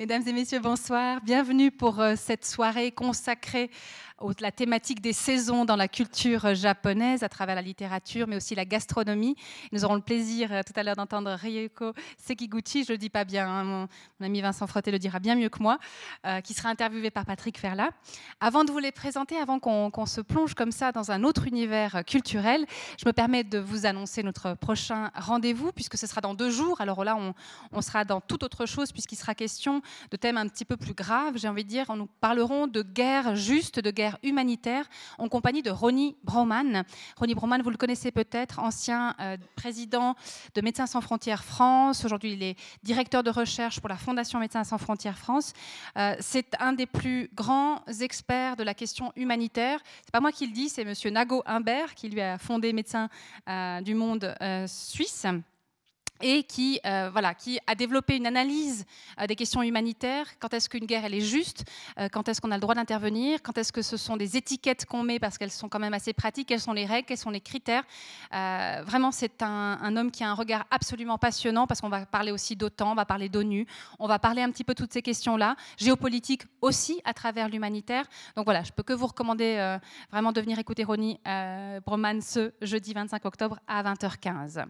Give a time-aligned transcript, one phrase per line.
[0.00, 1.20] Mesdames et messieurs, bonsoir.
[1.20, 3.70] Bienvenue pour euh, cette soirée consacrée
[4.40, 8.66] la thématique des saisons dans la culture japonaise à travers la littérature, mais aussi la
[8.66, 9.34] gastronomie.
[9.72, 13.08] Nous aurons le plaisir euh, tout à l'heure d'entendre Ryoko Sekiguchi, je ne le dis
[13.08, 13.88] pas bien, hein, mon,
[14.20, 15.78] ami Vincent Frotté le dira bien mieux que moi,
[16.26, 17.90] euh, qui sera interviewé par Patrick Ferla.
[18.40, 22.04] Avant de vous les présenter, avant qu'on se plonge comme ça dans un autre univers
[22.04, 22.66] culturel,
[22.98, 26.80] je me permets de vous annoncer notre prochain rendez-vous, puisque ce sera dans deux jours.
[26.82, 27.32] Alors là, on,
[27.72, 29.80] on sera dans toute autre chose, puisqu'il sera question
[30.10, 31.94] de thèmes un petit peu plus graves, j'ai envie de dire.
[31.94, 34.86] Nous parlerons de guerre juste, de guerre humanitaire
[35.18, 36.84] en compagnie de Ronnie Broman.
[37.16, 40.14] Ronnie Broman, vous le connaissez peut-être, ancien euh, président
[40.54, 42.04] de Médecins sans frontières France.
[42.04, 45.52] Aujourd'hui, il est directeur de recherche pour la Fondation Médecins sans frontières France.
[45.96, 49.80] Euh, c'est un des plus grands experts de la question humanitaire.
[50.04, 53.08] C'est pas moi qui le dis, c'est Monsieur Nago Humbert qui lui a fondé Médecins
[53.48, 54.34] euh, du Monde
[54.66, 55.26] suisse
[56.20, 58.84] et qui, euh, voilà, qui a développé une analyse
[59.20, 60.26] euh, des questions humanitaires.
[60.38, 61.64] Quand est-ce qu'une guerre elle est juste?
[61.98, 63.40] Euh, Quand est-ce qu'on a le droit d'intervenir?
[63.42, 66.12] Quand est-ce que ce sont des étiquettes qu'on met parce qu'elles sont quand même assez
[66.12, 66.48] pratiques?
[66.48, 67.06] Quelles sont les règles?
[67.06, 67.84] Quels sont les critères?
[68.30, 72.56] Vraiment, c'est un, homme qui a un regard absolument passionnant parce qu'on va parler aussi
[72.56, 73.66] d'OTAN, on va parler d'ONU,
[73.98, 78.04] on va parler un petit peu toutes ces questions-là, géopolitique aussi à travers l'humanitaire.
[78.36, 79.78] Donc voilà, je peux que vous recommander
[80.10, 81.20] vraiment de venir écouter Ronnie
[81.84, 84.66] Broman ce jeudi 25 octobre à 20h15.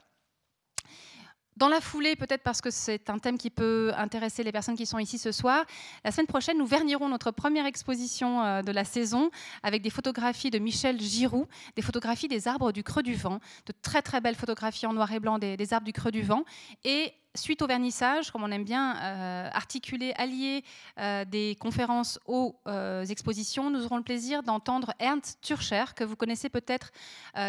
[1.61, 4.87] Dans la foulée, peut-être parce que c'est un thème qui peut intéresser les personnes qui
[4.87, 5.67] sont ici ce soir,
[6.07, 9.31] la semaine prochaine, nous vernirons notre première exposition euh, de la saison
[9.63, 13.75] avec des photographies de Michel Giroux, des photographies des arbres du creux du vent, de
[13.83, 16.47] très très belles photographies en noir et blanc des, des arbres du creux du vent.
[16.85, 20.65] Et suite au vernissage, comme on aime bien euh, articuler, allier
[20.99, 26.17] euh, des conférences aux euh, expositions, nous aurons le plaisir d'entendre Ernst Turcher, que vous
[26.17, 26.91] connaissez peut-être.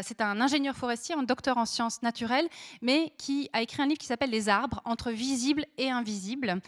[0.03, 2.47] c'est un ingénieur forestier, un docteur en sciences naturelles,
[2.81, 6.61] mais qui a écrit un livre qui s'appelle Les arbres, entre visibles et invisibles,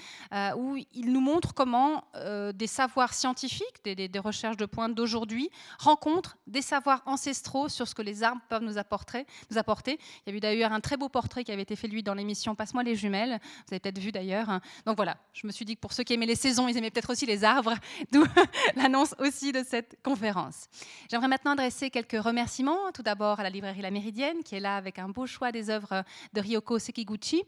[0.58, 2.06] où il nous montre comment
[2.54, 8.02] des savoirs scientifiques, des, recherches de pointe d'aujourd'hui, rencontrent des savoirs ancestraux sur ce que
[8.02, 9.26] les arbres peuvent nous apporter.
[9.52, 10.00] Nous apporter.
[10.26, 12.14] Il y a eu d'ailleurs un très beau portrait qui avait été fait lui dans
[12.14, 14.60] l'émission Passe-moi les Vous avez peut-être vu d'ailleurs.
[14.86, 16.92] Donc voilà, je me suis dit que pour ceux qui aimaient les saisons, ils aimaient
[16.92, 17.74] peut-être aussi les arbres,
[18.12, 18.24] d'où
[18.76, 20.68] l'annonce aussi de cette conférence.
[21.10, 22.92] J'aimerais maintenant adresser quelques remerciements.
[22.94, 25.70] Tout d'abord à la librairie La Méridienne, qui est là avec un beau choix des
[25.70, 26.04] œuvres
[26.34, 27.44] de Ryoko Sekiguchi.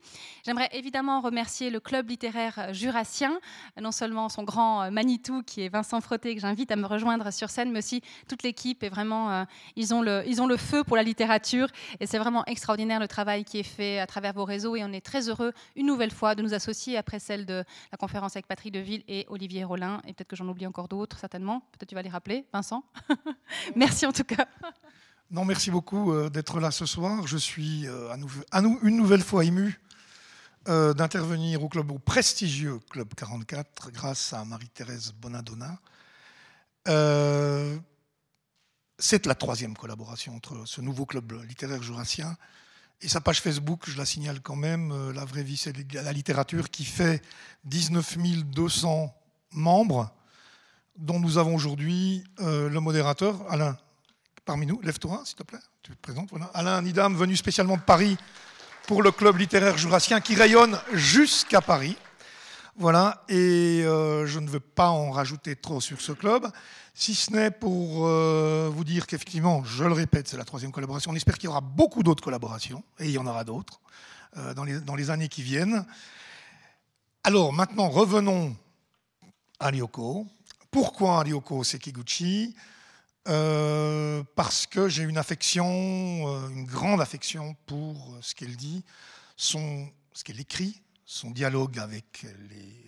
[0.46, 3.40] J'aimerais évidemment remercier le club littéraire jurassien,
[3.80, 7.50] non seulement son grand Manitou, qui est Vincent Frotté, que j'invite à me rejoindre sur
[7.50, 8.84] scène, mais aussi toute l'équipe.
[8.84, 9.44] Et vraiment, euh,
[9.76, 11.68] ils, ont le, ils ont le feu pour la littérature.
[12.00, 14.76] Et c'est vraiment extraordinaire le travail qui est fait à travers vos réseaux.
[14.76, 15.44] Et on est très heureux
[15.75, 19.25] une nouvelle fois de nous associer après celle de la conférence avec Patrick Deville et
[19.29, 20.01] Olivier Rollin.
[20.07, 21.61] Et peut-être que j'en oublie encore d'autres, certainement.
[21.72, 22.83] Peut-être tu vas les rappeler, Vincent.
[23.75, 24.47] merci en tout cas.
[25.31, 27.25] Non, merci beaucoup euh, d'être là ce soir.
[27.25, 28.16] Je suis euh,
[28.51, 29.79] à, nous, une nouvelle fois ému
[30.67, 35.79] euh, d'intervenir au club, au prestigieux Club 44, grâce à Marie-Thérèse Bonadonna.
[38.97, 42.38] c'est la troisième collaboration entre ce nouveau club littéraire jurassien
[43.01, 46.13] et sa page Facebook, je la signale quand même, euh, La vraie vie, c'est la
[46.13, 47.22] littérature, qui fait
[47.66, 49.13] 19 200
[49.51, 50.11] membres,
[50.97, 53.78] dont nous avons aujourd'hui euh, le modérateur, Alain,
[54.45, 54.79] parmi nous.
[54.81, 55.59] Lève-toi, s'il te plaît.
[55.83, 56.29] Tu te présentes.
[56.53, 58.17] Alain Nidam, venu spécialement de Paris
[58.88, 61.97] pour le club littéraire jurassien qui rayonne jusqu'à Paris.
[62.78, 66.46] Voilà, et euh, je ne veux pas en rajouter trop sur ce club
[66.94, 71.12] si ce n'est pour euh, vous dire qu'effectivement, je le répète, c'est la troisième collaboration.
[71.12, 73.80] On espère qu'il y aura beaucoup d'autres collaborations, et il y en aura d'autres
[74.36, 75.86] euh, dans, les, années qui viennent.
[77.24, 78.53] Alors maintenant, revenons
[79.62, 80.28] à Ryoko.
[80.69, 82.56] Pourquoi Ryoko Sekiguchi?
[83.24, 88.84] Parce que j'ai une affection, une grande affection pour ce qu'elle dit,
[89.38, 92.26] ce qu'elle écrit, son dialogue avec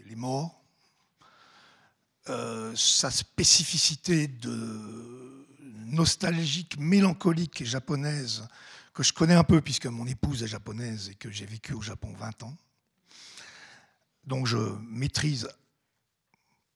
[0.06, 0.64] les morts,
[2.30, 5.48] euh, sa spécificité de
[5.86, 8.46] nostalgique, mélancolique et japonaise,
[8.94, 11.82] que je connais un peu puisque mon épouse est japonaise et que j'ai vécu au
[11.82, 12.58] Japon 20 ans.
[14.26, 14.58] Donc je
[14.90, 15.48] maîtrise,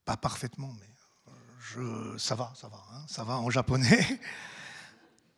[0.06, 0.88] pas parfaitement, mais
[1.60, 4.22] je, ça va, ça va, hein, ça va en japonais.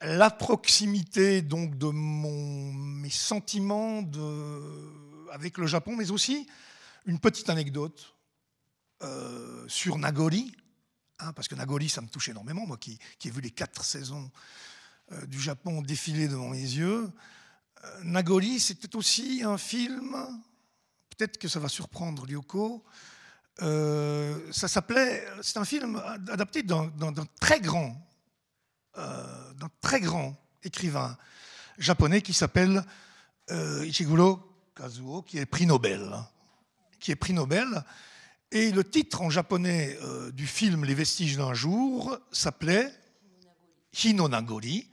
[0.01, 5.02] La proximité donc de mon, mes sentiments de,
[5.33, 6.47] avec le Japon, mais aussi
[7.05, 8.13] une petite anecdote
[9.01, 10.55] euh, sur Nagori,
[11.19, 14.31] hein, parce que Nagori, ça me touche énormément, moi qui, ai vu les quatre saisons
[15.11, 17.11] euh, du Japon défiler devant mes yeux.
[17.83, 20.15] Euh, Nagori, c'était aussi un film,
[21.09, 22.85] peut-être que ça va surprendre Lyoko,
[23.57, 25.95] ça s'appelait, c'est un film
[26.29, 26.89] adapté d'un
[27.39, 27.95] très grand,
[28.95, 31.15] d'un très grand écrivain
[31.77, 32.83] japonais qui s'appelle
[33.51, 36.11] Ichiguro Kazuo, qui est prix Nobel,
[36.99, 37.83] qui est prix Nobel
[38.51, 42.91] Et le titre en japonais euh, du film Les vestiges d'un jour s'appelait
[44.03, 44.89] Hinonagori.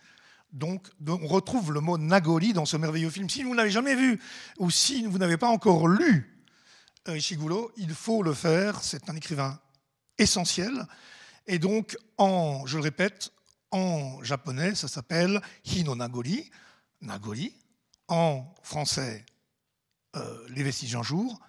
[0.52, 3.30] Donc, on retrouve le mot Nagori dans ce merveilleux film.
[3.30, 4.20] Si vous ne l'avez jamais vu
[4.58, 6.44] ou si vous n'avez pas encore lu
[7.08, 8.82] euh, Ishiguro, il faut le faire.
[8.82, 9.58] C'est un écrivain
[10.18, 10.86] essentiel.
[11.46, 13.32] Et donc, en, je le répète,
[13.70, 16.50] en japonais, ça s'appelle Hinonagori.
[17.00, 17.54] Nagori.
[18.08, 19.24] En français,
[20.16, 21.40] euh, Les vestiges d'un jour.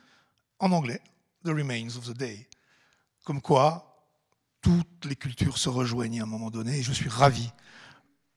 [0.60, 1.02] En anglais,
[1.44, 2.48] The Remains of the Day.
[3.24, 3.92] Comme quoi,
[4.62, 6.80] toutes les cultures se rejoignent à un moment donné.
[6.80, 7.52] Et je suis ravi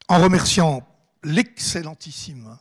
[0.09, 0.87] en remerciant
[1.23, 2.59] l'excellentissime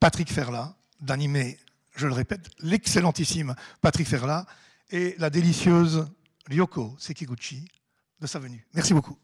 [0.00, 1.58] Patrick Ferla d'animer,
[1.96, 4.46] je le répète, l'excellentissime Patrick Ferla
[4.90, 6.06] et la délicieuse
[6.46, 7.64] Ryoko Sekiguchi
[8.20, 8.66] de sa venue.
[8.74, 9.18] Merci beaucoup.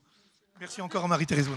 [0.59, 1.49] Merci encore à Marie-Thérèse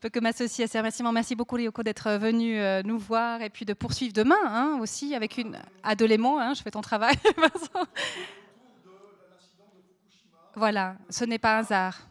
[0.00, 1.12] peux que m'associer à ces remerciements.
[1.12, 5.14] Merci beaucoup, Ryoko, d'être venu euh, nous voir et puis de poursuivre demain hein, aussi
[5.14, 5.56] avec une.
[5.82, 7.14] À hein, je fais ton travail,
[10.56, 12.09] Voilà, ce n'est pas un hasard.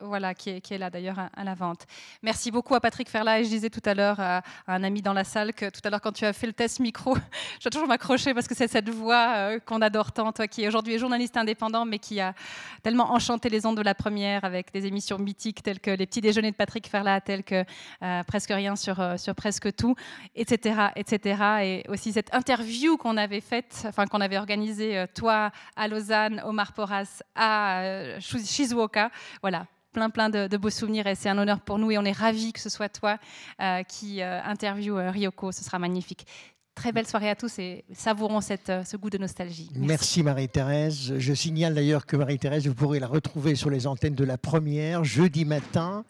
[0.00, 1.86] Voilà, qui est, là d'ailleurs à, la vente.
[2.22, 3.40] Merci beaucoup à Patrick Ferla.
[3.40, 5.90] Et je disais tout à l'heure à, un ami dans la salle que tout à
[5.90, 7.14] l'heure, quand tu as fait le test micro,
[7.58, 10.66] je dois toujours m'accrocher parce que c'est cette voix euh, qu'on adore tant, toi qui
[10.66, 12.34] aujourd'hui est journaliste indépendant, mais qui a
[12.82, 16.20] tellement enchanté les ondes de la première avec des émissions mythiques telles que Les petits
[16.20, 17.64] déjeuners de Patrick Ferla, telles que
[18.02, 19.94] euh, Presque rien sur, euh, sur presque tout,
[20.34, 21.42] etc., etc.
[21.62, 26.72] Et aussi cette interview qu'on avait faite, enfin qu'on avait organisée, toi à Lausanne, Omar
[26.72, 29.10] Porras à Shizuoka.
[29.42, 32.12] Voilà, plein, plein de, beaux souvenirs et c'est un honneur pour nous et on est
[32.12, 33.18] ravis que ce soit toi
[33.62, 35.52] euh, qui euh, interviewe euh, Ryoko.
[35.52, 36.26] Ce sera magnifique.
[36.74, 39.70] Très belle soirée à tous et savourons cette, ce goût de nostalgie.
[39.76, 41.14] Merci, Marie-Thérèse.
[41.18, 45.04] Je signale d'ailleurs que Marie-Thérèse, vous pourrez la retrouver sur les antennes de la première
[45.04, 46.04] jeudi matin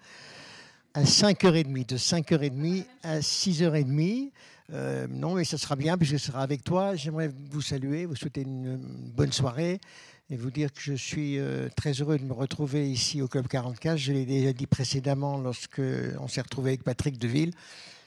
[0.95, 4.31] à 5h30, de 5h30 à 6h30.
[5.11, 6.97] non, mais ça sera bien puisque ce sera avec toi.
[6.97, 8.79] J'aimerais vous saluer, vous souhaiter une
[9.15, 9.81] bonne soirée
[10.31, 13.47] et vous dire que je suis euh, très heureux de me retrouver ici au Club
[13.47, 13.99] 44.
[13.99, 15.83] Je l'ai déjà dit précédemment lorsque
[16.19, 17.53] on s'est retrouvé avec Patrick Deville.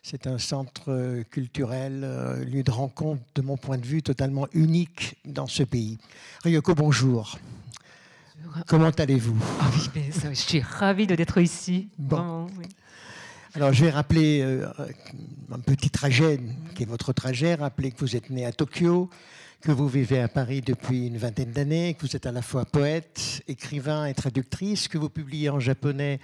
[0.01, 4.47] C'est un centre euh, culturel, euh, lieu de rencontre, de mon point de vue, totalement
[4.53, 5.99] unique dans ce pays.
[6.43, 7.37] Ryoko, bonjour.
[8.67, 9.37] Comment allez-vous?
[9.59, 9.69] Ah
[10.29, 11.89] Je suis ravie d'être ici.
[11.99, 12.47] Bon.
[13.53, 14.41] Alors, je vais rappeler
[15.51, 16.39] un petit trajet
[16.75, 17.55] qui est votre trajet.
[17.55, 19.09] Rappelez que vous êtes né à Tokyo,
[19.61, 22.65] que vous vivez à Paris depuis une vingtaine d'années, que vous êtes à la fois
[22.65, 26.19] poète, écrivain et traductrice, que vous publiez en japonais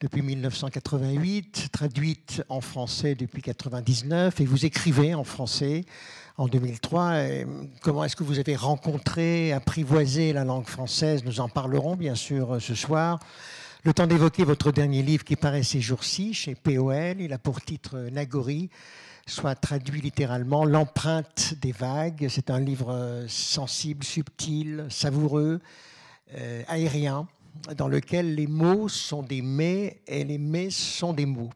[0.00, 5.84] depuis 1988, traduite en français depuis 1999, et vous écrivez en français
[6.36, 7.14] en 2003.
[7.82, 11.24] comment est-ce que vous avez rencontré, apprivoisé la langue française?
[11.24, 13.20] Nous en parlerons bien sûr ce soir.
[13.84, 17.20] Le temps d'évoquer votre dernier livre qui paraît ces jours-ci chez POL.
[17.20, 18.70] Il a pour titre Nagori
[19.26, 22.26] soit traduit littéralement L'empreinte des vagues.
[22.28, 25.60] C'est un livre euh, sensible, subtil, savoureux,
[26.36, 27.26] euh, aérien,
[27.76, 31.50] dans lequel les mots sont des mets et les mets sont des mots.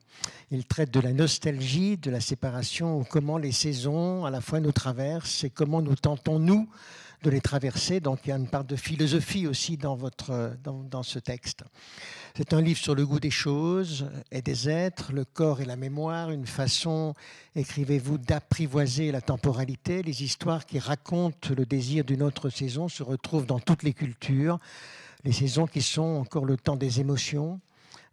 [0.51, 4.73] Il traite de la nostalgie, de la séparation, comment les saisons à la fois nous
[4.73, 6.69] traversent et comment nous tentons, nous,
[7.23, 8.01] de les traverser.
[8.01, 11.65] Donc il y a une part de philosophie aussi dans, votre, dans, dans ce texte.
[12.37, 15.77] C'est un livre sur le goût des choses et des êtres, le corps et la
[15.77, 17.15] mémoire, une façon,
[17.55, 20.03] écrivez-vous, d'apprivoiser la temporalité.
[20.03, 24.59] Les histoires qui racontent le désir d'une autre saison se retrouvent dans toutes les cultures.
[25.25, 27.59] Les saisons qui sont encore le temps des émotions,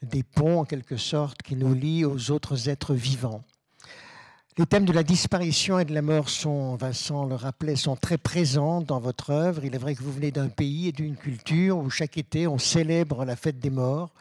[0.02, 3.42] des ponts en quelque sorte qui nous lient aux autres êtres vivants.
[4.60, 8.20] Les thèmes de la disparition et de la mort sont, Vincent le rappelait, sont très
[8.20, 9.66] présents dans votre œuvre.
[9.66, 12.60] Il est vrai que vous venez d'un pays et d'une culture où chaque été on
[12.60, 14.12] célèbre la fête des morts.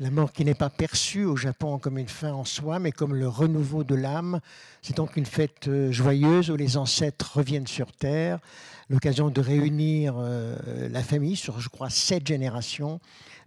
[0.00, 3.14] La mort qui n'est pas perçue au Japon comme une fin en soi, mais comme
[3.14, 4.40] le renouveau de l'âme.
[4.82, 8.40] C'est donc une fête euh, joyeuse où les ancêtres reviennent sur Terre,
[8.88, 12.98] l'occasion de réunir euh, la famille sur, je crois, sept générations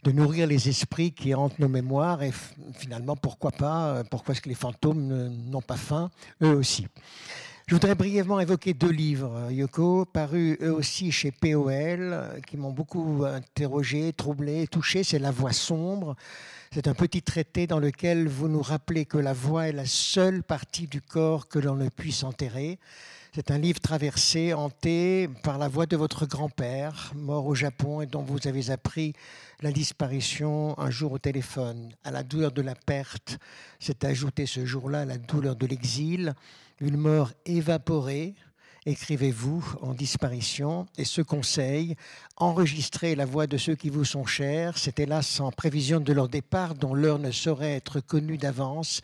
[0.03, 2.31] de nourrir les esprits qui hantent nos mémoires et
[2.73, 6.87] finalement, pourquoi pas, euh, pourquoi est-ce que les fantômes n'ont pas faim, eux aussi.
[7.65, 13.23] Je voudrais brièvement évoquer deux livres, Yoko, parus eux aussi chez POL, qui m'ont beaucoup
[13.23, 15.05] interrogé, troublé, touché.
[15.05, 16.17] C'est La Voix sombre.
[16.73, 20.43] C'est un petit traité dans lequel vous nous rappelez que la voix est la seule
[20.43, 22.79] partie du corps que l'on ne puisse enterrer.
[23.35, 28.05] C'est un livre traversé, hanté par la voix de votre grand-père, mort au Japon et
[28.05, 29.13] dont vous avez appris
[29.61, 31.95] la disparition un jour au téléphone.
[32.03, 33.39] À la douleur de la perte
[33.79, 36.35] s'est ajoutée ce jour-là la douleur de l'exil,
[36.79, 38.35] une mort évaporée,
[38.85, 40.85] écrivez-vous, en disparition.
[40.99, 41.95] Et ce conseil,
[42.37, 46.29] enregistrer la voix de ceux qui vous sont chers, c'est hélas sans prévision de leur
[46.29, 49.01] départ, dont l'heure ne saurait être connue d'avance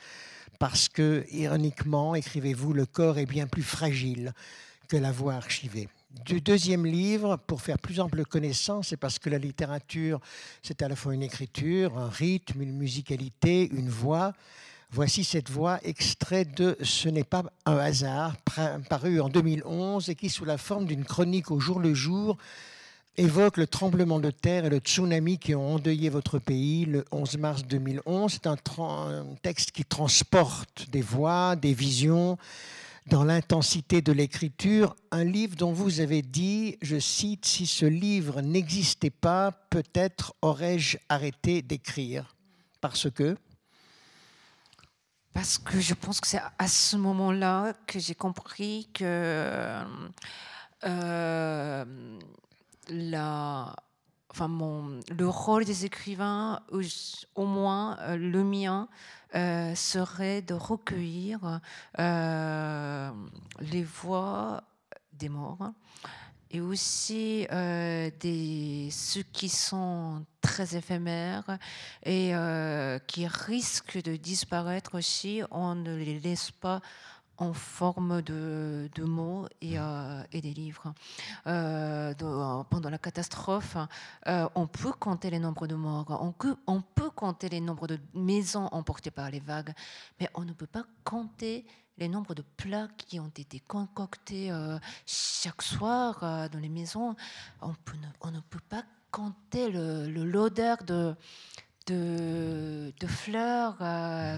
[0.60, 4.34] parce que, ironiquement, écrivez-vous, le corps est bien plus fragile
[4.89, 5.88] que la voix archivée.
[6.25, 10.20] Du deuxième livre, pour faire plus ample connaissance, c'est parce que la littérature,
[10.62, 14.34] c'est à la fois une écriture, un rythme, une musicalité, une voix.
[14.92, 18.36] Voici cette voix extraite de Ce n'est pas un hasard,
[18.89, 22.38] paru en 2011 et qui, sous la forme d'une chronique au jour le jour,
[23.19, 27.38] évoque le tremblement de terre et le tsunami qui ont endeuillé votre pays le 11
[27.38, 28.31] mars 2011.
[28.31, 28.55] C'est un,
[29.41, 32.38] texte qui transporte des voix, des visions
[33.07, 34.95] dans l'intensité de l'écriture.
[35.11, 40.97] Un livre dont vous avez dit, je cite, Si ce livre n'existait pas, peut-être aurais-je
[41.09, 42.35] arrêté d'écrire.
[42.79, 43.35] Parce que?
[45.33, 49.83] Parce que je pense que c'est à ce moment-là que j'ai compris que...
[50.85, 51.83] Euh,
[52.89, 53.75] la,
[54.29, 56.62] enfin mon, le rôle des écrivains,
[57.36, 58.88] au moins euh, le mien,
[59.36, 61.62] euh, serait de recueillir
[62.00, 63.12] euh,
[63.60, 64.63] les voix
[65.13, 65.72] des morts
[66.51, 67.46] et aussi
[68.19, 71.60] des, ceux qui sont très éphémères
[72.03, 72.31] et
[73.05, 75.43] qui risquent de disparaître aussi.
[75.51, 76.81] On ne les laisse pas
[77.39, 80.93] en forme de, mots et, euh, et, des livres.
[81.48, 82.13] Euh,
[82.69, 83.77] pendant la catastrophe,
[84.27, 87.88] euh, on peut compter les nombres de morts, on peut, on peut compter les nombres
[87.88, 89.74] de maisons emportées par les vagues,
[90.19, 91.65] mais on ne peut pas compter
[91.98, 94.51] les nombres de plats qui ont été concoctés
[95.05, 97.15] chaque soir dans les maisons.
[97.62, 101.15] On, peut on, ne peut pas compter l'odeur de
[101.88, 103.77] de, de fleurs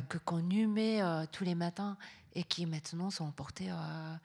[0.07, 1.97] que qu'on humait tous les matins
[2.33, 4.15] et qui maintenant sont emportés euh,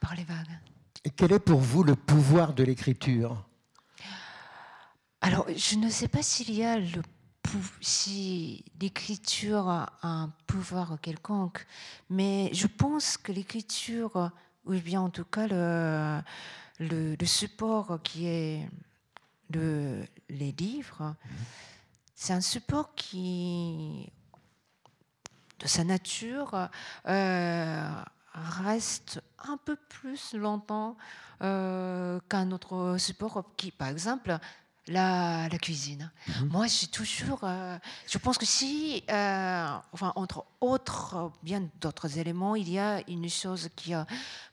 [0.00, 0.58] par les vagues.
[1.04, 3.44] Et quel est pour vous le pouvoir de l'écriture?
[5.20, 7.02] Alors, je ne sais pas s'il y a le
[7.80, 11.66] si l'écriture a un pouvoir quelconque,
[12.10, 14.30] mais je pense que l'écriture,
[14.64, 16.20] ou bien en tout cas le,
[16.80, 18.68] le, support qui est
[19.50, 21.14] le, les livres,
[22.14, 24.10] c'est un support qui
[25.64, 26.68] de sa nature
[27.08, 27.88] euh,
[28.34, 30.96] reste un peu plus longtemps
[31.42, 34.38] euh, qu'un autre support qui, par exemple,
[34.88, 36.12] la, la cuisine.
[36.28, 36.48] Mhm.
[36.48, 37.40] Moi, j'ai toujours.
[37.44, 43.30] Euh, je pense que si, enfin, entre autres, bien d'autres éléments, il y a une
[43.30, 43.94] chose qui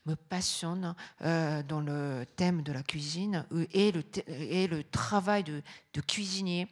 [0.06, 5.62] me passionne dans le thème de la cuisine et le, et le travail de,
[5.94, 6.70] de cuisinier,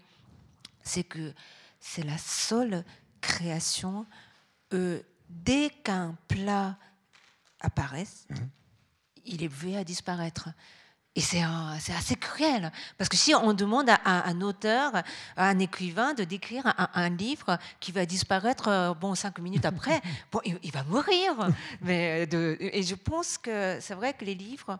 [0.81, 1.33] c'est que
[1.81, 2.85] c'est la seule
[3.19, 4.05] création,
[4.73, 6.77] euh, dès qu'un plat
[7.59, 8.49] apparaît, mhm.
[9.25, 10.49] il est voué à disparaître.
[11.15, 14.95] Et c'est assez cruel, parce que si on demande à, un auteur,
[15.35, 20.01] à un écrivain de décrire un, livre qui va disparaître, euh, bon, cinq minutes après,
[20.31, 21.33] bon, il, va mourir.
[21.81, 24.79] Mais de, et je pense que c'est vrai que les livres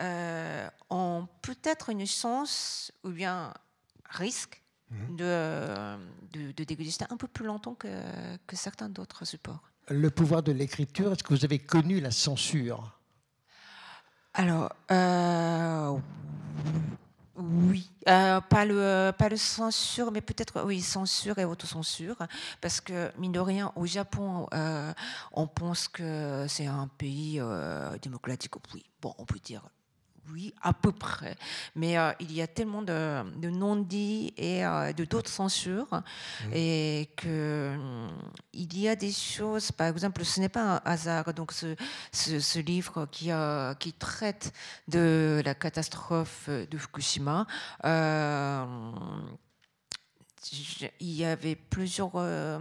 [0.00, 3.52] euh, ont peut-être une chance, ou bien
[4.10, 4.60] risque,
[4.94, 5.16] Mhm.
[5.16, 5.96] de,
[6.32, 7.88] de, de, déguster un peu plus longtemps que,
[8.46, 9.62] que certains d'autres supports.
[9.88, 12.98] Le pouvoir de l'écriture, est-ce que vous avez connu la censure?
[14.32, 15.96] Alors, euh,
[17.36, 22.16] oui, euh, pas, le, pas le censure, mais peut-être, oui, censure et autocensure,
[22.60, 24.92] parce que, mine de rien, au Japon, euh,
[25.32, 27.40] on pense que c'est un pays
[28.02, 29.62] démocratique, oui, bon, on peut dire
[30.32, 31.36] oui, à peu près.
[31.74, 35.88] Mais euh, il y a tellement de, non-dits et euh, de d'autres censures.
[35.92, 36.52] Mmh.
[36.52, 38.08] Et que hum,
[38.52, 41.34] il y a des choses, par exemple, ce n'est pas un hasard.
[41.34, 41.74] Donc, ce,
[42.12, 44.52] ce, livre qui, euh, qui traite
[44.88, 47.46] de la catastrophe de Fukushima
[50.52, 52.58] il y avait plusieurs euh,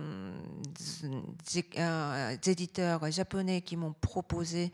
[1.78, 4.72] euh, éditeurs japonais qui m'ont proposé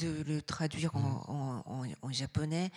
[0.00, 1.62] de le traduire en,
[2.02, 2.12] mm.
[2.12, 2.70] japonais.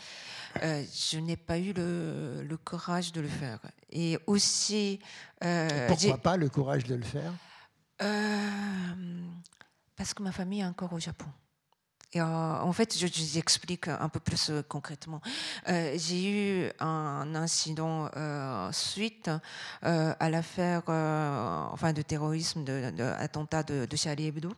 [0.62, 3.60] Euh, je n'ai pas eu le, courage de le faire.
[3.92, 5.00] Et aussi.
[5.40, 7.34] pourquoi pas le courage de le faire?
[9.96, 11.28] Parce que ma famille est encore au Japon.
[12.16, 15.22] Euh, en fait, je, vous explique un peu plus euh, concrètement.
[15.68, 18.10] Euh, j'ai eu un incident
[18.72, 19.30] suite
[19.82, 20.84] à l'affaire
[21.72, 24.54] enfin, de terrorisme, de, de, de, Charlie Hebdo.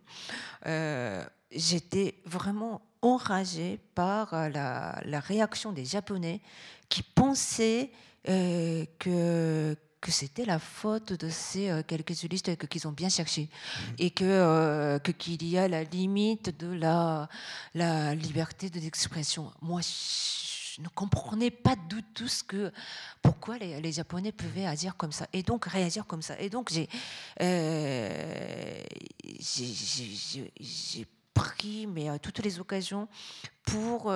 [1.52, 6.42] J'étais vraiment enragée par la, la, réaction des Japonais
[6.90, 7.92] qui pensaient
[8.26, 9.76] que
[10.08, 13.82] que c'était la faute de ces euh, quelques juristes qu'ils ont bien cherché mmh.
[14.00, 17.28] et que euh, qu'il y a la limite de la,
[17.76, 18.80] la liberté de
[19.62, 22.72] Moi, je ne comprenais pas du tout ce que,
[23.22, 26.40] pourquoi les, les, Japonais pouvaient agir comme ça et donc réagir comme ça.
[26.40, 26.88] Et donc j'ai,
[27.42, 28.82] euh,
[30.62, 31.06] j'ai
[31.38, 33.08] pris mais, toutes les occasions
[33.64, 34.14] pour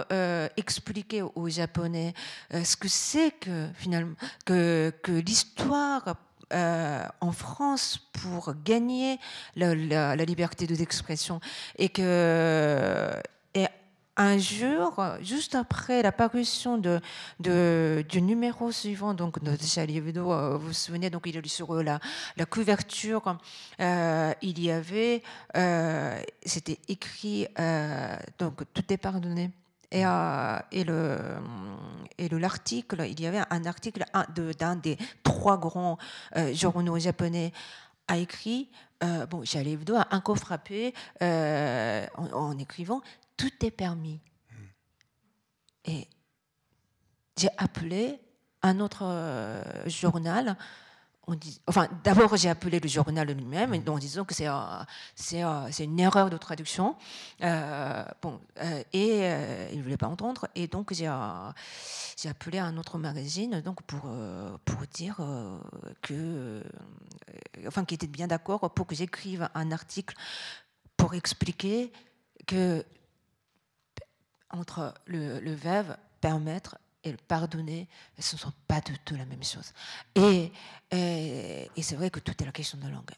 [0.58, 2.14] expliquer aux Japonais
[2.52, 6.16] ce que c'est que finalement que, que l'histoire
[6.52, 9.20] en France pour gagner
[9.56, 11.40] la, la, la liberté d'expression
[11.78, 13.12] et que
[14.22, 20.68] un jour, juste après la parution du numéro suivant, donc de Charlie Hebdo, euh, vous
[20.68, 22.00] vous souvenez, donc il a sur la,
[22.38, 23.38] la couverture,
[23.80, 25.24] euh, il y avait,
[25.58, 27.48] euh, c'était écrit,
[28.38, 29.50] donc tout est pardonné.
[29.92, 30.04] Et,
[30.84, 31.40] le
[32.38, 34.06] l'article, il y avait un article
[34.58, 35.98] d'un des trois grands
[36.54, 37.52] journaux japonais
[38.08, 38.70] a écrit,
[39.30, 43.02] bon, Charlie Hebdo a encore frappé en écrivant
[43.42, 44.20] tout est permis.
[45.86, 46.08] Et
[47.38, 48.20] j'ai appelé
[48.62, 50.56] un autre euh, journal.
[51.26, 56.00] On dit, enfin, d'abord, j'ai appelé le journal lui-même en disant que c'est euh, une
[56.00, 56.96] erreur de traduction.
[57.42, 58.40] Euh, bon,
[58.94, 59.26] et
[59.72, 60.48] il ne voulait pas entendre.
[60.54, 64.04] Et donc, j'ai appelé un autre magazine donc pour,
[64.66, 65.20] pour dire
[66.04, 66.64] que.
[67.66, 70.16] enfin, qui était bien d'accord pour que j'écrive un article
[70.96, 71.92] pour expliquer
[72.46, 72.86] que
[74.52, 77.88] entre le, le verbe permettre et le pardonner,
[78.20, 79.74] ce ne sont pas du tout la même chose.
[80.16, 80.52] Et,
[80.92, 83.12] et, c'est vrai que tout est la question de langue.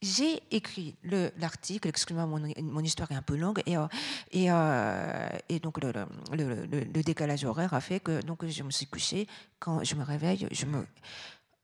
[0.00, 3.86] J'ai écrit l'article, excusez-moi, mon, histoire est un peu longue, et, euh,
[4.30, 9.26] et, euh, et donc le, décalage horaire a fait que donc, je me suis couchée.
[9.58, 10.86] Quand je me réveille, je me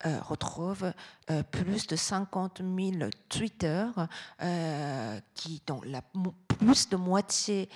[0.07, 0.93] euh, retrouve
[1.51, 3.87] plus de 50 000 Twitter
[5.35, 6.03] qui, dont la,
[6.49, 7.69] plus de moitié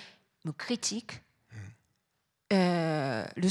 [0.45, 1.21] me critiquent
[2.51, 3.49] euh, le,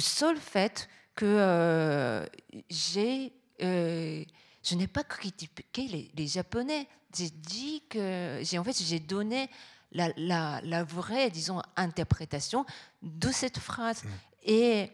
[0.00, 2.24] seul fait que euh,
[2.68, 3.32] j'ai,
[3.62, 4.24] euh,
[4.62, 6.86] je n'ai pas critiqué les, Japonais.
[7.16, 9.50] J'ai dit que, j'ai en fait, j'ai donné
[9.92, 12.64] la, la, la, vraie, disons, interprétation
[13.02, 14.04] de cette phrase.
[14.04, 14.08] Mmh.
[14.44, 14.92] Et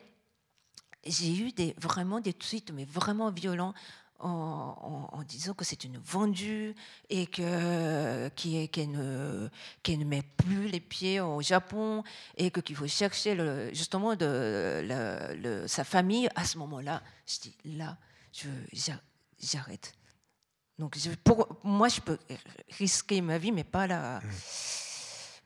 [1.05, 3.75] j'ai eu des, vraiment des tweets, mais vraiment violents,
[4.21, 6.75] en, disant que c'est une vendue
[7.11, 9.49] et que qu'elle ne,
[9.89, 12.05] ne met plus les pieds au Japon
[12.37, 17.03] et que qu'il faut chercher le, justement de, sa famille à ce moment-là.
[17.27, 17.99] Je dis là,
[19.39, 19.93] j'arrête.
[20.79, 22.19] Donc pour moi, je peux
[22.79, 24.21] risquer ma vie, mais pas là.
[24.21, 24.29] Mmh.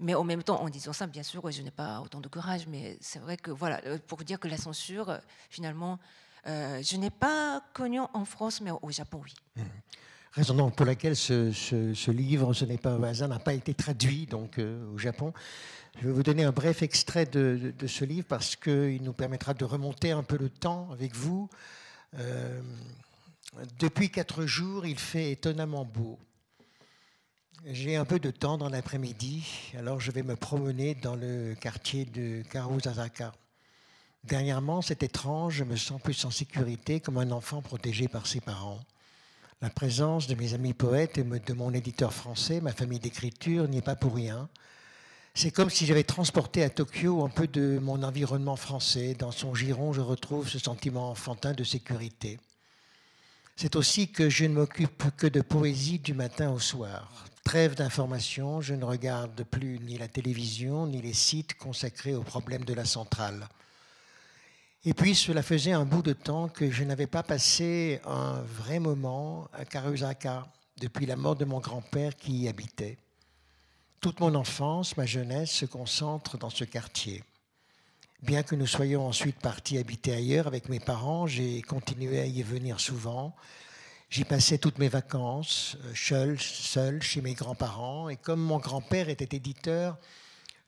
[0.01, 2.67] Mais en même temps, en disant ça, bien sûr, je n'ai pas autant de courage,
[2.67, 5.99] mais c'est vrai que voilà, pour dire que la censure, finalement,
[6.47, 9.35] euh, je n'ai pas connu en France, mais au Japon, oui.
[9.57, 9.63] Mmh.
[10.33, 14.59] Raison pour laquelle ce, livre, ce n'est pas un hasard, n'a pas été traduit donc
[14.59, 15.33] euh, au Japon.
[15.99, 19.65] Je vais vous donner un bref extrait de, ce livre parce qu'il nous permettra de
[19.65, 21.51] remonter un peu le temps avec vous.
[22.15, 22.61] Euh,
[23.81, 26.17] depuis quatre jours, il fait étonnamment beau.
[27.67, 29.45] J'ai un peu de temps dans l'après-midi,
[29.77, 33.33] alors je vais me promener dans le quartier de Karuzazaka.
[34.25, 38.41] Dernièrement, c'est étrange, je me sens plus en sécurité comme un enfant protégé par ses
[38.41, 38.81] parents.
[39.63, 43.79] La présence de mes amis poètes et de mon éditeur français, ma famille d'écriture, n'y
[43.79, 44.49] est pas pour rien.
[45.35, 49.15] C'est comme si j'avais transporté à Tokyo un peu de mon environnement français.
[49.15, 52.39] Dans son giron, je retrouve ce sentiment enfantin de sécurité.
[53.57, 57.27] C'est aussi que je ne m'occupe que de poésie du matin au soir.
[57.45, 62.65] Trêve d'information, je ne regarde plus ni la télévision ni les sites consacrés aux problèmes
[62.65, 63.49] de la centrale.
[64.85, 68.79] Et puis cela faisait un bout de temps que je n'avais pas passé un vrai
[68.79, 70.47] moment à Karusaka
[70.79, 72.97] depuis la mort de mon grand-père qui y habitait.
[74.01, 77.23] Toute mon enfance, ma jeunesse se concentre dans ce quartier.
[78.23, 82.43] Bien que nous soyons ensuite partis habiter ailleurs avec mes parents, j'ai continué à y
[82.43, 83.37] venir souvent.
[84.09, 88.09] J'y passais toutes mes vacances, euh, seul, seul chez mes grands-parents.
[88.09, 89.99] Et comme mon grand-père était éditeur,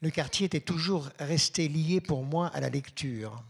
[0.03, 3.43] le quartier était toujours resté lié pour moi à la lecture.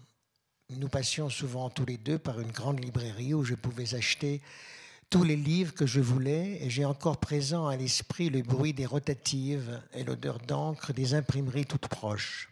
[0.78, 4.40] Nous passions souvent tous les deux par une grande librairie où je pouvais acheter
[5.10, 8.86] tous les livres que je voulais et j'ai encore présent à l'esprit le bruit des
[8.86, 12.48] rotatives et l'odeur d'encre des imprimeries toutes proches.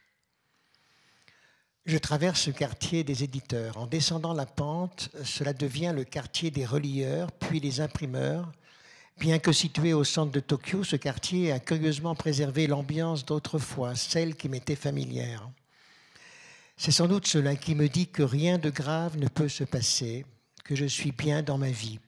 [1.86, 3.78] Je traverse ce quartier des éditeurs.
[3.78, 8.52] En descendant la pente, cela devient le quartier des relieurs, puis des imprimeurs.
[9.18, 14.36] Bien que situé au centre de Tokyo, ce quartier a curieusement préservé l'ambiance d'autrefois, celle
[14.36, 15.48] qui m'était familière.
[16.82, 20.24] C'est sans doute cela qui me dit que rien de grave ne peut se passer,
[20.64, 22.00] que je suis bien dans ma vie.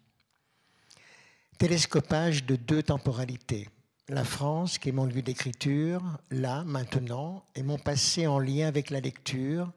[1.59, 3.69] Télescopage de deux temporalités.
[4.09, 8.89] La France, qui est mon lieu d'écriture, là, maintenant, et mon passé en lien avec
[8.89, 9.71] la lecture,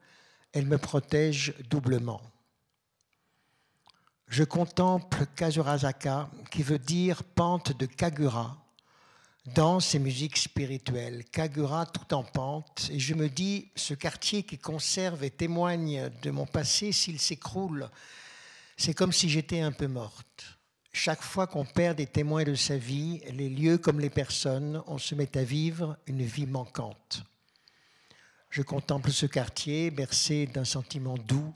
[0.54, 2.22] elle me protège doublement.
[4.30, 8.65] Je contemple Kazurazaka, qui veut dire pente de Kagura
[9.46, 14.58] danse et musique spirituelle, Kagura tout en pente, et je me dis, ce quartier qui
[14.58, 17.90] conserve et témoigne de mon passé, s'il s'écroule,
[18.78, 20.58] c'est comme si j'étais un peu morte.
[20.92, 24.98] Chaque fois qu'on perd des témoins de sa vie, les lieux comme les personnes, on
[24.98, 27.24] se met à vivre une vie manquante.
[28.50, 31.54] Je contemple ce quartier bercé d'un sentiment doux,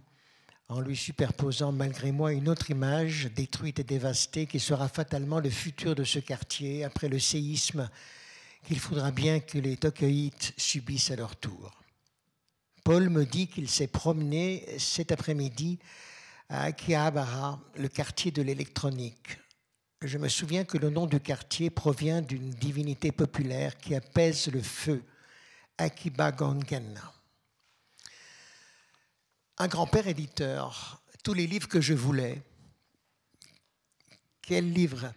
[0.69, 5.49] en lui superposant malgré moi une autre image détruite et dévastée qui sera fatalement le
[5.49, 7.89] futur de ce quartier après le séisme
[8.65, 11.71] qu'il faudra bien que les Tokyoïtes subissent à leur tour.
[12.84, 15.79] Paul me dit qu'il s'est promené cet après-midi
[16.49, 19.39] à Akihabara, le quartier de l'électronique.
[20.01, 24.62] Je me souviens que le nom du quartier provient d'une divinité populaire qui apaise le
[24.62, 25.03] feu,
[25.77, 26.32] Akiba
[29.60, 32.41] un grand-père éditeur, tous les livres que je voulais.
[34.41, 35.13] Quel livre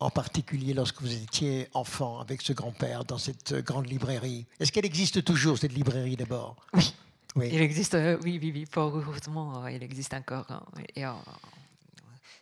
[0.00, 4.46] en particulier lorsque vous étiez enfant avec ce grand-père dans cette grande librairie?
[4.58, 6.56] Est-ce qu'elle existe toujours, cette librairie d'abord?
[6.72, 6.94] Oui.
[7.36, 7.50] oui.
[7.52, 10.46] Il existe, euh, oui, oui, oui, fort heureusement, euh, il existe encore.
[10.50, 10.64] Hein,
[10.96, 11.04] et,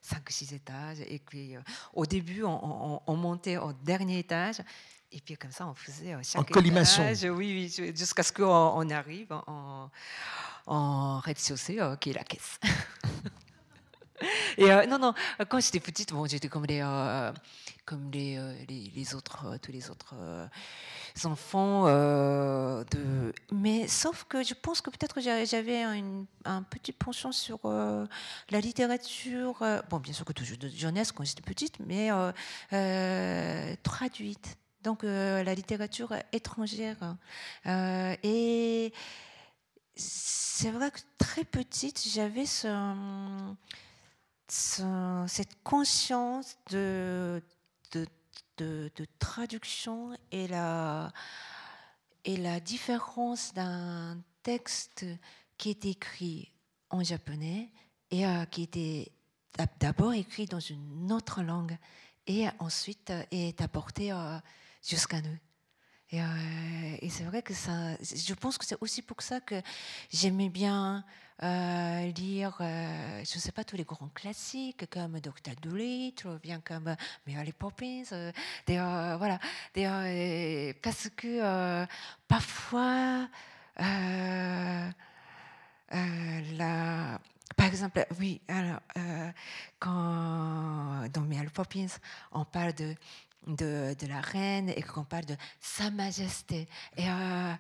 [0.03, 1.01] 5-6 étages.
[1.07, 1.61] Et puis, euh,
[1.95, 4.57] au début, on, on, montait au dernier étage.
[5.13, 7.25] Et puis, comme ça, on faisait chaque en étage.
[7.25, 9.91] Oui, oui, jusqu'à ce qu'on arrive en,
[10.67, 12.59] en rez-de-chaussée, euh, qui est la caisse.
[14.57, 15.15] Et euh, non, non,
[15.49, 17.33] quand j'étais petite, bon, j'étais comme les, euh,
[17.85, 20.15] comme les, les, autres, tous les autres
[21.25, 21.87] enfants.
[21.87, 23.35] de...
[23.51, 29.99] Mais sauf que je pense que peut-être j'avais un, petit penchant sur la littérature, bon,
[29.99, 32.11] bien sûr que toujours de jeunesse quand j'étais petite, mais
[33.83, 34.57] traduite.
[34.83, 37.17] Donc la littérature étrangère.
[37.67, 38.93] et
[39.95, 43.55] c'est vrai que très petite, j'avais ce,
[45.29, 47.43] cette conscience de,
[47.93, 48.07] de,
[48.59, 51.13] de, traduction et la,
[52.25, 55.05] et la différence d'un texte
[55.59, 56.53] qui est écrit
[56.91, 57.71] en japonais
[58.11, 59.13] et euh, qui était
[59.81, 61.77] d'abord écrit dans une autre langue
[62.27, 64.39] et ensuite euh, est apporté euh,
[64.83, 65.39] jusqu'à nous.
[66.15, 69.55] Euh, et, c'est vrai que ça, je pense que c'est aussi pour ça que
[70.13, 71.05] j'aimais bien
[71.43, 75.55] euh, lire, euh, je ne sais pas, tous les grands classiques comme Dr.
[75.63, 76.95] Dolittle, bien comme
[77.27, 78.03] Mary Poppins,
[78.67, 79.39] des, voilà,
[80.83, 81.87] parce que
[82.29, 83.27] parfois,
[83.79, 84.91] la,
[87.57, 88.81] par exemple, oui, alors,
[89.79, 91.87] quand dans Mary Poppins,
[92.33, 92.95] on parle de
[93.47, 96.69] de, de la reine et qu'on parle de Sa Majesté.
[96.97, 97.53] Et euh,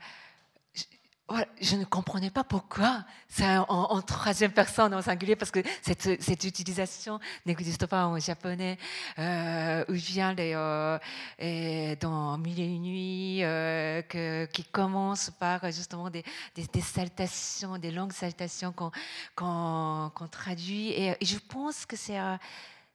[1.60, 6.44] je, ne comprenais pas pourquoi c'est en, troisième personne, en singulier, parce que cette, cette
[6.44, 8.76] utilisation n'existe pas en japonais,
[9.18, 10.98] euh, où vient les, euh,
[11.38, 13.38] et dans Mille et une nuits,
[14.08, 18.74] que, qui commence par justement des, des, saltations, des longues saltations
[19.34, 20.90] qu'on traduit.
[20.90, 22.18] Et, et, je pense que c'est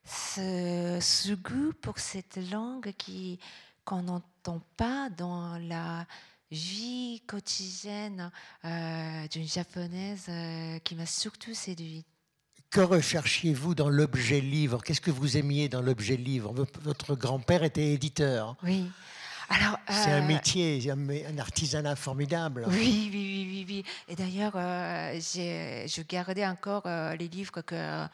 [0.07, 3.39] ce, goût pour cette langue qui
[3.85, 6.05] qu'on n'entend pas dans la
[6.51, 8.31] vie quotidienne
[8.65, 12.05] euh, d'une japonaise euh, qui m'a surtout séduite.
[12.69, 14.83] Que recherchiez-vous dans l'objet livre?
[14.83, 16.53] Qu'est-ce que vous aimiez dans l'objet livre?
[16.81, 18.57] Votre grand-père était éditeur.
[18.63, 18.89] Oui
[19.89, 22.65] c'est un euh, métier, un, artisanat formidable.
[22.67, 23.83] Oui, oui, oui, oui.
[24.07, 28.07] Et d'ailleurs, euh, je gardais encore euh, les livres que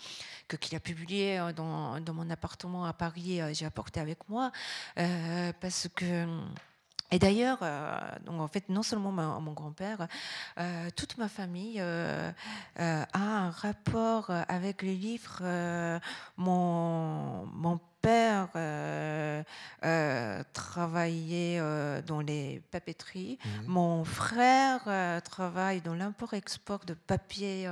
[0.59, 3.39] qu'il a publiés dans, dans, mon appartement à Paris.
[3.53, 4.51] j'ai apporté avec moi
[4.95, 6.27] parce que
[7.09, 10.07] et d'ailleurs, en fait, non seulement mon grand-père,
[10.95, 12.33] toute ma famille a
[13.15, 15.41] un rapport avec les livres.
[16.37, 19.41] mon, mon père euh,
[19.85, 23.39] euh, travaillait euh, dans les papeteries.
[23.43, 23.65] Mhm.
[23.67, 27.67] Mon frère travaille dans l'import-export de papier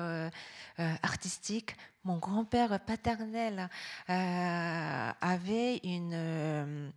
[1.04, 1.76] artistique.
[2.04, 3.70] Mon grand-père paternel
[4.08, 6.92] avait une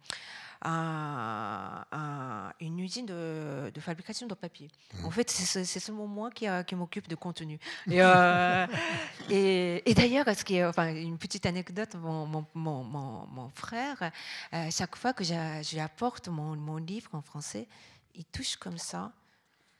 [2.61, 4.70] une usine de, fabrication de papier.
[4.94, 5.05] Mmh.
[5.07, 7.59] En fait, c'est seulement moi qui, qui m'occupe de contenu.
[7.90, 8.66] Et, euh,
[9.31, 10.27] et, d'ailleurs,
[10.68, 14.11] enfin, une petite anecdote, mon, mon, mon, mon frère,
[14.53, 17.68] euh, chaque fois que je, lui apporte mon, livre en français,
[18.14, 19.12] il touche comme ça,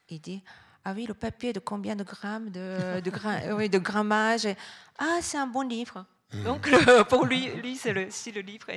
[0.09, 0.43] il dit
[0.87, 4.47] ah oui, le papier de combien de grammes de, de, oui, de grammage?
[4.99, 6.05] Ah, c'est un bon livre.
[6.31, 6.43] Mmh.
[6.43, 6.69] Donc,
[7.09, 8.67] pour lui, lui c'est le, le livre.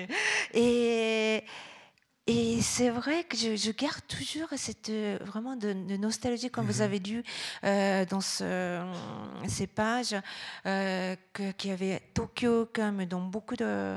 [0.54, 1.44] et,
[2.28, 6.82] et c'est vrai que je, garde toujours cette vraiment de, nostalgie, comme vous mhm.
[6.82, 7.22] avez lu
[7.62, 8.84] dans ce,
[9.48, 10.14] ces pages,
[10.62, 13.96] qu'il y avait Tokyo comme dans beaucoup de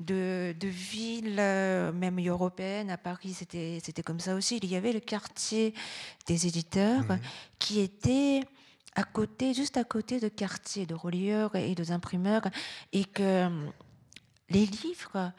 [0.00, 2.90] de, villes, euh, même européennes.
[2.90, 4.58] À Paris, c'était comme ça aussi.
[4.62, 5.74] Il y avait le quartier
[6.26, 7.18] des éditeurs mhm.
[7.58, 8.42] qui était
[8.96, 12.42] à côté, juste à côté de quartier de relieurs et de imprimeurs,
[12.92, 13.66] et que euh,
[14.50, 15.32] les livres,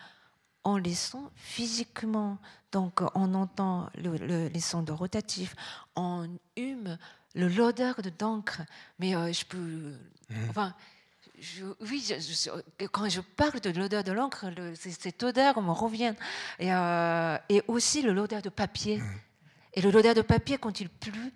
[0.66, 2.38] on les sent physiquement.
[2.72, 5.56] Donc, on entend les sons de rotatif,
[5.96, 6.98] on hume
[7.36, 8.62] l'odeur de d'encre.
[9.00, 9.58] Mais euh, je peux.
[10.30, 10.50] Mhm.
[10.50, 10.74] Enfin,
[11.82, 12.12] oui,
[12.92, 16.16] quand je parle de l'odeur de l'encre, cette odeur me revient.
[16.60, 18.98] Et, euh, et aussi l'odeur de papier.
[18.98, 19.20] Mmh.
[19.76, 21.32] Et l'odeur de papier, quand il pleut,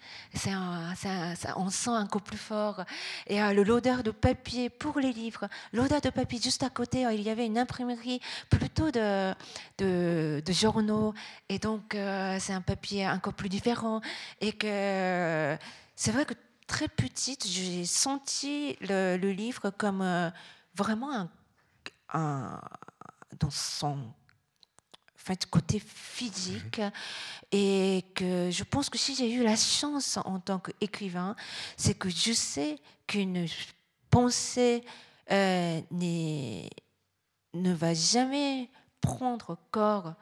[1.58, 2.86] on sent encore plus fort.
[3.28, 7.22] Et euh, l'odeur de papier pour les livres, l'odeur de papier juste à côté, il
[7.22, 9.34] y avait une imprimerie plutôt de,
[9.78, 11.14] de, journaux.
[11.50, 14.00] Et donc, euh, c'est un papier encore plus différent.
[14.40, 15.58] Et que
[15.98, 16.34] c'est vrai que
[16.66, 20.30] très petite, j'ai senti le, livre comme euh,
[20.76, 21.30] vraiment
[22.14, 22.62] un,
[23.38, 23.98] dans son
[25.20, 26.82] fait, côté physique
[27.52, 31.36] et que je pense que si j'ai eu la chance en tant qu'écrivain,
[31.78, 32.78] c'est que je sais
[33.08, 33.48] qu'une
[34.10, 34.84] pensée
[35.32, 38.70] euh, ne va jamais
[39.02, 40.14] prendre corps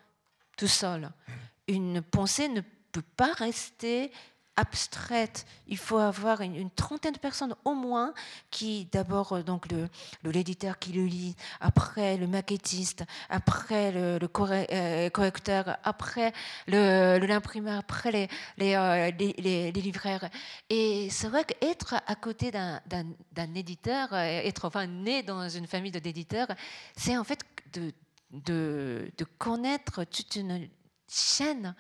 [0.58, 1.02] tout seul.
[1.02, 1.34] Mhm.
[1.70, 4.12] Une pensée ne peut pas rester
[4.58, 5.46] abstraite.
[5.68, 8.14] Il faut avoir une, trentaine de personnes au moins
[8.52, 9.88] qui, d'abord, euh, donc le,
[10.30, 16.34] l'éditeur qui le lit, après le maquettiste, après le, euh, correcteur, après
[16.68, 20.30] le, l'imprimeur, après les, les, euh, les, libraires.
[20.70, 25.92] Et c'est vrai qu'être à côté d'un, d'un, éditeur, être enfin né dans une famille
[25.92, 26.48] d'éditeurs,
[26.96, 27.40] c'est en fait
[27.74, 27.94] de,
[28.32, 30.68] de, de connaître toute une
[31.08, 31.76] chaîne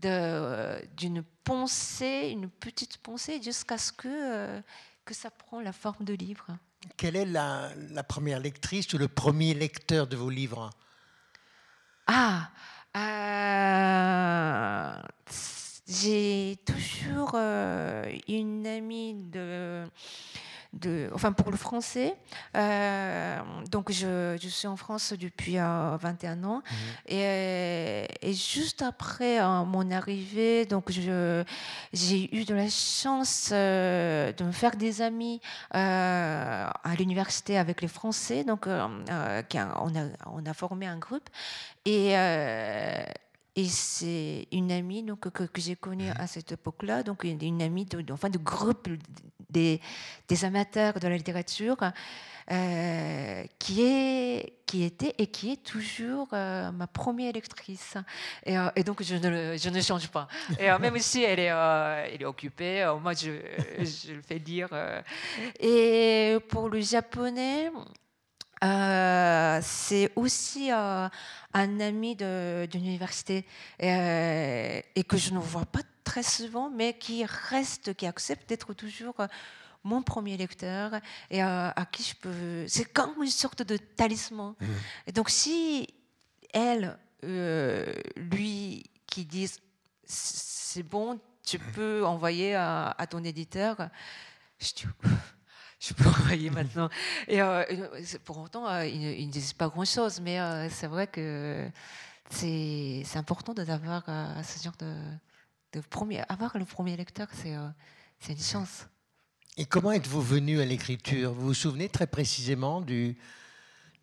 [0.00, 4.60] d'une pensée, une petite pensée, jusqu'à ce que, euh,
[5.04, 6.46] que ça prend la forme de livre.
[6.96, 10.70] Quelle est la, la, première lectrice ou le premier lecteur de vos livres?
[12.06, 12.50] Ah,
[12.96, 15.02] euh,
[15.86, 19.84] j'ai toujours euh, une amie de
[21.14, 22.14] enfin pour le français.
[22.56, 23.38] Euh,
[23.70, 26.62] donc je, je, suis en France depuis 21 euh, ans.
[26.70, 27.16] Mhm.
[27.16, 34.52] Et, et, juste après euh, mon arrivée, donc j'ai eu de la chance de me
[34.52, 38.44] faire des amis à l'université avec les Français.
[38.44, 39.42] Donc on, a,
[40.26, 41.28] on a formé un groupe.
[41.84, 42.14] Et
[43.58, 48.00] et c'est une amie donc, que, j'ai connue à cette époque-là, donc une, amie de,
[48.00, 48.88] de groupe
[49.50, 49.80] des,
[50.44, 51.76] amateurs de la littérature,
[52.52, 57.96] euh, qui, est, qui était et qui est toujours euh, ma première lectrice.
[58.46, 60.28] Et, euh, donc, je ne, je ne, change pas.
[60.60, 61.52] Même si elle est,
[62.14, 63.32] elle est occupée, moi, je,
[63.80, 64.68] je le fais lire.
[65.58, 67.72] Et pour le japonais,
[68.64, 71.08] euh, c'est aussi euh,
[71.52, 73.46] un ami de, l'université
[73.82, 78.72] euh, et que je ne vois pas très souvent, mais qui reste, qui accepte d'être
[78.74, 79.14] toujours
[79.84, 80.92] mon premier lecteur
[81.30, 82.66] et à qui je peux.
[82.66, 84.54] C'est comme une sorte de talisman.
[84.60, 84.66] Mmh.
[85.06, 85.86] Et donc, si
[86.52, 89.50] elle, lui, qui dit
[90.04, 91.72] c'est bon, tu mmh.
[91.74, 93.88] peux envoyer à, à ton éditeur,
[94.58, 94.86] je dis
[95.80, 96.88] je peux envoyer maintenant.
[97.28, 97.64] Et euh,
[98.24, 101.68] pour autant, euh, ils, ne disent pas grand-chose, mais euh, c'est vrai que
[102.30, 104.04] c'est important d'avoir
[104.44, 104.94] ce genre de,
[105.72, 106.22] de, premier.
[106.28, 108.86] Avoir le premier lecteur, c'est une chance.
[109.56, 111.32] Et comment êtes-vous venu à l'écriture?
[111.32, 113.16] Vous vous souvenez très précisément du,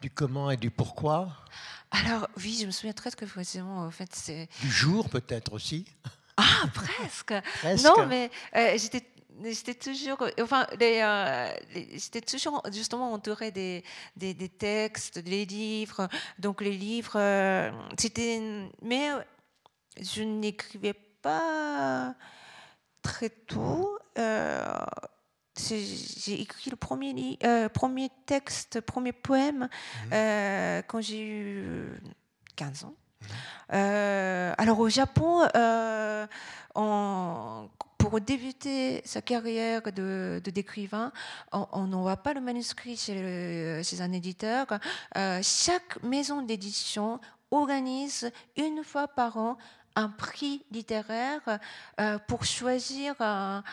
[0.01, 1.45] du comment et du pourquoi?
[1.91, 3.85] Alors oui, je me souviens très très précisément.
[3.85, 5.85] En fait, c'est du jour peut-être aussi?
[6.35, 7.33] Ah presque.
[7.59, 7.85] presque.
[7.85, 8.31] Non, mais
[8.77, 9.05] j'étais
[9.43, 11.53] j'étais toujours, enfin, euh,
[11.93, 13.83] j'étais toujours justement entourée des,
[14.15, 16.07] des, des, textes, des livres.
[16.39, 19.09] Donc les livres, euh, c'était, mais
[20.01, 22.15] je n'écrivais pas
[23.01, 23.97] très tôt.
[24.17, 24.85] Euh,
[25.57, 27.37] j'ai écrit le premier,
[27.73, 29.69] premier texte, premier poème
[30.07, 30.81] mmh.
[30.87, 32.01] quand j'ai eu
[32.55, 32.95] 15 ans.
[33.71, 33.75] Mmh.
[34.57, 35.47] alors au Japon,
[36.75, 37.69] on,
[38.09, 41.11] pour débuter sa carrière de, d'écrivain,
[41.51, 44.67] on n'envoie pas le manuscrit chez, chez un éditeur.
[45.17, 49.57] Euh, chaque maison d'édition organise une fois par an
[49.95, 51.41] un prix littéraire
[51.99, 53.63] euh, pour choisir un,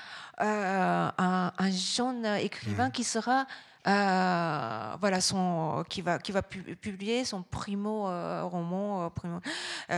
[0.41, 2.93] euh, un, jeune écrivain mmh.
[2.93, 3.47] qui sera
[3.85, 8.05] voilà, son, qui, va, qui va publier son primo
[8.49, 9.41] roman, primo,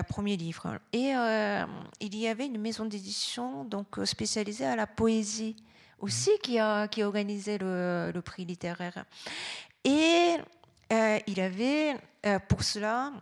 [0.09, 0.79] premier livre.
[0.93, 1.13] Et
[2.01, 5.57] il y avait une maison d'édition donc spécialisée à la poésie
[6.01, 9.05] aussi qui a, qui a organisé le, le prix littéraire.
[9.85, 10.37] Et
[10.91, 11.97] il avait
[12.49, 13.13] pour cela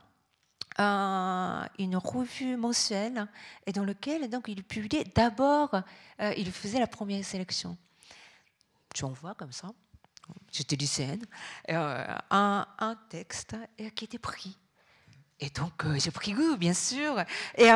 [0.79, 3.27] une revue mensuelle
[3.66, 5.75] et dans lequel donc il publiait d'abord,
[6.20, 7.77] euh, il faisait la première sélection.
[8.94, 9.70] Tu vois comme ça,
[10.51, 11.25] j'étais lycéenne,
[11.71, 13.57] euh, un, un, texte
[13.95, 14.59] qui était pris.
[15.40, 17.18] Et donc, euh, j'ai pris goût, bien sûr.
[17.57, 17.66] Et,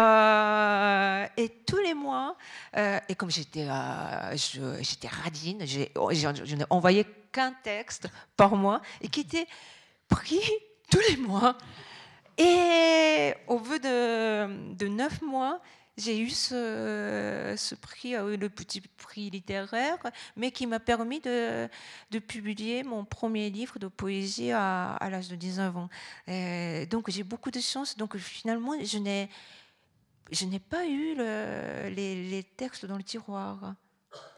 [1.43, 2.37] et tous les mois,
[2.77, 9.47] et comme j'étais radine, je n'ai envoyé qu'un texte par mois et qui était
[10.09, 10.41] pris
[10.91, 11.57] tous les mois.
[12.39, 15.61] Et au bout de, neuf mois,
[15.97, 19.99] j'ai eu ce, prix, euh, le petit prix littéraire,
[20.37, 21.69] mais qui m'a permis de,
[22.27, 25.89] publier mon premier livre de poésie à, l'âge de 19 ans.
[26.91, 27.97] donc j'ai beaucoup de chance.
[27.97, 29.29] Donc finalement, je n'ai,
[30.59, 33.75] pas eu les, textes dans le tiroir.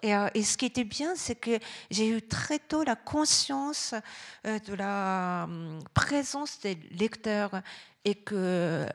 [0.03, 1.59] Et, euh, et, ce qui était bien, c'est que
[1.91, 3.95] j'ai eu très tôt la conscience
[4.47, 7.63] euh, de la hum, présence des lecteurs
[8.05, 8.87] et que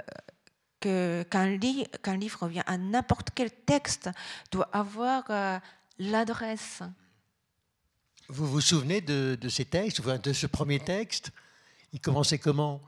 [0.84, 4.10] qu'un livre vient à n'importe quel texte
[4.52, 5.58] doit avoir euh,
[6.00, 6.82] l'adresse.
[8.30, 11.32] Vous vous souvenez de, ces textes, de ce premier texte
[11.92, 12.82] Il commençait comment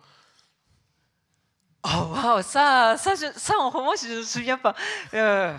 [1.87, 4.73] Oh, wow, ça, ça, ça, en roman, je ne me souviens pas.
[5.13, 5.55] Euh,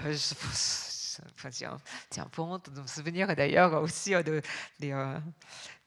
[1.36, 1.50] enfin,
[2.10, 4.42] tiens, pour honte de me souvenir d'ailleurs aussi euh, de,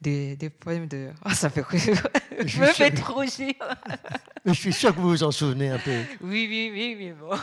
[0.01, 1.11] des, euh, des, poèmes de.
[1.25, 1.63] Oh, ça fait.
[2.45, 3.23] je me fais trop.
[4.45, 6.01] Mais je suis sûr que vous vous en souvenez un peu.
[6.21, 7.37] Oui, oui, oui, mais bon.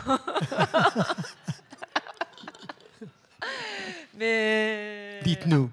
[4.15, 5.21] mais.
[5.23, 5.71] Dites-nous.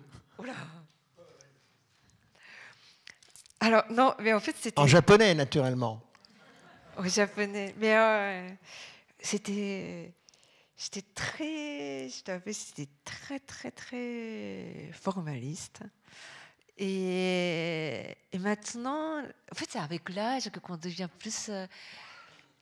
[3.61, 4.77] Alors, non, mais en fait, c'était.
[4.77, 6.03] En japonais, naturellement.
[6.97, 7.73] En japonais.
[7.79, 8.49] Mais euh,
[9.21, 10.13] c'était
[10.83, 15.79] J'étais très, c'était très, très, très formaliste.
[16.77, 21.67] Et, et maintenant, en fait, c'est avec l'âge que qu'on devient plus euh,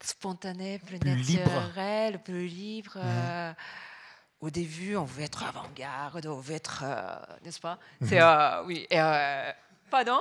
[0.02, 2.24] spontané, plus, naturel, libre.
[2.24, 2.93] plus libre.
[2.97, 3.54] Euh,
[4.41, 7.78] au début, on veut être avant-garde, on veut être, euh, n'est-ce pas?
[8.02, 8.08] Mhm.
[8.08, 8.21] C'est
[8.65, 8.88] oui.
[8.89, 9.00] Et,
[9.89, 10.19] pardon?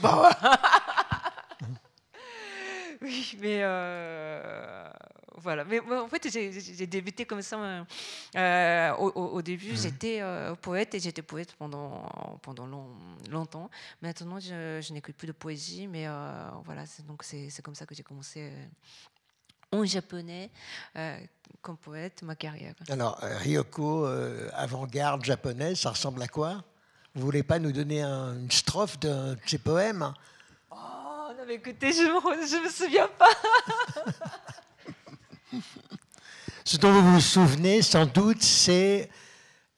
[0.00, 0.22] Bon.
[3.02, 3.62] oui, mais
[5.36, 5.64] voilà.
[5.64, 7.84] Mais en fait, j'ai débuté comme ça.
[8.36, 9.76] Euh, au, début, mmh.
[9.76, 12.08] j'étais euh, poète et j'étais poète pendant,
[12.42, 12.66] pendant
[13.30, 13.70] longtemps.
[14.02, 18.02] Maintenant, je, n'écris plus de poésie, mais euh, voilà, donc c'est comme ça que j'ai
[18.02, 18.50] commencé
[19.72, 20.50] en japonais
[21.60, 22.74] comme poète ma carrière.
[22.88, 24.06] Alors, Ryoko,
[24.52, 26.64] avant-garde japonaise, ça ressemble à quoi?
[27.14, 30.12] Vous voulez pas nous donner une strophe de, de ses poèmes?
[30.70, 30.76] Oh,
[31.36, 33.26] non, mais écoutez, je ne me, me souviens pas.
[36.64, 39.08] Ce dont vous vous souvenez sans doute, c'est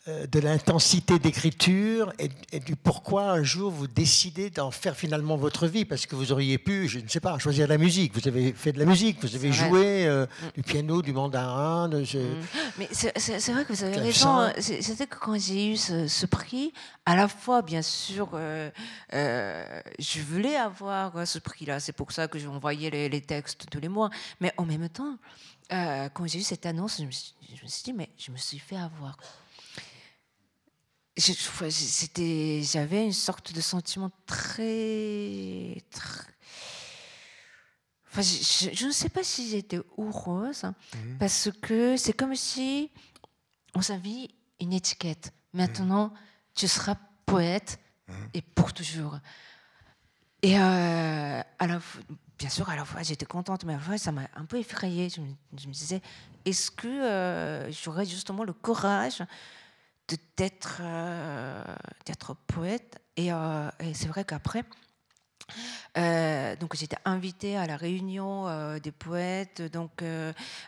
[0.09, 5.66] euh, de l'intensité d'écriture et, du pourquoi un jour vous décidez d'en faire finalement votre
[5.66, 8.14] vie, parce que vous auriez pu, je ne sais pas, choisir la musique.
[8.14, 10.46] Vous avez fait de la musique, vous avez joué euh, mm.
[10.54, 11.90] du piano, du mandarin.
[11.90, 12.37] De, mm.
[12.78, 14.50] Mais c'est vrai que vous avez raison.
[14.59, 16.72] C'était que quand j'ai eu ce, prix,
[17.04, 18.70] à la fois, bien sûr, euh,
[19.98, 21.81] je voulais avoir ce prix-là.
[21.81, 24.09] C'est pour ça que j'envoyais les, les textes tous les mois.
[24.40, 25.18] Mais en même temps,
[25.72, 27.35] euh, quand j'ai eu cette annonce, je me, suis,
[27.85, 29.16] dit, mais je me suis fait avoir.
[31.16, 35.83] J'avais une sorte de sentiment très,
[38.11, 41.18] Enfin, je, ne sais pas si j'étais heureuse, mhm.
[41.18, 42.90] parce que c'est comme si
[43.74, 44.28] on s'avait
[44.61, 45.33] une étiquette.
[45.52, 46.14] Maintenant,
[46.54, 47.78] tu seras poète
[48.09, 48.31] mhm.
[48.35, 49.18] et pour toujours.
[50.42, 51.81] Et euh, à la,
[52.38, 54.59] bien sûr, à la fois, j'étais contente, mais à la fois, ça m'a un peu
[54.59, 55.09] effrayée.
[55.11, 56.01] Je me, disais,
[56.44, 59.22] est-ce que euh, j'aurais justement le courage
[60.37, 61.64] d'être euh,
[62.46, 63.01] poète?
[63.16, 64.64] Et, euh, et c'est vrai qu'après,
[65.96, 70.05] donc j'étais invitée à la réunion des poètes donc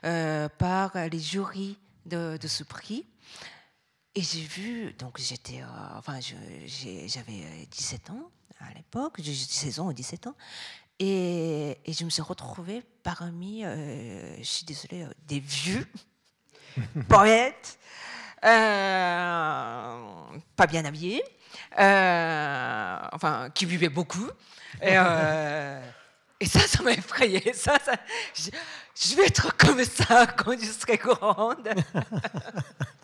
[0.03, 3.07] par les jurys de, de ce prix.
[4.17, 5.63] Et j'ai vu, donc j'étais,
[5.97, 10.35] enfin, j'avais 17 ans à l'époque, j'ai 16 ans ou 17 ans,
[11.01, 15.87] et, je me suis retrouvée parmi, euh, je suis désolée, euh, des vieux
[17.09, 17.79] poètes,
[18.45, 19.99] euh,
[20.57, 21.25] pas bien habillés,
[21.73, 24.29] enfin, qui buvaient beaucoup.
[24.83, 24.93] Et,
[26.41, 27.53] et ça, ça m'a effrayée.
[27.55, 27.95] Ça, ça,
[28.35, 28.51] je,
[28.95, 31.69] je, vais être comme ça quand je serai grande.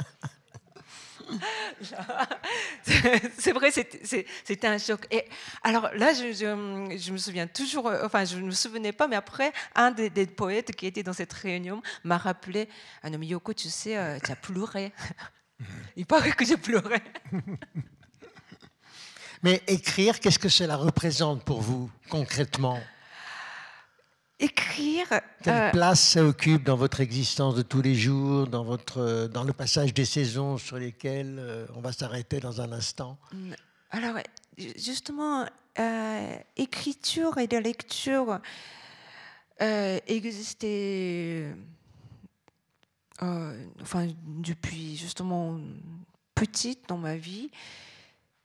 [3.38, 5.06] c'est vrai, c'était un choc.
[5.10, 5.24] Et
[5.62, 9.16] alors là, je, je, me souviens toujours, euh, enfin, je ne me souvenais pas, mais
[9.16, 12.68] après, un des, poètes qui était dans cette réunion m'a rappelé
[13.02, 14.92] Ah non, mais Yoko, tu sais, euh, tu as pleuré.
[15.96, 17.02] Il paraît que j'ai pleuré.
[19.42, 22.80] mais écrire, qu'est-ce que cela représente pour vous, concrètement?
[24.38, 25.08] Écrire.
[25.42, 29.28] Quelle euh, place ça occupe dans votre existence de tous les jours, dans, votre, euh,
[29.28, 33.18] dans le passage des saisons sur lesquelles euh, on va s'arrêter dans un instant?
[33.32, 33.52] Mm.
[33.92, 34.16] Alors,
[34.76, 35.46] justement,
[36.56, 38.40] écriture et de lecture
[39.58, 41.54] existaient
[43.20, 45.58] enfin, depuis justement
[46.34, 47.50] petite dans ma vie,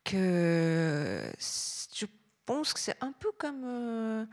[0.06, 2.06] que je
[2.46, 4.28] pense que c'est un peu comme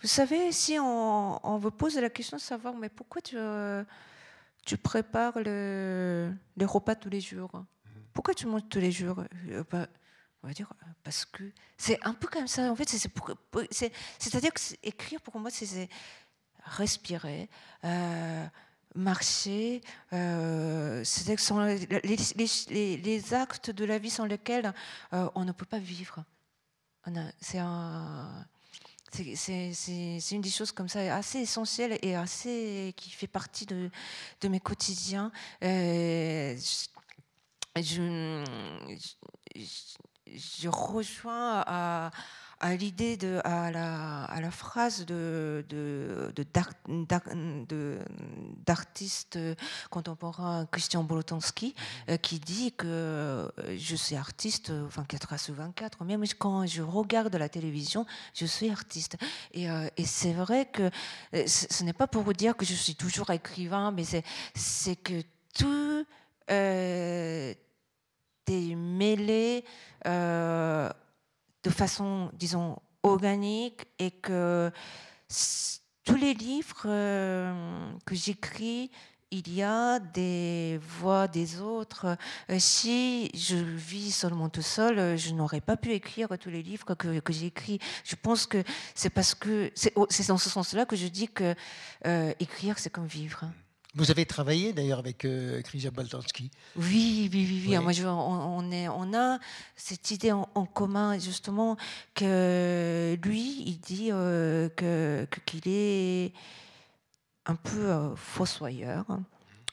[0.00, 3.82] vous savez, si on, vous pose la question de savoir, mais pourquoi tu, euh,
[4.64, 7.50] tu prépares le, les repas tous les jours?
[8.12, 9.24] Pourquoi tu manges tous les jours?
[9.48, 9.88] Euh, bah,
[10.44, 10.72] On va dire,
[11.02, 11.42] parce que
[11.76, 12.70] c'est un peu comme ça.
[12.70, 15.88] En fait, c'est-à-dire que écrire, pour moi, c'est
[16.64, 17.48] respirer.
[17.82, 18.46] Euh,
[18.94, 21.86] marcher, c'est que sont les,
[22.36, 24.72] les, les, actes de la vie sans lesquels
[25.10, 26.24] on ne peut pas vivre.
[27.40, 28.46] C'est un,
[29.10, 33.90] c'est une des choses comme ça assez essentielle et assez qui fait partie de,
[34.40, 35.32] de mes quotidiens.
[35.62, 36.56] Euh,
[37.76, 39.08] je,
[40.68, 42.10] rejoins à
[42.76, 47.98] l'idée de à la, à la phrase de, de, de,
[48.66, 49.38] d'artiste
[49.90, 52.14] contemporain Christian Bolotansky mhm.
[52.14, 56.82] euh, qui dit que euh, je suis artiste 24 heures sur 24 même quand je
[56.82, 59.16] regarde la télévision je suis artiste
[59.52, 60.90] et, euh, et c'est vrai que
[61.32, 65.22] ce n'est pas pour vous dire que je suis toujours écrivain mais c'est, c'est que
[65.54, 66.04] tout
[66.48, 67.56] est
[68.46, 69.64] mêlé
[71.64, 74.70] de façon, disons, organique et que
[76.04, 78.90] tous les livres euh, que j'écris,
[79.30, 82.16] il y a des voix des autres.
[82.50, 86.94] Euh, si je vis seulement tout seul, je n'aurais pas pu écrire tous les livres
[86.94, 87.78] que, que j'ai écrits.
[88.04, 88.62] Je pense que
[88.94, 91.54] c'est parce que c'est dans ce sens-là que je dis que
[92.06, 93.44] euh, écrire, c'est comme vivre.
[93.94, 95.62] Vous avez travaillé d'ailleurs avec euh,
[95.92, 97.78] Boltanski oui, oui, oui, oui.
[97.78, 99.38] Moi, on, est, on a
[99.76, 101.76] cette idée en, commun, justement,
[102.14, 106.32] que lui, il dit euh, que qu'il est
[107.46, 109.04] un peu euh, fossoyeur.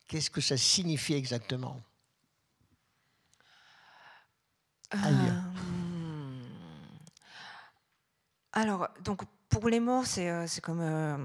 [0.07, 1.83] qu'est-ce que ça signifie exactement?
[4.95, 5.41] Euh,
[8.53, 11.17] alors, donc pour les morts, c'est euh, comme euh,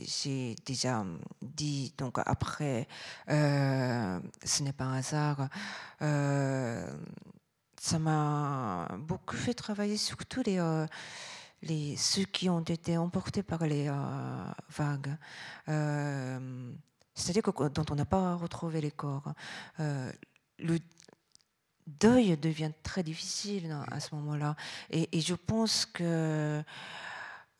[0.00, 1.04] j'ai déjà
[1.40, 2.88] dit, donc après,
[3.28, 5.48] ce n'est pas un hasard.
[7.80, 10.42] ça m'a beaucoup fait travailler surtout
[11.62, 13.88] les, ceux qui ont été emportés par les
[14.70, 15.16] vagues.
[17.14, 19.32] C'est-à-dire dont on n'a pas retrouvé les corps.
[21.86, 24.56] Deuil devient très difficile à ce moment-là.
[24.90, 26.62] Et, je pense que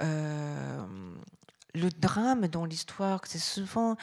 [0.02, 0.86] euh,
[1.74, 3.96] le drame dans l'histoire, c'est souvent,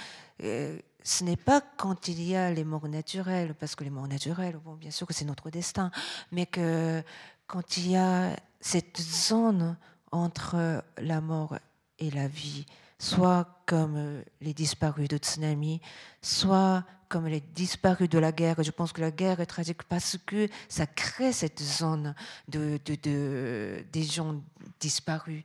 [0.43, 4.07] euh, ce n'est pas quand il y a les morts naturelles, parce que les morts
[4.07, 5.91] naturelles, bon, bien sûr que c'est notre destin,
[6.31, 7.03] mais que
[7.47, 9.77] quand il y a cette zone
[10.11, 11.57] entre la mort
[11.99, 12.65] et la vie,
[12.97, 15.81] soit comme les disparus de tsunami,
[16.21, 18.63] soit comme les disparus de la guerre.
[18.63, 22.15] Je pense que la guerre est tragique parce que ça crée cette zone
[22.47, 24.35] de, de, des gens
[24.79, 25.43] disparus.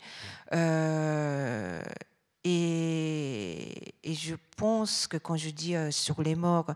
[0.52, 1.82] Euh,
[2.44, 6.72] et, je pense que quand je dis euh, sur les morts,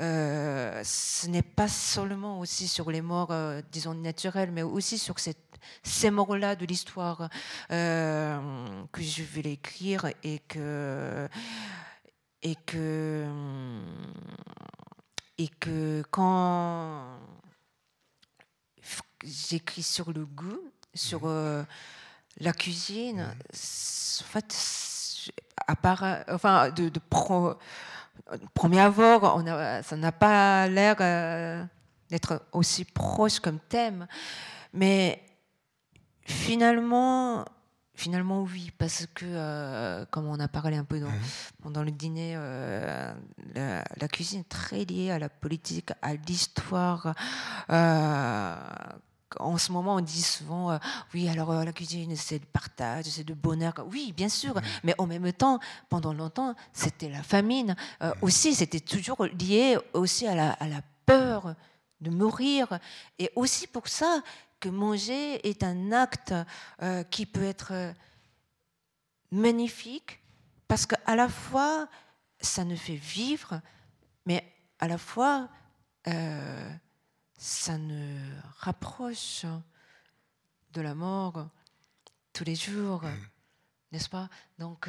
[0.00, 3.32] euh, ce n'est pas seulement aussi sur les morts,
[3.70, 5.16] disons, naturelles, mais aussi sur
[5.82, 7.28] ces morts-là de l'histoire
[7.68, 11.28] que je vais l'écrire et que
[12.42, 13.26] et que,
[15.38, 17.18] et que quand
[19.24, 20.60] j'écris sur le goût,
[20.94, 21.62] sur euh,
[22.38, 25.30] la cuisine, en fait,
[25.66, 27.00] à part, enfin, de, de
[28.54, 31.64] premier abord, on a, ça n'a pas l'air euh,
[32.08, 34.06] d'être aussi proche comme thème,
[34.72, 35.22] mais
[36.22, 37.44] finalement,
[38.00, 41.20] Finalement, oui, parce que, euh, comme on a parlé un peu dans, mhm.
[41.62, 43.12] pendant le dîner, euh,
[43.54, 47.12] la, cuisine est très liée à la politique, à l'histoire.
[47.68, 48.54] Euh,
[49.38, 50.78] en ce moment, on dit souvent,
[51.12, 53.74] oui, alors la cuisine, c'est le partage, c'est le bonheur.
[53.92, 54.62] Oui, bien sûr, mhm.
[54.82, 55.58] mais en même temps,
[55.90, 57.76] pendant longtemps, c'était la famine.
[58.00, 58.12] Mhm.
[58.22, 61.54] Aussi, c'était toujours lié aussi à la, à la peur
[62.00, 62.78] de mourir.
[63.18, 64.22] Et aussi pour ça,
[64.60, 66.34] que manger est un acte
[66.82, 67.92] euh, qui peut être euh,
[69.32, 70.22] magnifique
[70.68, 71.88] parce qu'à la fois
[72.40, 73.60] ça nous fait vivre,
[74.26, 74.44] mais
[74.78, 75.48] à la fois
[76.06, 76.72] euh,
[77.36, 78.18] ça nous
[78.58, 79.44] rapproche
[80.72, 81.48] de la mort
[82.32, 83.16] tous les jours, mm.
[83.92, 84.28] n'est-ce pas?
[84.58, 84.88] Donc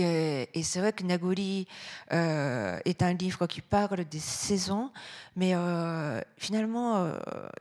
[0.00, 1.66] et, c'est vrai que Nagori
[2.12, 4.90] euh, est un livre qui parle des saisons,
[5.36, 7.18] mais euh, finalement, euh,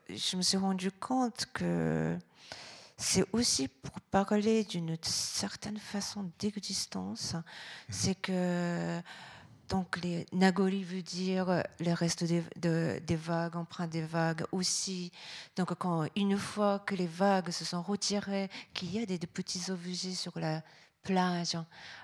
[0.09, 2.17] je me suis rendu compte que
[2.97, 7.33] c'est aussi pour parler d'une certaine façon d'existence.
[7.33, 7.43] Mhm.
[7.89, 9.01] C'est que
[9.69, 15.11] donc les Nagori veut dire les restes des, des vagues, empreintes des vagues aussi.
[15.57, 19.69] Donc quand une fois que les vagues se sont retirées, qu'il y a des petits
[19.69, 20.63] objets sur la
[21.03, 21.57] plage,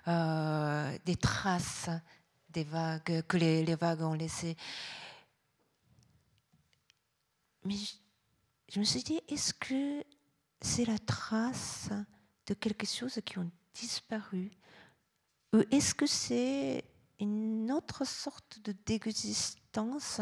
[0.07, 1.89] euh, des traces
[2.53, 4.55] des vagues que les, vagues ont laissées.
[7.65, 7.75] Mais
[8.69, 10.03] je, me suis dit, est-ce que
[10.61, 11.89] c'est la trace
[12.47, 14.51] de quelque chose qui ont disparu?
[15.53, 16.83] Ou est-ce que c'est
[17.19, 20.21] une autre sorte de d'existence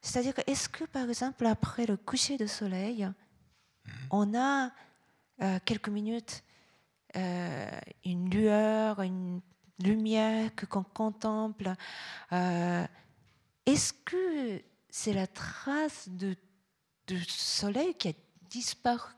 [0.00, 3.92] C'est-à-dire, est-ce que par exemple, après le coucher de soleil, mhm.
[4.10, 4.70] on a
[5.42, 6.42] euh, quelques minutes
[7.16, 7.70] euh,
[8.04, 9.40] une lueur, une
[9.78, 11.72] lumière que qu'on contemple.
[12.32, 12.86] Euh,
[13.66, 16.36] est-ce que c'est la trace de,
[17.28, 18.12] soleil qui a
[18.48, 19.12] disparu?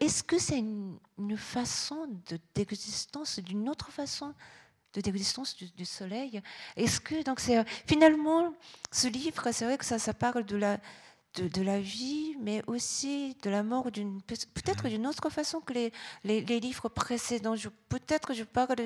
[0.00, 0.98] Est-ce que c'est une,
[1.36, 2.08] façon
[2.54, 4.34] d'existence, d'une autre façon
[4.94, 6.42] de d'existence du, soleil?
[6.76, 8.52] Est-ce que donc c'est finalement
[8.90, 10.78] ce livre, c'est vrai que ça, ça parle de la
[11.34, 15.92] de, la vie, mais aussi de la mort d'une peut-être d'une autre façon que les,
[16.24, 17.54] les, livres précédents.
[17.88, 18.76] Peut-être je parle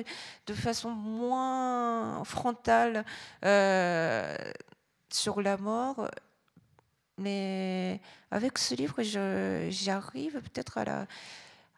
[0.45, 3.05] de, façon moins frontale
[3.43, 4.37] euh,
[5.11, 6.09] sur la mort,
[7.17, 7.99] mais
[8.31, 9.01] avec ce livre,
[9.69, 11.07] j'arrive peut-être à, la,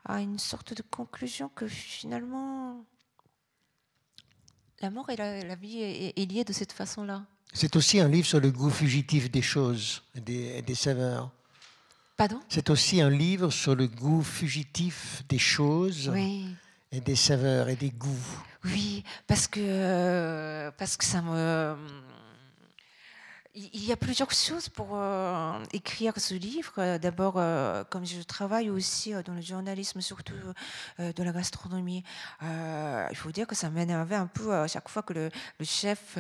[0.06, 2.86] à une sorte de conclusion que finalement,
[4.82, 7.26] la mort et la, vie est liée de cette façon-là.
[7.54, 11.32] C'est aussi un livre sur le goût fugitif des choses et des, saveurs.
[12.16, 12.39] Pardon?
[12.47, 16.12] C'est aussi un livre sur le goût fugitif des choses
[16.91, 18.43] et des saveurs et des goûts.
[18.66, 21.76] Oui, parce que, euh, parce que ça me
[23.74, 26.97] il y a plusieurs choses pour euh, écrire ce livre.
[26.97, 30.34] D'abord, euh, comme je travaille aussi euh, dans le journalisme, surtout
[30.99, 32.03] de la gastronomie,
[32.41, 35.30] il faut dire que ça m'énervait un peu à chaque fois que le
[35.66, 36.18] chef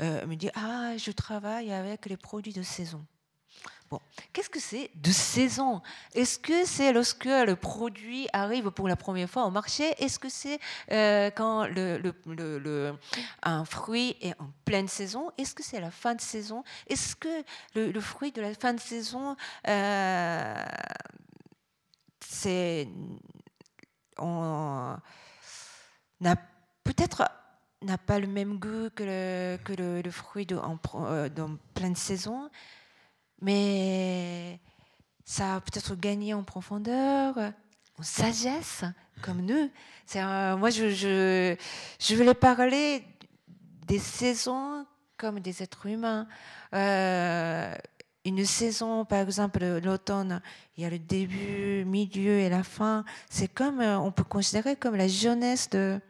[0.00, 3.04] me dit Ah, je travaille avec les produits de saison
[4.32, 5.82] qu'est-ce que c'est de saison?
[6.14, 9.94] Est-ce que c'est lorsque le produit arrive pour la première fois au marché?
[10.02, 10.58] Est-ce que c'est
[10.90, 12.94] euh, quand le,
[13.42, 15.30] un fruit est en pleine saison?
[15.38, 16.64] Est-ce que c'est la fin de saison?
[16.88, 19.36] Est-ce que le, fruit de la fin de saison,
[19.68, 20.64] euh,
[24.18, 24.96] on
[26.84, 27.28] peut-être
[27.82, 29.56] n'a pas le même goût que le,
[30.02, 31.28] que fruit de, en, euh,
[31.74, 32.50] pleine saison?
[33.42, 34.58] Mais
[35.24, 37.36] ça a peut-être gagné en profondeur,
[37.98, 38.84] en sagesse,
[39.20, 39.70] comme nous.
[40.14, 41.56] Moi, je, je,
[41.98, 43.04] je voulais parler
[43.86, 44.86] des saisons
[45.18, 46.26] comme des êtres humains.
[46.74, 47.74] Euh,
[48.24, 50.40] une saison, par exemple, l'automne,
[50.76, 53.04] il y a le début, milieu et la fin.
[53.30, 56.00] C'est comme, euh, on peut considérer comme la jeunesse de,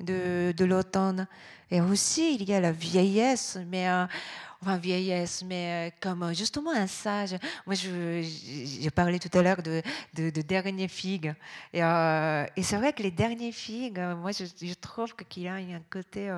[0.00, 1.26] de, de l'automne.
[1.70, 4.06] Et aussi, il y a la vieillesse, mais euh,
[4.62, 7.36] enfin vieillesse, mais comme justement un sage.
[7.66, 9.82] Moi, j'ai parlé tout à l'heure de,
[10.14, 11.34] de, de derniers figues.
[11.72, 15.54] Et, et c'est vrai que les derniers figues, moi, je, je trouve qu'il y a
[15.54, 16.30] un côté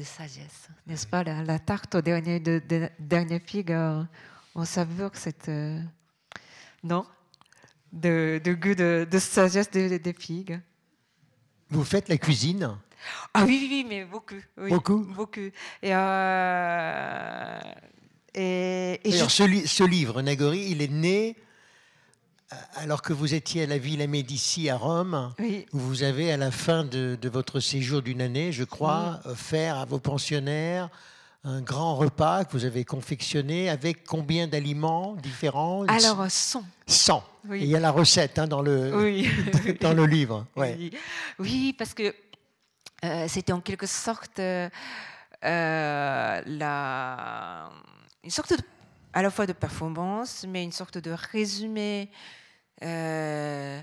[0.00, 1.22] de sagesse, n'est-ce pas?
[1.24, 4.02] La, tarte au dernier, de, dernier figue, euh,
[4.54, 5.48] on savoure cette.
[5.48, 5.80] Euh,
[6.82, 7.04] non?
[7.92, 10.60] De, de, goût de, sagesse des figues.
[11.68, 12.78] Vous faites la cuisine?
[13.34, 14.40] Ah oui, oui, oui, mais beaucoup.
[14.56, 15.40] beaucoup Beaucoup.
[15.82, 15.94] Et.
[15.94, 17.60] Euh,
[18.34, 21.36] et, et ce, ce, livre, Nagori, il est né
[22.76, 25.32] alors que vous étiez à la Villa Médici à Rome,
[25.72, 29.84] où vous avez, à la fin de, votre séjour d'une année, je crois, offert à
[29.84, 30.88] vos pensionnaires
[31.42, 35.86] un grand repas que vous avez confectionné avec combien d'aliments différents?
[35.86, 36.62] Alors, 100.
[36.86, 37.24] 100.
[37.54, 38.92] il y a la recette hein, dans, le,
[39.80, 40.44] dans le livre.
[41.38, 41.74] Oui.
[41.78, 42.12] parce que euh,
[43.28, 44.68] c'était en quelque sorte euh,
[45.44, 47.70] euh, la,
[48.24, 48.54] une sorte
[49.12, 52.10] à la fois de performance, mais une sorte de résumé
[52.82, 53.80] euh,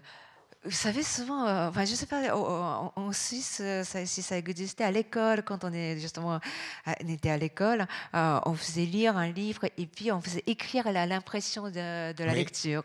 [0.64, 4.84] vous savez, souvent, euh, enfin, je ne sais pas, en, Suisse, euh, si ça existait
[4.84, 6.40] à l'école, quand on, est justement,
[6.86, 11.70] on était à l'école, on faisait lire un livre et puis on faisait écrire l'impression
[11.70, 12.84] de, de, la lecture.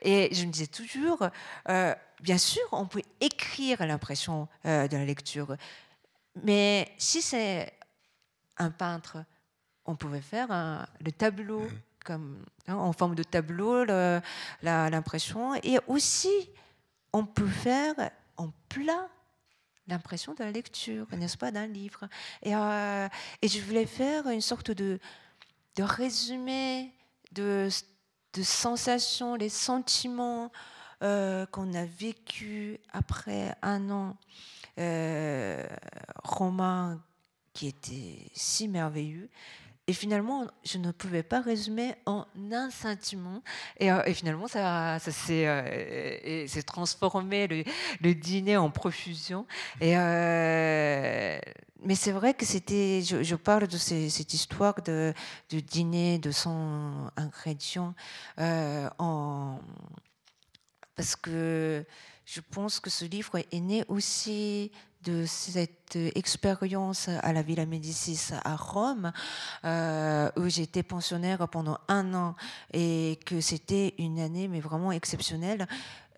[0.00, 1.28] Et je me disais toujours,
[2.20, 5.56] bien sûr, on peut écrire l'impression de la lecture,
[6.42, 7.72] mais si c'est
[8.56, 9.18] un peintre,
[9.84, 11.60] on pouvait faire le tableau.
[11.60, 13.84] Mmh comme, hein, en forme de tableau,
[14.62, 15.54] l'impression.
[15.56, 16.50] Et aussi,
[17.12, 17.94] on peut faire
[18.38, 19.08] en plat
[19.88, 22.08] l'impression de la lecture, n'est-ce pas, d'un livre.
[22.42, 23.08] Et, euh,
[23.42, 24.98] et, je voulais faire une sorte de,
[25.76, 26.92] de résumé
[27.32, 27.68] de,
[28.34, 30.50] de sensations, les sentiments
[31.04, 34.16] euh, qu'on a vécu après un an
[34.80, 35.64] euh,
[36.24, 37.00] romain
[37.52, 39.30] qui était si merveilleux.
[39.86, 43.44] Et finalement, je ne pouvais pas résumer en un sentiment.
[43.78, 45.46] Et, euh, finalement, ça, s'est
[46.66, 47.64] transformé,
[48.00, 49.46] le, dîner en profusion.
[49.80, 51.40] Mais
[51.94, 55.14] c'est vrai que c'était, je, parle de cette histoire de,
[55.50, 57.94] de, dîner de 100 ingrédients
[58.36, 59.60] en,
[60.98, 61.84] parce que
[62.24, 64.72] je pense que ce livre est né aussi
[65.04, 69.12] de cette expérience à la Villa Médicis à Rome,
[69.64, 72.34] euh, où j'étais pensionnaire pendant un an
[72.72, 75.68] et que c'était une année mais vraiment exceptionnelle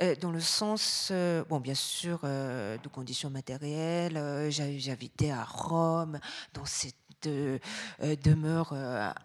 [0.00, 4.48] euh, dans le sens, euh, bon bien sûr, de conditions matérielles.
[4.50, 6.18] J'habitais à Rome
[6.54, 8.72] dans cette demeure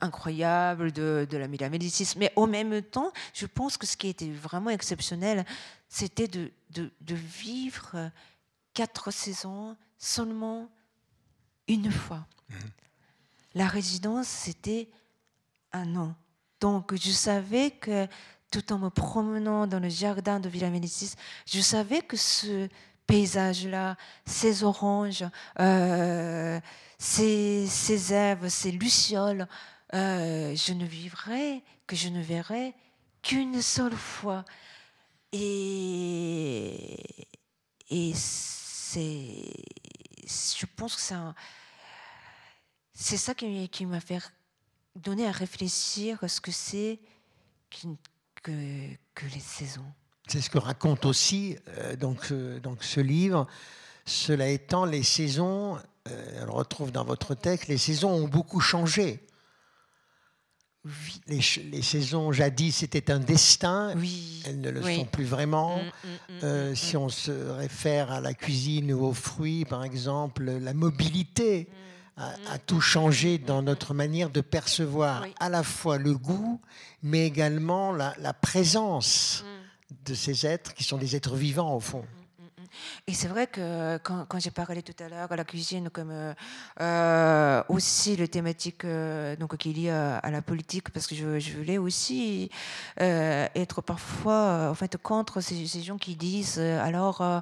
[0.01, 4.07] incroyable de, de la Villa Médicis, mais en même temps, je pense que ce qui
[4.07, 5.45] était vraiment exceptionnel,
[5.89, 8.11] c'était de, de, de vivre
[8.73, 10.69] quatre saisons seulement
[11.67, 12.25] une fois.
[12.49, 12.57] Mhm.
[13.55, 14.89] La résidence, c'était
[15.71, 16.15] un an.
[16.59, 18.07] Donc, je savais que
[18.51, 21.13] tout en me promenant dans le jardin de Villa Médicis,
[21.45, 22.69] je savais que ce
[23.07, 25.25] paysage-là, ces oranges,
[25.59, 26.59] euh,
[26.97, 29.47] ces, ces herbes, ces lucioles,
[29.93, 32.73] euh, je ne vivrai, que je ne verrai
[33.21, 34.45] qu'une seule fois.
[35.31, 37.27] Et,
[37.89, 38.13] et
[38.93, 41.01] je pense que
[42.93, 44.19] c'est ça qui, qui m'a fait
[44.95, 46.99] donner à réfléchir à ce que c'est
[47.69, 47.87] que,
[49.13, 49.91] que, les saisons.
[50.27, 53.47] C'est ce que raconte aussi euh, donc, donc ce livre.
[54.05, 59.19] Cela étant, les saisons, euh, on retrouve dans votre texte, les saisons ont beaucoup changé.
[61.25, 61.39] Les,
[61.71, 63.95] les, saisons jadis c'était un destin,
[64.45, 65.77] elles ne le sont plus vraiment.
[65.77, 69.83] Mm, mm, mm, euh, si on se réfère à la cuisine ou aux fruits, par
[69.83, 71.67] exemple, la mobilité
[72.17, 76.61] a, tout changé dans notre manière de percevoir à la fois le goût,
[77.01, 79.43] mais également la, la présence
[80.05, 82.05] de ces êtres qui sont des êtres vivants au fond.
[83.07, 86.33] Et c'est vrai que quand, j'ai parlé tout à l'heure à la cuisine, comme euh,
[86.81, 91.55] euh, aussi les thématiques euh, donc, qui est liées à, la politique, parce que je,
[91.55, 92.49] voulais aussi
[92.97, 97.41] être parfois en fait, contre ces, gens qui disent, alors,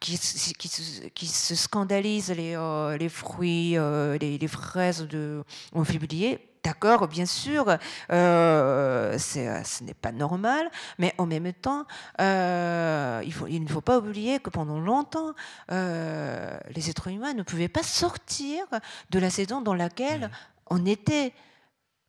[0.00, 0.18] qui,
[0.58, 2.56] qui, se scandalisent les,
[2.98, 3.76] les fruits,
[4.20, 7.76] les, les, fraises de, en février d'accord, bien sûr,
[8.10, 11.86] euh, ce n'est pas normal, mais en même temps,
[12.18, 15.34] il, faut, il, ne faut pas oublier que pendant longtemps,
[15.70, 18.64] les êtres humains ne pouvaient pas sortir
[19.10, 20.30] de la saison dans laquelle mmh.
[20.70, 21.32] on était,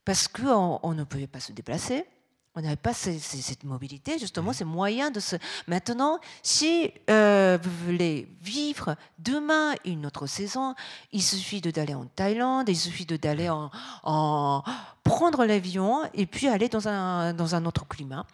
[0.06, 2.06] parce qu'on on ne pouvait pas se déplacer
[2.56, 4.54] on n'avait pas cette mobilité, justement, mmh.
[4.54, 5.36] ces moyens de se...
[5.68, 10.76] Maintenant, si euh, vous voulez vivre demain une autre saison,
[11.12, 13.72] il suffit d'aller en Thaïlande, il suffit d'aller en,
[14.04, 14.64] en,
[15.04, 18.26] prendre l'avion et puis aller dans un, dans un autre climat.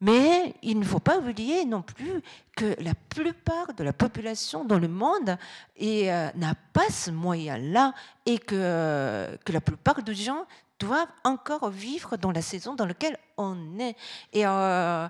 [0.00, 2.20] Mais il ne faut pas oublier non plus
[2.56, 5.38] que la plupart de la population dans le monde
[5.82, 7.94] euh, n'a pas ce moyen-là
[8.26, 10.46] et que, que la plupart des gens
[10.78, 13.96] doivent encore vivre dans la saison dans laquelle on est.
[14.32, 15.08] Et, euh,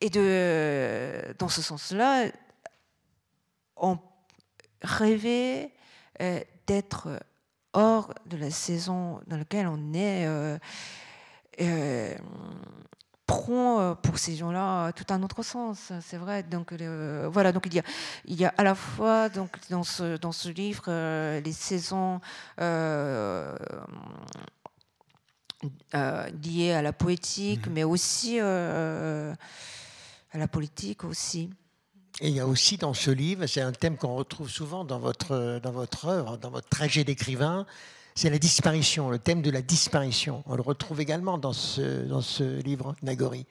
[0.00, 2.26] et de, dans ce sens-là,
[3.76, 3.98] on
[4.82, 5.72] rêvait
[6.20, 7.08] euh, d'être
[7.72, 10.26] hors de la saison dans laquelle on est.
[11.60, 12.14] Euh,
[13.26, 16.42] prend pour ces gens-là tout un autre sens, c'est vrai.
[16.42, 17.82] Donc voilà, donc il y a,
[18.26, 20.90] il y a à la fois donc dans ce dans ce livre
[21.40, 22.20] les saisons
[22.60, 23.56] euh,
[25.92, 27.72] lié à la poétique, mhm.
[27.72, 29.34] mais aussi euh,
[30.32, 31.50] à la politique aussi.
[32.20, 34.98] Et il y a aussi dans ce livre, c'est un thème qu'on retrouve souvent dans
[34.98, 37.66] votre, dans votre œuvre, dans votre trajet d'écrivain,
[38.14, 40.42] c'est la disparition, le thème de la disparition.
[40.46, 43.46] On le retrouve également dans ce, dans ce livre, Nagori.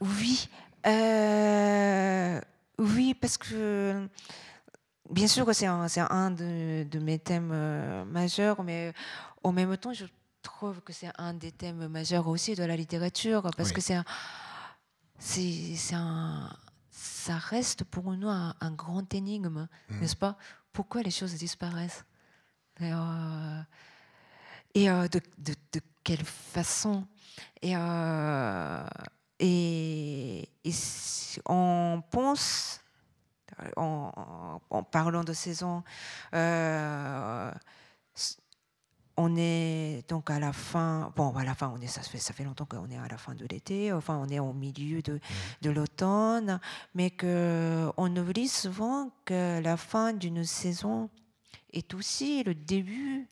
[0.00, 0.48] Oui,
[0.86, 2.40] euh,
[2.78, 4.06] oui, parce que
[5.10, 7.52] bien sûr que c'est un, un de, de, mes thèmes
[8.04, 8.92] majeurs, mais
[9.42, 10.04] en même temps, je
[10.44, 13.98] trouve que c'est un des thèmes majeurs aussi de la littérature, parce que c'est
[15.18, 16.50] c'est un,
[16.90, 20.00] ça reste pour nous un, grand énigme, mmh.
[20.00, 20.36] n'est-ce pas?
[20.72, 22.04] Pourquoi les choses disparaissent?
[22.80, 23.62] Et, euh,
[24.74, 27.06] et euh, de, de, de, quelle façon?
[27.62, 28.86] Et, euh,
[29.38, 30.72] et, et
[31.48, 32.80] on pense,
[33.76, 35.82] en, en, parlant de saison,
[39.16, 42.32] on est donc à la fin, bon, à la fin, on est, ça, fait, ça
[42.32, 45.20] fait longtemps qu'on est à la fin de l'été, enfin, on est au milieu de,
[45.62, 46.60] de l'automne,
[46.94, 51.10] mais qu'on oublie souvent que la fin d'une saison
[51.72, 53.28] est aussi le début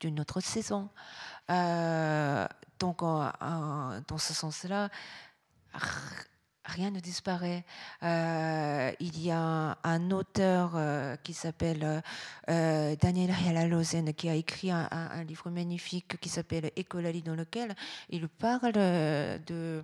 [0.00, 0.88] d'une autre saison.
[1.50, 2.46] Euh,
[2.78, 4.90] donc, dans ce sens-là,
[6.64, 7.64] rien ne disparaît.
[8.02, 12.02] Euh, il y a un auteur euh, qui s'appelle
[12.48, 14.88] euh, Daniel Hialalozen qui a écrit un,
[15.24, 17.74] livre magnifique qui s'appelle Écolalie dans lequel
[18.10, 19.82] il parle de,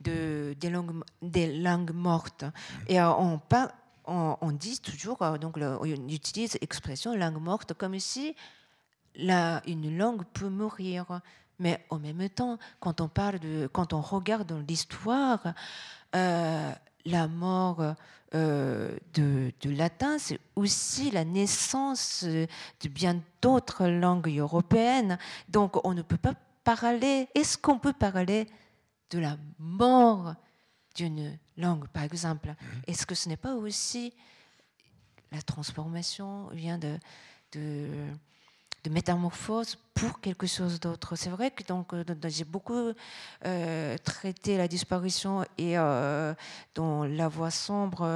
[0.00, 2.44] de des, langues, des langues mortes.
[2.44, 2.52] Mm.
[2.88, 3.40] Et on,
[4.06, 8.34] on, dit toujours, donc on utilise l'expression langue morte comme si
[9.16, 11.20] la, une langue peut mourir.
[11.58, 15.54] Mais en même temps, quand on parle de, quand on regarde l'histoire,
[16.16, 16.72] euh,
[17.04, 17.94] la mort
[18.34, 25.18] euh, de, latin, c'est aussi la naissance de bien d'autres langues européennes.
[25.48, 27.28] Donc on ne peut pas parler.
[27.34, 28.48] Est-ce qu'on peut parler
[29.10, 30.34] de la mort
[30.96, 32.48] d'une langue, par exemple?
[32.48, 32.82] Mhm.
[32.88, 34.12] Est-ce que ce n'est pas aussi
[35.32, 36.98] la transformation vient de,
[37.52, 37.88] de
[38.86, 41.16] de métamorphose pour quelque chose d'autre.
[41.16, 42.92] C'est vrai que donc euh, j'ai beaucoup
[43.44, 46.32] euh, traité la disparition et euh,
[46.72, 48.08] dans La Voix sombre,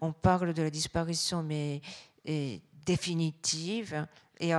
[0.00, 1.82] on parle de la disparition mais
[2.86, 4.06] définitive
[4.38, 4.52] et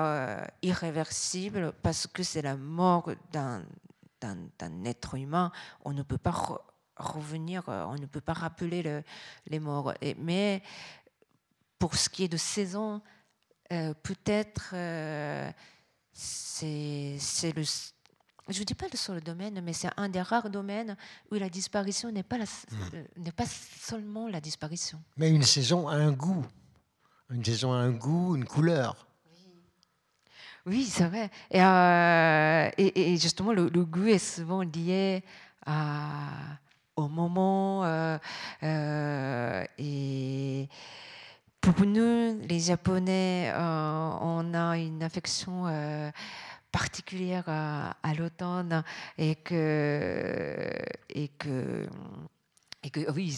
[0.61, 3.63] irréversible parce que c'est la mort d'un
[4.83, 5.53] être humain.
[5.85, 6.35] On ne peut pas
[6.97, 9.03] revenir, on ne peut pas rappeler
[9.47, 9.93] les morts.
[10.01, 10.61] Et, mais
[11.77, 13.01] pour ce qui est de saison,
[13.71, 15.51] euh, peut-être euh,
[16.11, 17.63] c'est le
[18.51, 20.97] je ne dis pas le seul domaine, mais c'est un des rares domaines
[21.31, 22.95] où la disparition n'est pas, hmm.
[22.95, 24.99] euh, pas seulement la disparition.
[25.17, 26.43] Mais une saison a un goût.
[27.29, 29.05] Une saison a un goût, une couleur.
[30.65, 31.29] Oui, c'est vrai.
[31.51, 35.23] Et, et, justement, le, goût est souvent lié
[35.67, 36.57] à,
[36.95, 37.85] au moment.
[38.63, 40.67] et
[41.61, 46.09] pour nous, les Japonais, euh, on a une affection euh,
[46.71, 48.83] particulière à, l'automne
[49.17, 50.71] et que,
[51.09, 51.87] et que
[52.81, 53.37] et que oui,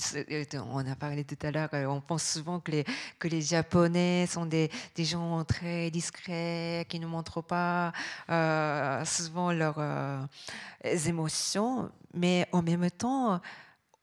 [0.71, 2.85] on a parlé tout à l'heure, on pense souvent que les,
[3.17, 7.91] que les Japonais sont des, des gens très discrets, qui ne montrent pas
[8.29, 9.81] euh, souvent leurs
[10.83, 13.41] émotions, mais en même temps,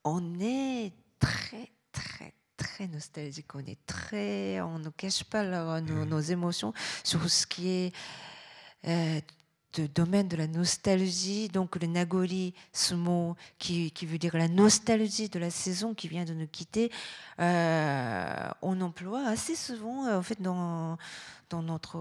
[0.03, 6.09] on est très, très, très nostalgique, on est très, on ne cache pas nos, mm.
[6.09, 7.93] nos, émotions sur ce qui est
[8.85, 9.21] euh,
[9.95, 15.39] domaine de la nostalgie, donc le nagori, ce mot qui, veut dire la nostalgie de
[15.39, 16.91] la saison qui vient de nous quitter,
[17.39, 20.97] euh, on emploie assez souvent en fait dans
[21.49, 21.97] dans notre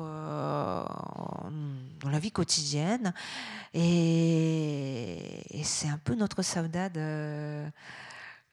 [2.01, 3.15] dans la vie quotidienne.
[3.75, 6.99] Et, c'est un peu notre saudade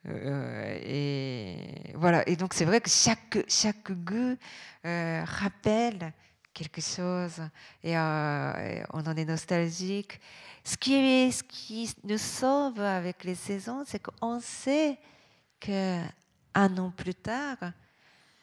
[0.08, 2.28] euh, et voilà.
[2.28, 4.38] Et donc c'est vrai que chaque chaque goût
[4.86, 6.14] euh, rappelle
[6.54, 7.42] quelque chose
[7.84, 10.20] et, euh, on en est nostalgique.
[10.64, 14.98] Ce qui, est, ce qui nous sauve avec les saisons, c'est qu'on sait
[15.60, 16.02] que
[16.56, 17.58] un an plus tard,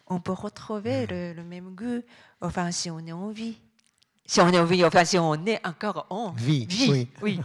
[0.07, 2.03] on peut retrouver le, le même goût.
[2.41, 3.59] Enfin, si on est en vie.
[4.25, 6.67] Si on est en vie, enfin si on est encore en vie.
[6.67, 7.09] vie.
[7.21, 7.41] Oui.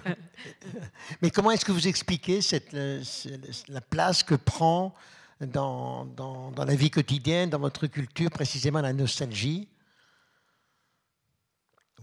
[1.21, 2.75] Mais comment est-ce que vous expliquez cette,
[3.67, 4.93] la place que prend
[5.41, 9.67] dans, dans, dans, la vie quotidienne, dans votre culture, précisément la nostalgie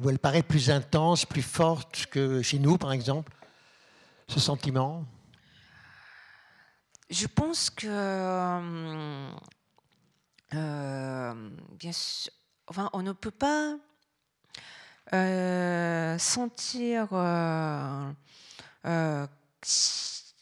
[0.01, 3.33] Où elle paraît plus intense, plus forte que chez nous, par exemple,
[4.29, 5.05] ce sentiment?
[7.11, 9.31] Je pense que, euh,
[10.55, 12.33] euh, bien sûr,
[12.67, 13.77] enfin, on ne peut pas euh,
[15.13, 18.11] sentir euh,
[18.87, 19.27] euh,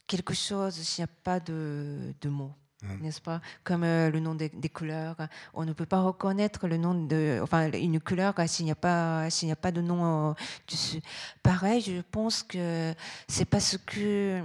[0.07, 2.53] quelque chose s'il n'y a pas de, mots.
[2.83, 3.03] Mmh.
[3.03, 3.41] N'est-ce pas?
[3.63, 5.17] Comme le nom des, couleurs,
[5.55, 9.31] on ne peut pas reconnaître le nom de, enfin une couleur s'il n'y a pas
[9.31, 10.35] s'il n'y a pas de nom
[10.69, 11.01] dessus.
[11.43, 12.93] Pareil, je pense que
[13.29, 14.43] c'est parce que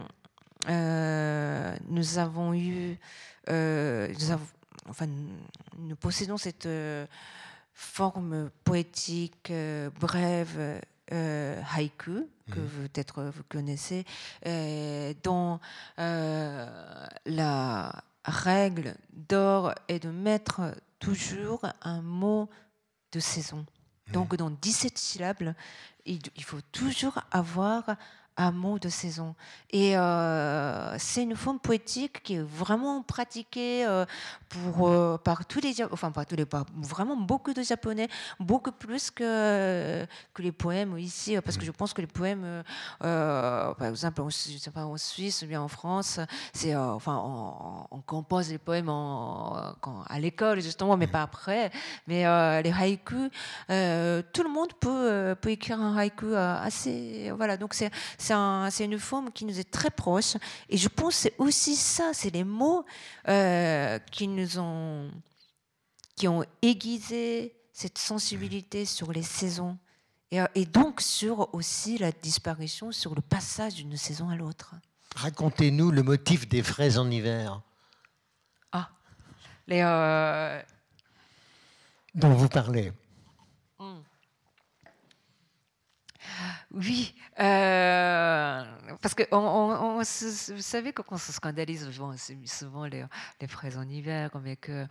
[0.68, 3.00] nous avons eu,
[3.48, 4.46] nous avons,
[4.88, 5.08] enfin
[5.80, 6.68] nous possédons cette
[7.78, 10.82] forme poétique euh, brève
[11.14, 12.88] euh, haïku que mhm.
[12.88, 14.04] peut-être vous connaissez,
[14.48, 15.60] euh, dont
[17.26, 20.62] la règle d'or est de mettre
[20.98, 22.50] toujours un mot
[23.12, 23.64] de saison.
[24.08, 24.14] Mhm.
[24.14, 25.54] Donc dans 17 syllabes,
[26.06, 27.96] il, il faut toujours avoir
[28.38, 29.36] un mot de saison.
[29.72, 34.06] Et euh, c'est une forme poétique qui est vraiment pratiquée euh,
[34.48, 38.08] pour, euh, par tous les, enfin par tous les, par vraiment beaucoup de Japonais,
[38.40, 42.64] beaucoup plus que, que les poèmes ici, parce que je pense que les poèmes,
[43.00, 46.20] par exemple, je sais pas, en Suisse ou bien en France,
[46.54, 47.22] c'est, enfin,
[47.92, 49.74] on, compose les poèmes en,
[50.08, 51.72] à l'école justement, mais pas après.
[52.08, 52.22] Mais
[52.62, 53.30] les haïkus,
[53.68, 57.58] tout le monde peut, peut écrire un haïku assez, voilà.
[57.58, 57.92] Donc c'est
[58.70, 60.36] c'est une forme qui nous est très proche.
[60.70, 62.86] Et je pense que c'est aussi ça, c'est les mots
[63.28, 65.12] euh, qui nous ont,
[66.16, 69.78] qui ont aiguisé cette sensibilité sur les saisons.
[70.32, 74.76] Et, et, donc sur aussi la disparition, sur le passage d'une saison à l'autre.
[75.16, 77.62] Racontez-nous le motif des fraises en hiver.
[78.72, 78.90] Ah,
[79.68, 80.62] les, euh,
[82.14, 82.92] dont vous parlez.
[86.72, 88.64] Oui, euh,
[89.02, 91.90] parce que on, vous savez qu'on se scandalise
[92.46, 93.06] souvent, les,
[93.42, 94.86] les, fraises en hiver, mais que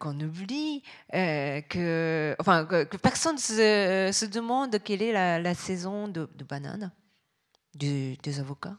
[0.00, 0.82] qu'on oublie,
[1.14, 6.90] euh, que, enfin, que, personne se, se, demande quelle est la, saison de, de bananes,
[7.74, 8.76] des avocats,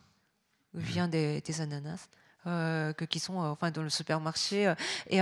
[0.74, 2.10] ou bien des, ananas.
[2.48, 4.74] Euh, que, qui sont enfin dans le supermarché
[5.10, 5.20] et,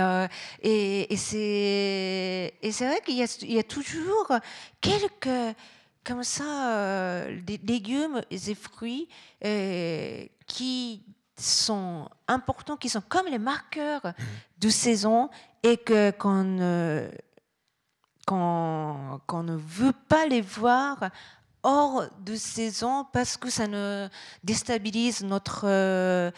[0.62, 4.32] et, et c'est vrai qu'il y, y, a toujours
[4.80, 5.56] quelques
[6.04, 9.08] comme ça euh, des légumes et fruits
[9.44, 11.02] euh, qui
[11.36, 14.12] sont importants, qui sont comme les marqueurs mmh.
[14.58, 15.30] de saison
[15.62, 17.08] et que qu'on ne,
[18.30, 21.10] ne veut pas les voir
[21.62, 24.08] hors de saison parce que ça ne
[24.44, 26.30] déstabilise notre euh,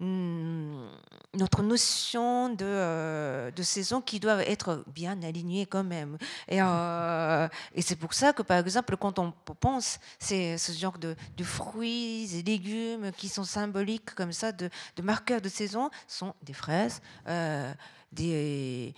[0.00, 6.18] notre notion de, euh, de, saison qui doit être bien alignée quand même.
[6.48, 10.98] Et, euh, et c'est pour ça que, par exemple, quand on pense, c'est ce genre
[10.98, 15.90] de, de, fruits et légumes qui sont symboliques comme ça, de, de marqueurs de saison,
[16.06, 17.72] sont des fraises, euh,
[18.12, 18.94] des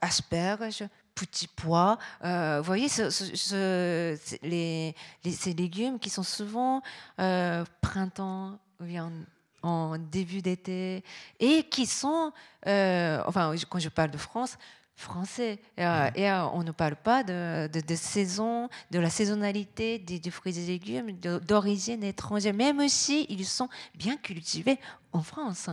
[0.00, 1.98] asperges, petits pois.
[2.22, 4.16] vous voyez, ce,
[4.46, 6.82] les, les, ces légumes qui sont souvent
[7.16, 9.24] printemps, viande
[9.62, 11.02] en début d'été
[11.40, 12.32] et qui sont,
[12.66, 14.56] euh, enfin, quand je parle de France,
[14.98, 15.60] français.
[15.76, 20.58] Et, euh, euh, on ne parle pas de, de, saison, de la saisonnalité des, fruits
[20.58, 24.78] et légumes d'origine étrangère, même si ils sont bien cultivés
[25.12, 25.70] en France.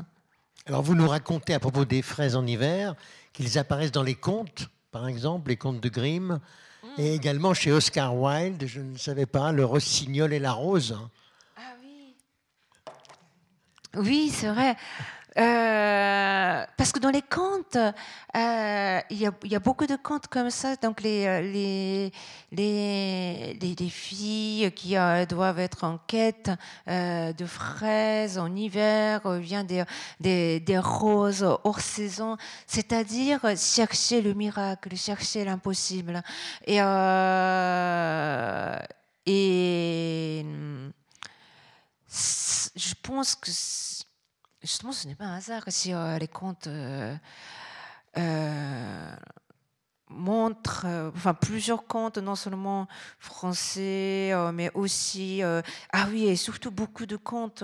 [0.68, 2.96] Alors, vous nous racontez à propos des fraises en hiver
[3.34, 6.40] qu'ils apparaissent dans les contes, par exemple, les contes de Grimm,
[6.84, 6.88] mm.
[7.00, 10.98] et également chez Oscar Wilde, je ne savais pas, Le Rossignol et la Rose.
[13.98, 14.76] Oui, c'est vrai.
[15.38, 20.78] Euh, parce que dans les contes, euh, il y, a beaucoup de contes comme ça.
[20.78, 22.12] Donc les, euh, les,
[22.54, 24.96] les, filles qui
[25.28, 26.52] doivent être en quête
[26.88, 29.84] de fraises en hiver, vient des,
[30.22, 36.24] des, des, roses hors saison, c'est-à-dire chercher le miracle, chercher l'impossible.
[36.66, 36.78] Et,
[39.26, 40.46] et
[42.76, 43.51] je pense que
[44.61, 47.16] justement, ce n'est pas un hasard si euh, les contes euh,
[48.18, 49.16] euh,
[50.09, 52.88] montrent, enfin plusieurs contes, non seulement
[53.20, 57.63] français, mais aussi, ah oui, et surtout beaucoup de contes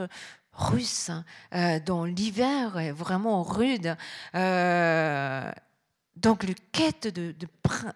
[0.54, 1.12] russes,
[1.52, 3.96] hein, dont l'hiver est vraiment rude.
[4.34, 7.36] donc, le quête de,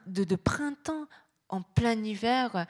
[0.06, 1.08] de, printemps
[1.50, 2.66] en plein hiver.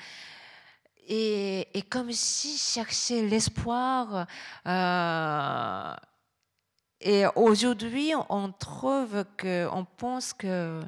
[1.07, 4.27] Et, comme si cherchait l'espoir
[7.01, 10.81] et aujourd'hui, on trouve que, on pense que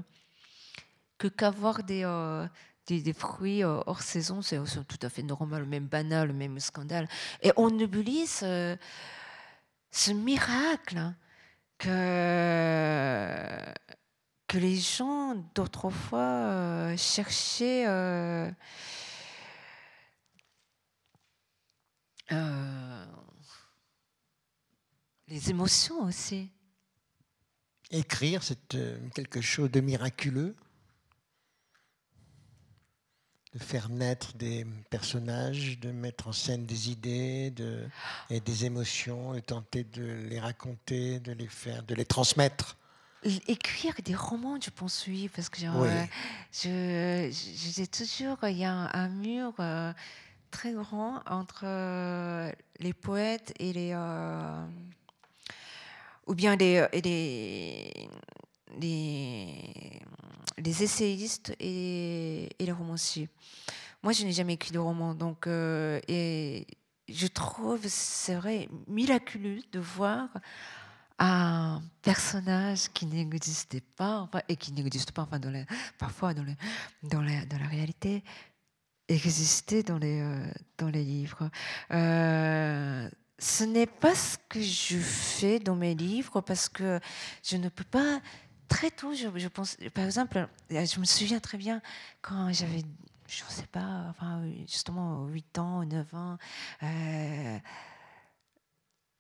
[1.20, 2.48] qu'avoir des, euh,
[2.88, 4.58] des, fruits euh, hors saison, c'est
[4.88, 7.08] tout à fait normal, même banal, même scandale.
[7.44, 8.78] Et on oublie ce,
[9.92, 11.14] ce miracle
[11.78, 11.88] que,
[14.48, 17.86] que les gens d'autrefois euh, cherchaient.
[25.28, 26.50] Les émotions aussi.
[27.92, 30.56] Écrire, c'est euh, quelque chose de miraculeux.
[33.54, 37.88] De faire naître des personnages, de mettre en scène des idées de,
[38.30, 42.78] et des émotions, et tenter de les raconter, de les faire, de les transmettre.
[43.48, 46.06] Écrire des romans, je pense, oui, parce que euh,
[46.52, 49.92] je, j'ai toujours, il y a un, mur euh,
[50.52, 51.66] très grand entre
[52.80, 53.96] les poètes et les,
[56.28, 58.10] ou bien les, les,
[60.58, 63.30] les, essayistes et, les romanciers.
[64.04, 66.68] Moi, je n'ai jamais écrit de roman, donc euh, et
[67.10, 70.30] je trouve c'est vrai miraculeux de voir
[71.20, 75.40] un personnage qui n'existait pas, et qui n'existe pas, enfin,
[75.98, 76.54] parfois dans, le,
[77.04, 78.24] dans, la, dans, la, réalité,
[79.08, 81.50] exister dans les, euh, dans les livres.
[81.92, 87.00] Euh, ce n'est pas ce que je fais dans mes livres parce que
[87.44, 88.20] je ne peux pas
[88.68, 91.82] très tôt, je, pense, par exemple, je me souviens très bien
[92.22, 92.84] quand j'avais,
[93.28, 96.38] je ne sais pas, enfin, justement 8 ans, 9 ans,
[96.84, 97.60] euh,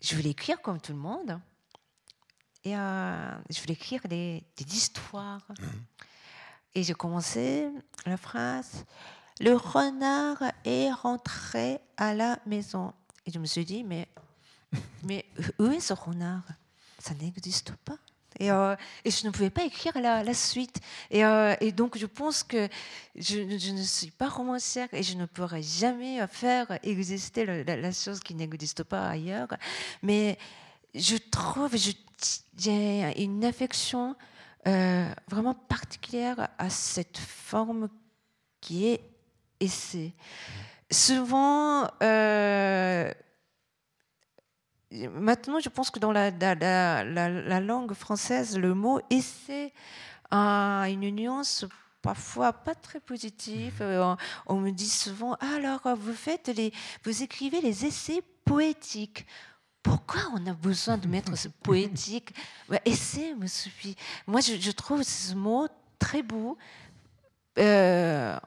[0.02, 1.40] je voulais écrire comme tout le monde.
[2.64, 5.46] Et euh, je voulais écrire des, des histoires.
[5.50, 5.66] Mmh.
[6.76, 7.70] Et j'ai commencé
[8.06, 8.86] la phrase
[9.40, 12.94] Le renard est rentré à la maison.
[13.26, 14.08] Et je me suis dit, mais,
[15.04, 15.26] mais
[15.60, 16.44] où est ce renard?
[17.00, 17.98] Ça n'existe pas.
[18.40, 20.80] Et, euh, et, je ne pouvais pas écrire la, la suite.
[21.10, 22.68] Et, euh, et, donc, je pense que
[23.16, 28.20] je, je, ne suis pas romancière et je ne pourrai jamais faire exister la, chose
[28.20, 29.48] qui n'existe pas ailleurs.
[30.04, 30.38] Mais
[30.94, 34.16] je trouve, j'ai une affection
[34.68, 37.90] euh, vraiment particulière à cette forme
[38.62, 39.02] qui est
[39.60, 40.14] essai
[40.92, 43.12] souvent, euh,
[44.92, 49.74] maintenant, je pense que dans la, la, langue française, le mot essai
[50.32, 51.66] a une nuance
[52.02, 53.76] parfois pas très positive.
[53.80, 53.88] Mhm.
[53.88, 56.72] Euh, on, me dit souvent alors vous faites les,
[57.04, 59.26] vous écrivez les essais poétiques.
[59.84, 62.34] Pourquoi on a besoin de mettre ce poétique?
[62.70, 63.96] Bah, Essai me suffit.
[64.26, 66.58] Moi, je, trouve ce mot très beau
[67.58, 68.38] euh,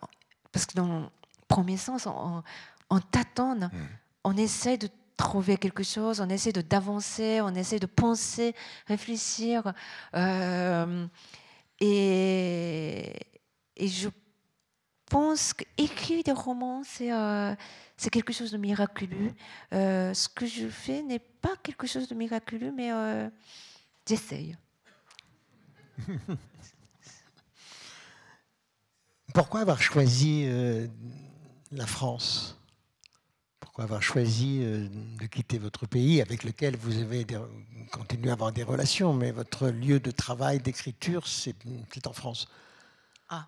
[0.53, 1.11] parce que dans
[1.49, 2.43] premier sens, on,
[2.91, 3.89] on tâtonne, mm.
[4.25, 4.89] on essaie de
[5.21, 8.55] trouver quelque chose, on essaie de d'avancer, on essaie de penser,
[8.87, 9.75] réfléchir.
[10.15, 11.07] Euh,
[11.79, 13.13] et,
[13.77, 14.09] et, je
[15.07, 17.55] pense qu'écrire des romans, c'est euh,
[18.11, 19.33] quelque chose de miraculeux.
[19.73, 22.91] Euh, ce que je fais n'est pas quelque chose de miraculeux, mais
[24.07, 24.57] j'essaye.
[29.35, 30.47] Pourquoi avoir choisi
[31.73, 32.61] la France?
[33.61, 34.89] Pourquoi avoir choisi euh,
[35.21, 37.25] de quitter votre pays avec lequel vous avez
[37.93, 41.55] continué à avoir des relations, mais votre lieu de travail, d'écriture, c'est
[42.07, 42.49] en France
[43.29, 43.47] Ah,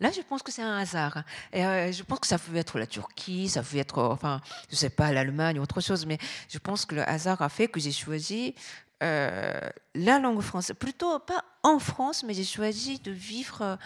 [0.00, 1.24] Là, je pense que c'est un hasard.
[1.52, 4.76] Et euh, je pense que ça pouvait être la Turquie, ça pouvait être, enfin, je
[4.76, 6.18] sais pas, l'Allemagne ou autre chose, mais
[6.50, 8.54] je pense que le hasard a fait que j'ai choisi
[9.02, 9.58] euh,
[9.94, 10.76] la langue française.
[10.78, 13.78] Plutôt pas en France, mais j'ai choisi de vivre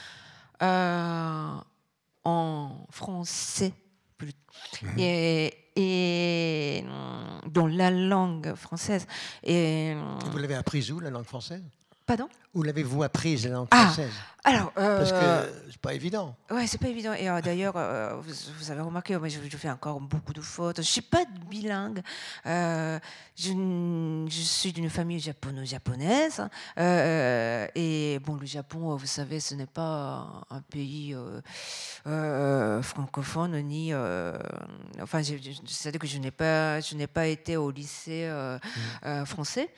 [0.61, 1.62] en
[2.90, 3.72] français.
[4.82, 4.98] Mhm.
[4.98, 6.84] Et, et
[7.46, 9.07] dans la langue française.
[9.42, 9.94] Et,
[10.30, 11.62] Vous l'avez apprise où, la langue française?
[12.16, 14.12] Pardon Où l'avez-vous apprise, la langue Ah, française
[14.44, 16.36] Alors, Parce euh, que c'est pas évident.
[16.50, 17.14] Ouais, c'est pas évident.
[17.14, 20.42] Et euh, d'ailleurs, euh, vous, vous avez remarqué, moi, je, je fais encore beaucoup de
[20.42, 20.76] fautes.
[20.78, 22.02] Je suis pas bilingue.
[22.46, 22.98] Euh,
[23.34, 23.48] je,
[24.28, 26.46] suis d'une famille japono-japonaise.
[26.78, 31.40] Euh, et bon, le Japon, vous savez, ce n'est pas un pays euh,
[32.06, 33.94] euh, francophone ni.
[33.94, 34.36] euh,
[35.00, 38.58] enfin, c'est-à-dire que je n'ai pas, je n'ai pas été au lycée euh,
[39.06, 39.70] euh, français.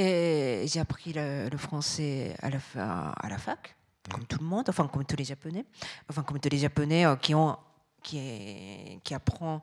[0.00, 3.74] Et j'ai appris le, le français à la, fa- à la fac
[4.12, 5.64] comme tout le monde, enfin comme tous les Japonais,
[6.08, 7.58] enfin comme tous les Japonais euh, qui ont,
[8.04, 9.60] qui, est- qui apprend,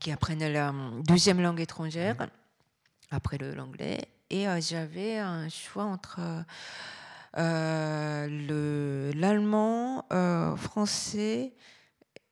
[0.00, 0.72] qui apprennent la
[1.02, 2.16] deuxième langue étrangère
[3.10, 4.00] après le- l'anglais.
[4.30, 6.20] Et euh, j'avais un choix entre
[7.36, 11.52] euh, le l'allemand, euh, français,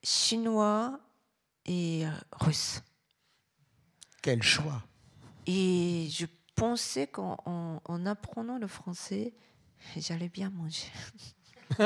[0.03, 0.99] chinois
[1.67, 2.81] et russe.
[4.23, 4.83] Quel choix?
[5.47, 6.27] Et je
[6.59, 9.33] pensais qu'en en- en apprenant le français,
[9.97, 10.91] j'allais bien manger.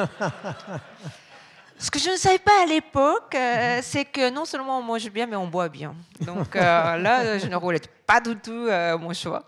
[1.79, 5.11] Ce que je ne savais pas à l'époque, euh, c'est que non seulement on mange
[5.11, 5.97] bien, mais on boit bien.
[6.21, 6.61] Donc euh,
[6.97, 9.45] là, je ne roulette pas du tout euh, mon choix.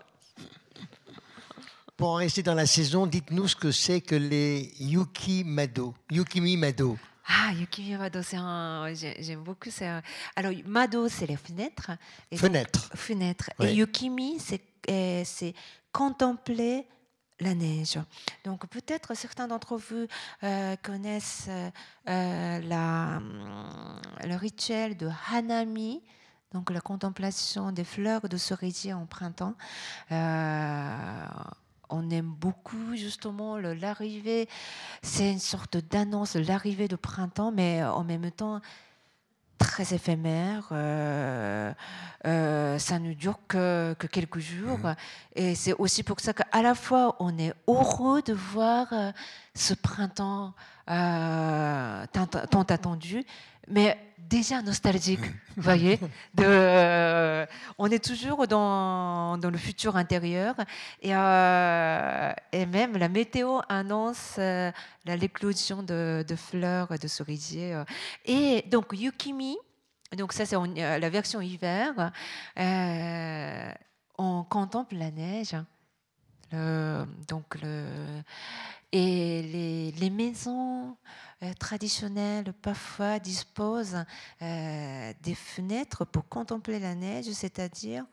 [1.95, 5.93] Pour en rester dans la saison, dites-nous ce que c'est que les Yuki Mado.
[6.11, 6.97] Yukimi Mado.
[7.25, 8.93] Ah, Yukimi Mado, c'est un.
[8.93, 9.69] j'ai- J'aime beaucoup.
[9.71, 10.01] c'est un-
[10.35, 11.91] Alors, Mado, c'est les fenêtres.
[12.29, 12.89] Et donc- Fenêtre.
[12.95, 13.49] fenêtre.
[13.59, 13.71] Ouais.
[13.71, 15.53] Et Yukimi, c'est euh, c'est
[15.91, 16.87] contempler
[17.39, 17.99] la neige.
[18.43, 20.07] Donc peut-être certains d'entre vous
[20.43, 21.69] euh, connaissent euh,
[22.09, 23.21] euh, la,
[24.23, 26.01] le rituel de Hanami.
[26.53, 29.55] Donc la contemplation des fleurs de cerisier en printemps.
[31.89, 34.47] On aime beaucoup justement l'arrivée.
[35.01, 38.61] C'est une sorte d'annonce l'arrivée de printemps, mais en même temps
[39.57, 40.69] très éphémère.
[40.71, 41.73] euh,
[42.25, 44.79] euh, ça ne dure que, que quelques jours.
[45.35, 49.11] Et c'est aussi pour ça qu'à la fois, on est heureux de voir euh,
[49.53, 50.53] ce printemps
[50.89, 53.25] euh, tant, tant attendu,
[53.67, 53.97] mais
[54.29, 55.21] déjà nostalgique,
[55.55, 55.99] vous voyez.
[56.39, 57.45] Euh,
[57.77, 60.55] on est toujours dans, le futur intérieur.
[61.01, 64.71] Et, euh, et même la météo annonce euh,
[65.05, 67.81] l'éclosion de, de fleurs, de cerisiers.
[68.25, 69.57] Et donc, Yukimi,
[70.17, 72.11] donc ça c'est la version hiver,
[74.17, 75.55] on contemple la neige.
[76.51, 77.85] Donc le,
[78.97, 80.95] et les, maisons
[81.43, 84.05] euh, traditionnelles parfois disposent
[84.41, 88.05] euh, des fenêtres pour contempler la neige, c'est-à-dire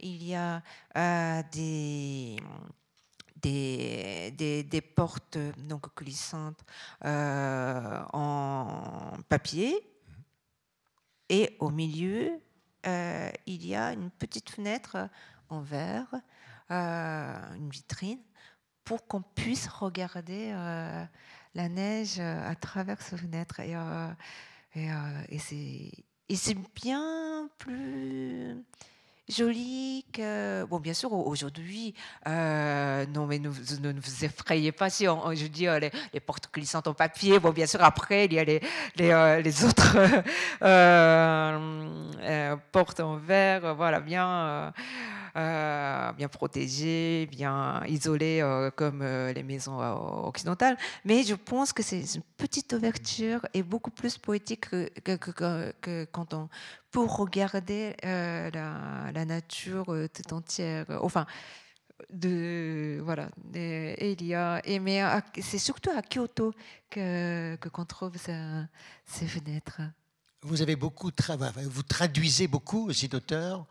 [0.00, 0.62] il y a
[0.96, 2.36] euh, des
[3.36, 6.64] des, des, des portes donc glissantes
[7.04, 9.78] en papier.
[11.28, 12.32] Et au milieu
[12.84, 15.08] il y a une petite fenêtre
[15.50, 16.12] en verre,
[16.70, 18.18] une vitrine
[18.86, 21.04] pour qu'on puisse regarder euh,
[21.54, 23.60] la neige à travers cette fenêtre.
[23.60, 24.08] Et, euh,
[24.74, 25.38] et, euh,
[26.34, 28.56] c'est bien plus
[29.28, 31.94] joli que bon bien sûr au- aujourd'hui
[32.28, 36.86] euh, non mais ne, vous- effrayez pas si on, je dis euh, les, portes glissantes
[36.86, 37.40] en papier.
[37.40, 38.60] Bon bien sûr après il y a les
[38.96, 39.96] les, euh, autres
[40.62, 43.64] euh, euh, portes en verre.
[43.64, 44.70] Euh, voilà bien euh, euh,
[45.36, 49.92] bien protégées, bien isolées euh, comme euh, les maisons euh,
[50.26, 50.76] occidentales.
[51.04, 56.48] Mais je pense que c'est une petite ouverture et beaucoup plus poétique que, quand on
[56.90, 58.50] peut regarder euh,
[59.12, 60.86] la, nature euh, tout entière.
[61.02, 61.26] Enfin,
[62.10, 65.00] de voilà et il y a mais
[65.40, 66.52] c'est surtout à Kyoto
[66.90, 69.80] que qu'on trouve ces fenêtres
[70.42, 73.66] Vous avez beaucoup travaillé, vous traduisez beaucoup aussi d'auteurs.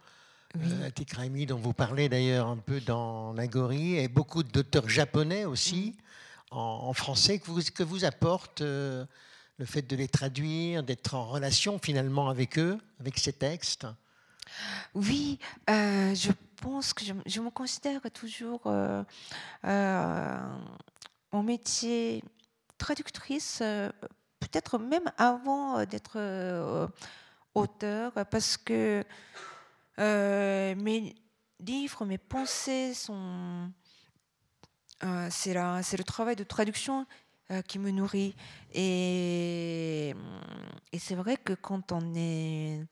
[0.57, 5.45] Euh, Atik Raimi, dont vous parlez d'ailleurs un peu dans Nagori, et beaucoup d'auteurs japonais
[5.45, 5.97] aussi,
[6.51, 9.05] en, en français, que vous, que vous apporte euh,
[9.57, 13.86] le fait de les traduire, d'être en relation finalement avec eux, avec ces textes.
[14.93, 19.03] Oui, euh, je pense que je, je me considère toujours euh,
[21.32, 22.23] en métier
[22.77, 23.61] traductrice,
[24.39, 26.89] peut-être même avant d'être
[27.55, 29.03] auteur, parce que
[29.97, 31.16] mes
[31.59, 33.72] livres, mes pensées sont...
[35.04, 37.05] euh, c'est le travail de traduction
[37.51, 38.36] euh, qui me nourrit.
[38.74, 40.13] Et,
[40.92, 42.86] et c'est vrai que quand on est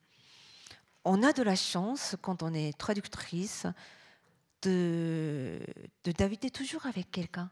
[1.05, 3.65] on a de la chance, quand on est traductrice,
[4.61, 5.59] de
[6.17, 7.51] d'habiter toujours avec quelqu'un.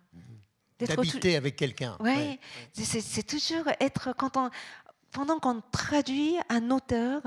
[0.79, 1.97] D'habiter avec quelqu'un.
[1.99, 2.39] Ouais,
[2.75, 2.83] Ouais.
[3.01, 4.49] c'est toujours être quand on
[5.11, 7.21] pendant qu'on traduit un auteur,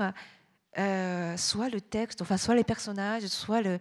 [0.77, 3.79] euh, soit le texte, enfin soit les personnages, soit le,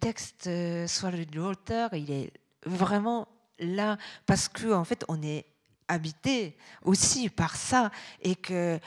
[0.00, 2.32] texte, euh, soit l'auteur, il est
[2.66, 3.28] vraiment
[3.60, 5.46] là parce que en fait on est
[5.86, 7.90] habité aussi par ça
[8.20, 8.80] et que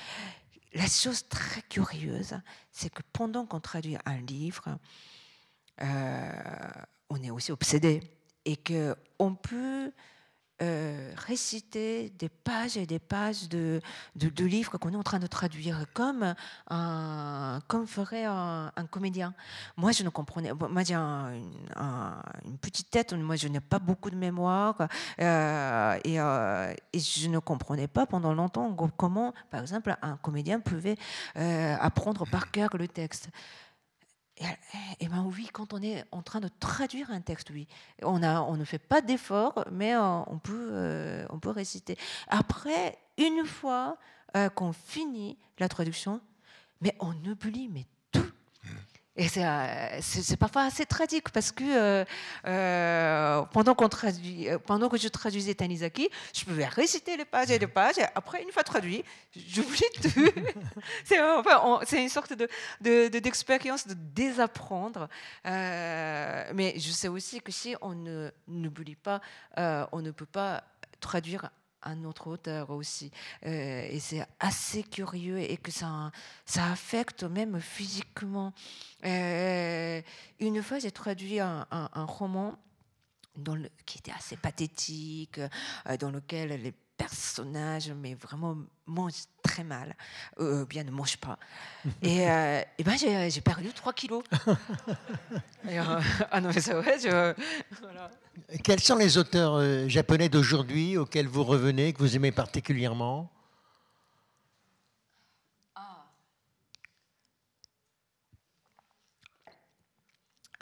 [0.73, 2.37] la chose très curieuse,
[2.71, 4.77] c'est que pendant qu'on traduit un livre,
[5.81, 6.31] euh,
[7.09, 8.01] on est aussi obsédé
[8.45, 9.91] et que on peut
[10.63, 13.79] euh, réciter des pages et des pages de,
[14.15, 16.33] de, livres qu'on est en train de traduire comme,
[16.71, 19.35] un, comme ferait un, comédien.
[19.75, 24.15] Moi, je ne comprenais Moi, j'ai une petite tête, moi, je n'ai pas beaucoup de
[24.15, 24.87] mémoire
[25.21, 30.97] euh, euh, et, je ne comprenais pas pendant longtemps comment, par exemple, un comédien pouvait
[31.35, 33.29] apprendre par cœur le texte.
[34.39, 34.45] Et,
[34.99, 37.67] eh ben oui, quand on est en train de traduire un texte, oui,
[38.03, 41.97] on, ne fait pas d'effort, mais on peut, euh, on peut réciter.
[42.27, 43.97] Après, une fois
[44.35, 46.21] euh, qu'on finit la traduction,
[46.81, 47.85] mais on oublie mais
[49.17, 52.05] et euh, c'est parfois assez tragique parce que euh,
[52.45, 57.57] euh, pendant, qu'on traduit, pendant que je traduisais Tanizaki, je pouvais réciter les pages et
[57.57, 57.97] les pages.
[57.97, 59.03] Et après, une fois traduit,
[59.35, 60.09] j'oublie tout.
[61.03, 62.33] c'est enfin, une sorte
[62.79, 65.09] d'expérience de, de, désapprendre.
[65.43, 67.95] mais je sais aussi que si on
[68.47, 69.19] n'oublie pas,
[69.57, 70.63] on ne peut pas
[70.99, 71.49] traduire
[71.83, 73.11] un autre auteur aussi.
[73.45, 76.11] Euh, et c'est assez curieux et que ça,
[76.45, 78.53] ça affecte même physiquement.
[79.05, 80.01] Euh,
[80.39, 82.57] une fois, j'ai traduit un, roman
[83.85, 89.95] qui était assez pathétique, euh, dans lequel les personnages, mais vraiment mangent très mal,
[90.39, 91.37] euh, bien ne mangent pas.
[92.01, 94.23] Et, euh, et ben j'ai perdu 3 kilos.
[95.69, 96.01] Euh,
[96.31, 96.97] ah non, mais c'est vrai,
[97.81, 98.09] voilà.
[98.63, 103.29] Quels sont les auteurs japonais d'aujourd'hui auxquels vous revenez, que vous aimez particulièrement?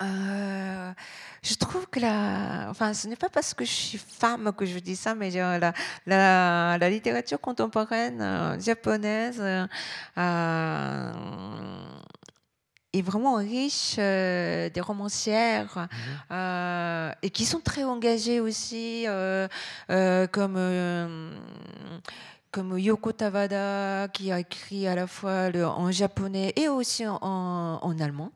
[0.02, 0.94] Euh,
[1.45, 4.80] je trouve que la, enfin, ce n'est pas parce que je suis femme que je
[4.80, 5.73] dis ça, mais la,
[6.07, 9.39] la, la littérature contemporaine euh, japonaise
[10.17, 11.11] euh,
[12.93, 15.88] est vraiment riche des romancières
[16.31, 17.13] mhm.
[17.22, 19.05] et qui sont très engagées aussi,
[20.31, 20.57] comme
[22.51, 27.19] comme Yoko Tawada qui a écrit à la fois le, en japonais et aussi en,
[27.22, 28.31] en allemand.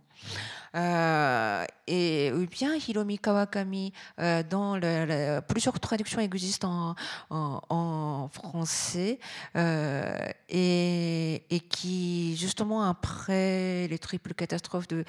[0.75, 6.95] Euh, et bien Hiromi Kawakami, euh, dont le, plusieurs traductions existent
[7.29, 9.19] en, français,
[9.55, 10.13] euh,
[10.49, 15.03] et, qui, justement, après les triples catastrophes de,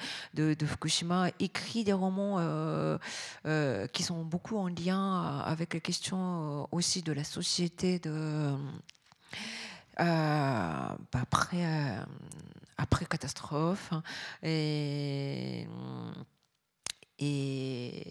[0.65, 2.37] Fukushima, écrit des romans
[3.93, 8.53] qui sont beaucoup en lien avec les questions aussi de la société de
[9.97, 11.63] bah, après,
[12.81, 13.91] après catastrophe.
[13.91, 14.03] Hein,
[14.43, 15.67] et
[17.21, 18.03] et,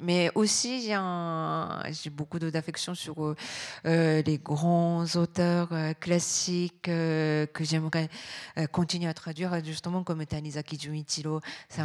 [0.00, 3.34] mais aussi, j'ai beaucoup d'affection sur
[3.86, 8.10] euh, les grands auteurs euh, classiques euh, que j'aimerais
[8.70, 11.40] continuer à traduire, justement comme Tanizaki Junichiro.
[11.70, 11.82] C'est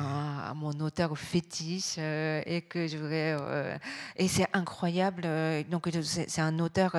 [0.56, 2.98] mon auteur fétiche et que je
[4.18, 5.28] et c'est incroyable.
[5.70, 6.96] donc, c'est un auteur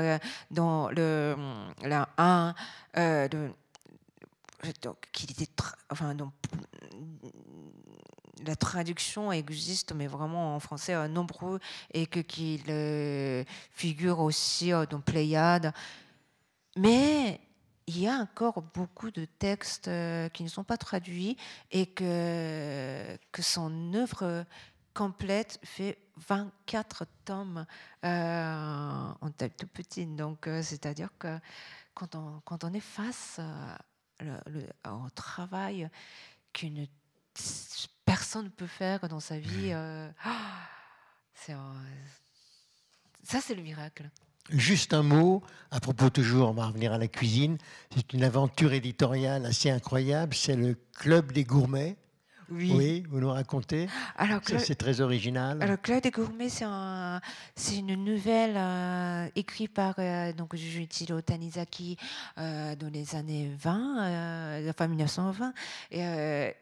[0.50, 1.36] dont le,
[1.82, 2.54] la, un,
[4.82, 5.06] donc,
[8.44, 11.60] la traduction existe, mais vraiment en français euh, nombreux,
[11.92, 15.72] et que qu'il euh, figure aussi euh, dans Pléiade.
[16.76, 17.40] Mais
[17.86, 19.90] il y a encore beaucoup de textes
[20.32, 21.36] qui ne sont pas traduits
[21.72, 24.44] et que, que son œuvre
[24.94, 27.66] complète fait 24 tomes
[28.04, 30.14] en taille tout petite.
[30.14, 31.36] Donc, c'est-à-dire que
[31.92, 33.40] quand on, quand on est face
[34.86, 35.88] au travail
[36.52, 36.86] qu'une
[38.04, 39.72] personne ne peut faire dans sa vie.
[39.72, 40.10] Euh,
[43.22, 44.10] ça, c'est le miracle.
[44.50, 47.56] Juste un mot à propos toujours, on va revenir à la cuisine.
[47.94, 50.34] C'est une aventure éditoriale assez incroyable.
[50.34, 51.96] C'est le Club des gourmets.
[52.50, 53.04] Oui.
[53.08, 55.62] vous nous racontez Alors, c'est très original.
[55.62, 61.96] Alors, Claude des Gourmets, c'est une nouvelle euh, écrite par euh, donc Jujutiro Tanizaki
[62.38, 65.52] euh, dans les années 20, enfin 1920,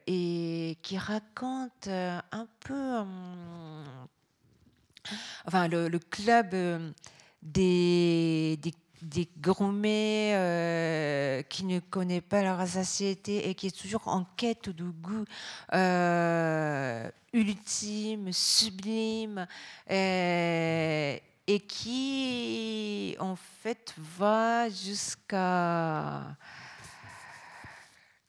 [0.07, 2.99] et, qui raconte un peu,
[5.47, 6.55] enfin, le, le club
[7.43, 14.09] des, des des gourmets euh, qui ne connaissent pas leur satiété et qui est toujours
[14.09, 15.25] en quête de goût
[15.75, 19.47] euh, ultime, sublime.
[19.91, 21.17] Euh,
[21.51, 26.37] et qui en fait va jusqu'à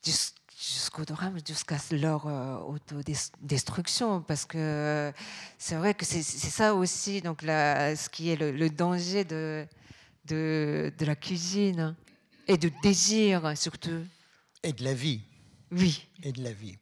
[0.02, 2.26] jusqu'au drame, jusqu'à leur
[2.66, 5.12] autodestruction, parce que
[5.58, 9.68] c'est vrai que c'est ça aussi, donc ce qui est le, danger de,
[10.30, 11.96] de, de, la cuisine
[12.48, 14.06] et de désir surtout.
[14.64, 15.22] Et de la vie.
[15.72, 16.08] Oui.
[16.24, 16.78] Et de la vie.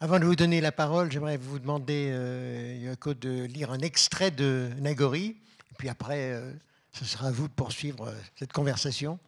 [0.00, 4.32] Avant de vous donner la parole, j'aimerais vous demander, euh, Yoko, de lire un extrait
[4.32, 6.52] de Nagori, et puis après, euh,
[6.92, 9.20] ce sera à vous de poursuivre euh, cette conversation.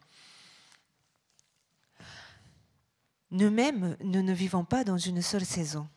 [3.31, 5.87] Nous-mêmes, nous ne vivons pas dans une seule saison.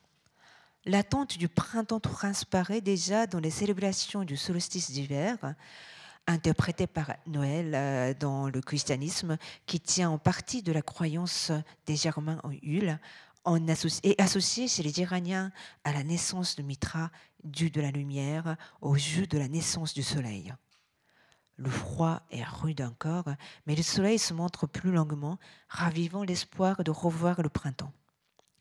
[0.84, 5.36] L'attente du printemps transparaît déjà dans les célébrations du solstice d'hiver,
[6.28, 9.36] interprétées par Noël euh, dans le christianisme,
[9.66, 11.50] qui tient en partie de la croyance
[11.86, 13.00] des Germains en Hule,
[14.02, 15.50] et associé chez les Iraniens
[15.84, 17.10] à la naissance de Mitra,
[17.44, 20.54] dieu de la lumière, au jeu de la naissance du soleil.
[21.56, 23.24] Le froid est rude encore,
[23.66, 25.38] mais le soleil se montre plus longuement,
[25.68, 27.92] ravivant l'espoir de revoir le printemps.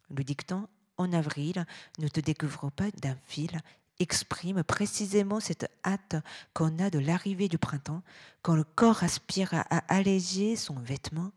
[0.10, 1.66] Le dicton En avril,
[2.00, 3.60] ne te découvre pas d'un fil
[4.00, 6.16] exprime précisément cette hâte
[6.54, 8.04] qu'on a de l'arrivée du printemps,
[8.42, 11.32] quand le corps aspire à alléger son vêtement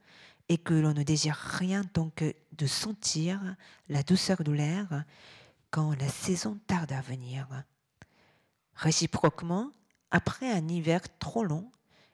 [0.48, 3.40] et que l'on ne désire rien tant que de sentir
[3.88, 5.04] la douceur de l'air
[5.70, 7.46] quand la saison tarde à venir.
[8.74, 9.70] Réciproquement,
[10.10, 11.70] après un hiver trop long,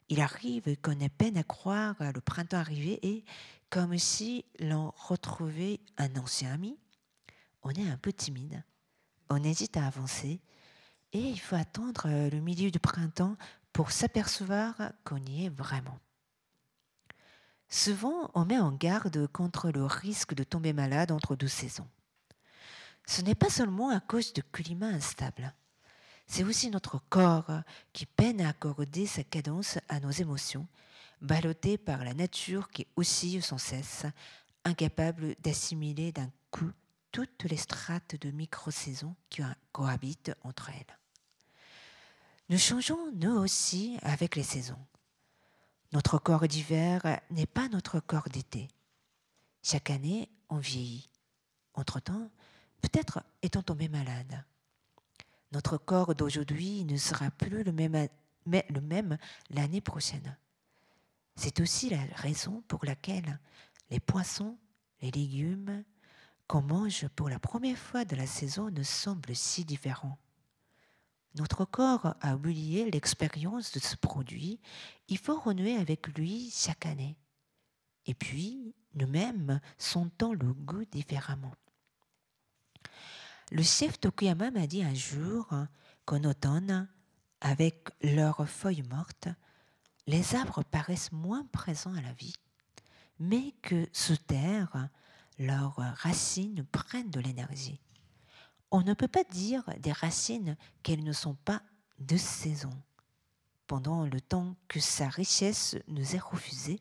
[0.09, 3.25] il arrive qu'on ait peine à croire le printemps arrivé et,
[3.71, 6.79] comme si l'on retrouvait un ancien ami,
[7.63, 8.63] on est un peu timide,
[9.29, 10.41] on hésite à avancer
[11.13, 13.37] et il faut attendre le milieu du printemps
[13.73, 14.75] pour s'apercevoir
[15.05, 15.99] qu'on y est vraiment.
[17.69, 21.89] Souvent, on met en garde contre le risque de tomber malade entre deux saisons.
[23.07, 25.55] Ce n'est pas seulement à cause de climat instable.
[26.27, 27.51] C'est aussi notre corps
[27.93, 30.67] qui peine à accorder sa cadence à nos émotions,
[31.21, 34.07] ballotté par la nature qui oscille sans cesse,
[34.65, 36.71] incapable d'assimiler d'un coup
[37.17, 39.41] toutes les strates de micro-saisons qui
[39.73, 40.99] cohabitent entre elles.
[42.51, 44.85] Nous changeons, nous aussi, avec les saisons.
[45.95, 48.69] Notre corps d'hiver n'est pas notre corps d'été.
[49.63, 51.09] Chaque année, on vieillit.
[51.73, 52.31] Entre-temps,
[52.83, 54.45] peut-être est-on tombé malade.
[55.53, 59.19] Notre corps d'aujourd'hui ne sera plus le même
[59.49, 60.37] l'année prochaine.
[61.35, 63.41] C'est aussi la raison pour laquelle
[63.89, 64.59] les poissons,
[65.01, 65.83] les légumes
[66.47, 70.19] qu'on mange pour la première fois de la saison ne semblent si différents.
[71.35, 74.59] Notre corps a oublié l'expérience de ce produit,
[75.09, 77.19] il faut renouer avec lui chaque année.
[78.07, 81.55] Et puis, nous-mêmes sentons le goût différemment.
[83.51, 85.49] Le chef Tokuyama m'a dit un jour
[86.05, 86.89] qu'en automne,
[87.41, 89.29] avec leurs feuilles mortes,
[90.07, 92.35] les arbres paraissent moins présents à la vie,
[93.19, 94.89] mais que sous terre,
[95.39, 97.81] leurs racines prennent de l'énergie.
[98.71, 101.63] On ne peut pas dire des racines qu'elles ne sont pas
[101.99, 102.73] de saison.
[103.67, 106.81] Pendant le temps que sa richesse nous est refusée,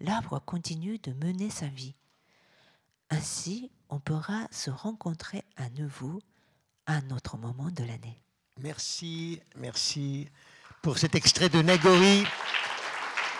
[0.00, 1.94] l'arbre continue de mener sa vie.
[3.10, 6.20] Ainsi, on pourra se rencontrer à nouveau
[6.86, 8.22] à un autre moment de l'année.
[8.60, 10.28] Merci, merci
[10.80, 12.24] pour cet extrait de Nagori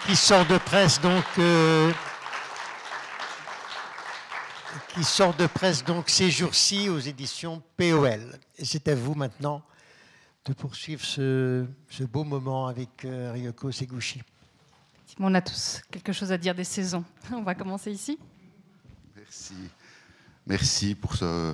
[0.06, 1.24] qui sort de presse donc.
[1.38, 1.92] Euh,
[4.94, 8.38] qui sort de presse donc ces jours-ci aux éditions POL.
[8.56, 9.62] Et c'est à vous maintenant
[10.44, 11.66] de poursuivre ce,
[12.10, 14.22] beau moment avec euh, Ryoko Seguchi.
[15.18, 17.04] On a tous quelque chose à dire des saisons.
[17.32, 18.18] On va commencer ici.
[19.14, 19.54] Merci.
[20.46, 21.52] Merci pour ce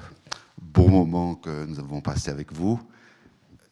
[0.60, 2.80] beau moment que nous avons passé avec vous.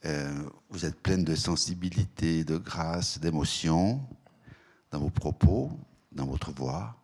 [0.05, 4.01] Euh, vous êtes pleine de sensibilité, de grâce, d'émotion
[4.91, 5.71] dans vos propos,
[6.11, 6.95] dans votre voix.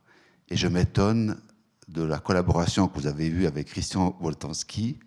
[0.49, 1.41] Et je m'étonne
[1.87, 4.99] de la collaboration que vous avez eue avec Christian Woltanski,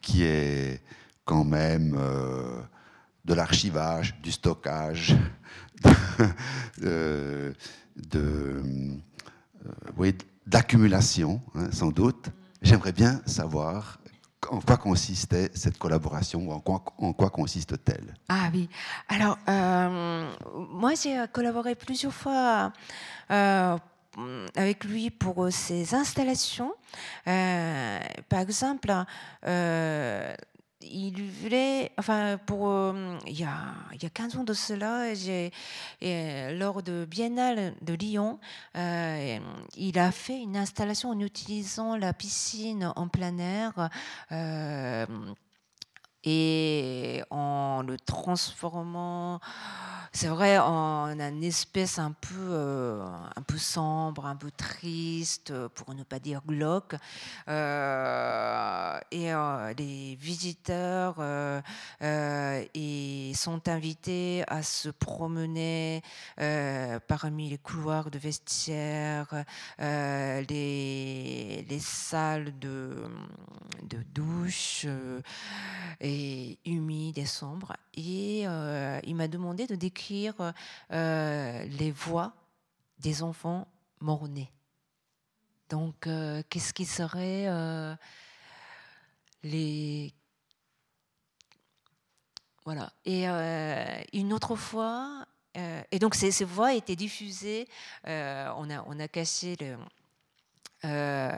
[0.00, 0.82] qui est
[1.24, 2.60] quand même euh,
[3.24, 5.14] de l'archivage, du stockage,
[6.78, 7.54] de,
[8.14, 10.12] euh,
[10.46, 12.30] d'accumulation, hein, sans doute.
[12.60, 13.98] J'aimerais bien savoir
[14.50, 18.14] en quoi consistait cette collaboration en quoi, en quoi consiste-t-elle?
[18.28, 18.68] Ah oui.
[19.08, 20.28] Alors, euh,
[20.70, 22.72] moi, j'ai collaboré plusieurs fois
[24.56, 26.72] avec lui pour ses installations.
[27.26, 27.98] Euh,
[28.28, 28.92] par exemple,
[29.46, 30.34] euh,
[30.82, 32.38] il voulait, enfin,
[33.26, 35.12] il, y a, il y a 15 ans de cela,
[36.52, 38.40] lors de Biennale de Lyon,
[38.74, 43.90] il a fait une installation en utilisant la piscine en plein air
[46.24, 49.40] et en le transformant,
[50.14, 53.02] c'est vrai, en une espèce un peu, euh,
[53.34, 56.96] un peu sombre, un peu triste, pour ne pas dire glauque.
[57.48, 61.16] Euh, et euh, les visiteurs
[63.34, 66.02] sont invités à se promener
[67.08, 69.44] parmi les couloirs de vestiaires,
[69.78, 70.44] les,
[71.68, 73.08] les, salles de,
[73.82, 74.86] de douche
[76.00, 76.11] et
[76.64, 77.76] humide et sombre.
[77.94, 80.34] Et euh, il m'a demandé de décrire
[80.92, 82.34] euh, les voix
[82.98, 83.68] des enfants
[84.00, 84.50] mort-nés.
[85.68, 87.48] Donc, euh, qu'est-ce qui serait
[89.42, 90.12] les.
[92.64, 92.92] Voilà.
[93.04, 93.26] Et
[94.12, 97.66] une autre fois, et donc ces, ces, voix étaient diffusées,
[98.04, 99.76] on, a, on a caché le
[100.84, 101.30] euh,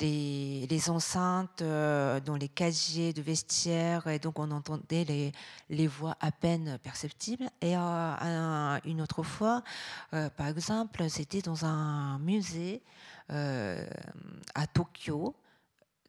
[0.00, 5.32] les, enceintes euh, dans les casiers de vestiaires, et donc on entendait les,
[5.68, 7.48] les voix à peine perceptibles.
[7.60, 9.62] Et euh, une autre fois,
[10.10, 12.82] par exemple, c'était dans un musée
[13.28, 15.36] à Tokyo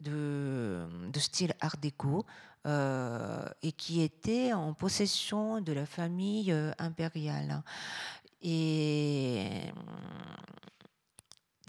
[0.00, 2.26] de, de, style art déco.
[2.66, 7.62] et qui était en possession de la famille impériale.
[8.42, 9.46] Et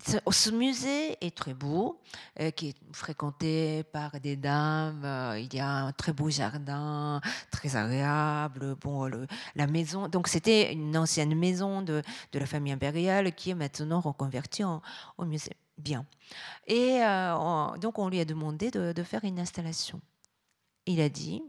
[0.06, 2.00] ce, musée est très beau,
[2.40, 5.04] euh, qui est fréquenté par des dames.
[5.04, 7.22] Euh, il y a un très beau jardin,
[7.52, 8.76] très agréable.
[8.76, 9.10] Bon,
[9.56, 12.02] la maison, donc c'était une ancienne maison de,
[12.32, 14.82] de, la famille impériale qui est maintenant reconvertie en,
[15.20, 15.56] musée.
[15.78, 16.06] Bien.
[16.68, 20.00] Et euh, donc on lui a demandé de, de, faire une installation.
[20.86, 21.44] Il a dit,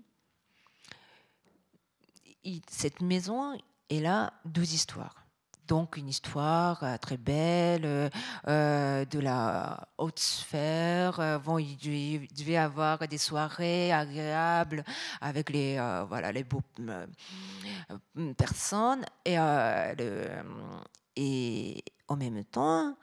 [2.68, 3.56] cette maison,
[3.90, 5.25] elle a 12 histoires
[5.66, 8.08] donc une histoire euh, très belle euh,
[8.48, 11.40] euh, de la haute sphère.
[11.44, 14.84] Bon, il devait avoir des soirées agréables
[15.20, 15.76] avec les
[16.08, 16.62] voilà les beaux
[18.36, 19.36] personnes et,
[21.16, 22.96] et en même temps.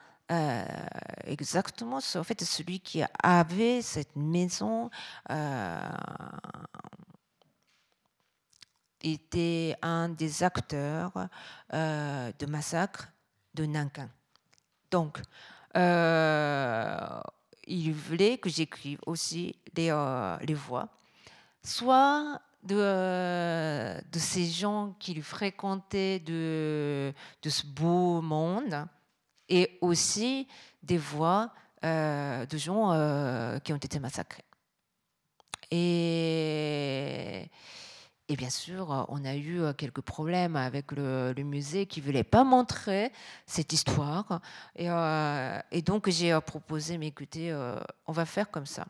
[1.26, 4.90] exactement, en fait, celui qui avait cette maison
[9.04, 11.12] était un des acteurs
[11.74, 13.10] euh, de massacre
[13.54, 14.10] de Nankin.
[14.90, 15.20] Donc,
[15.76, 17.22] euh,
[17.68, 20.90] il voulait que j'écrive aussi les, euh, les voix,
[21.64, 28.88] soit de, de, ces gens qu'il fréquentait de, de ce beau monde,
[29.50, 30.48] et aussi
[30.82, 31.54] des voix
[31.84, 34.46] de gens qui ont été massacrés.
[35.70, 37.50] Et
[38.30, 42.06] et bien sûr, euh, on a eu euh, quelques problèmes avec le, musée qui ne
[42.06, 43.12] voulait pas montrer
[43.46, 44.40] cette histoire.
[44.76, 47.54] Et, euh, donc, j'ai proposé, mais écoutez,
[48.08, 48.86] on va faire comme ça.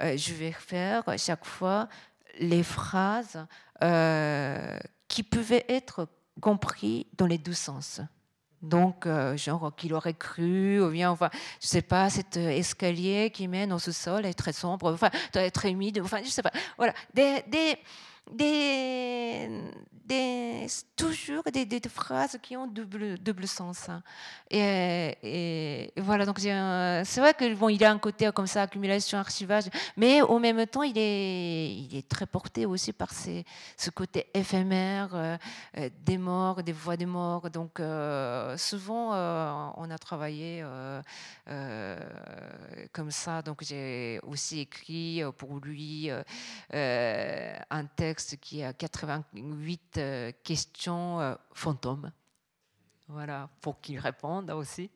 [0.00, 1.88] je vais faire chaque fois
[2.38, 3.46] les phrases
[5.08, 6.08] qui pouvaient être
[6.40, 8.02] comprises dans les deux sens.
[8.60, 11.30] Donc, genre, qu'il aurait cru, ou bien, enfin,
[11.62, 15.10] je sais pas, cet escalier qui mène au sous-sol est très sombre, enfin,
[15.54, 16.52] très humide, enfin, je sais pas.
[16.76, 17.78] Voilà, des
[18.30, 19.48] des,
[20.96, 23.88] toujours des, phrases qui ont double, double sens.
[24.50, 29.64] Et, voilà, donc c'est vrai que bon, a un côté comme ça, accumulation, archivage,
[29.96, 33.44] mais au même temps, il est, il est très porté aussi par ces,
[33.76, 35.36] ce côté éphémère euh,
[35.78, 37.50] euh, des morts, des voix des morts.
[37.50, 39.10] Donc euh, souvent,
[39.76, 40.64] on a travaillé
[42.92, 43.42] comme ça.
[43.42, 46.10] Donc j'ai aussi écrit pour lui
[46.70, 52.12] un texte qui a 88 euh, questions euh, fantômes.
[53.08, 54.90] Voilà, pour qu'il réponde aussi.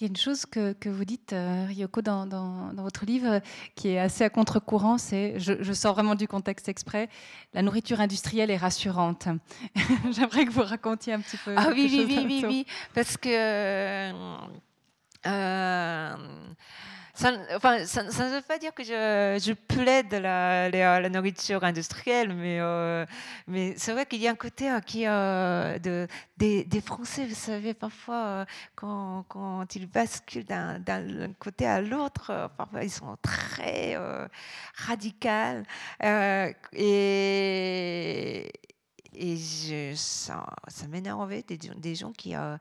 [0.00, 3.40] Il y a une chose que, que vous dites, euh, Ryoko, dans, dans, votre livre,
[3.74, 7.08] qui est assez à contre-courant, c'est, je, sors vraiment du contexte exprès,
[7.52, 9.26] la nourriture industrielle est rassurante.
[10.12, 11.52] J'aimerais que vous racontiez un petit peu.
[11.56, 14.12] Ah oui, oui, oui, oui, oui, parce que...
[15.26, 16.14] Euh,
[17.18, 23.04] ça, ne veut pas dire que je, je plaide la, la, nourriture industrielle, mais, euh,
[23.48, 27.34] mais c'est vrai qu'il y a un côté euh, qui, euh, de, des, Français, vous
[27.34, 28.46] savez, parfois,
[28.76, 33.98] quand, ils basculent d'un côté à l'autre, parfois ils sont très
[34.76, 35.64] radicaux.
[39.18, 42.56] Et ça, ça m'énervait des, gens qui, euh,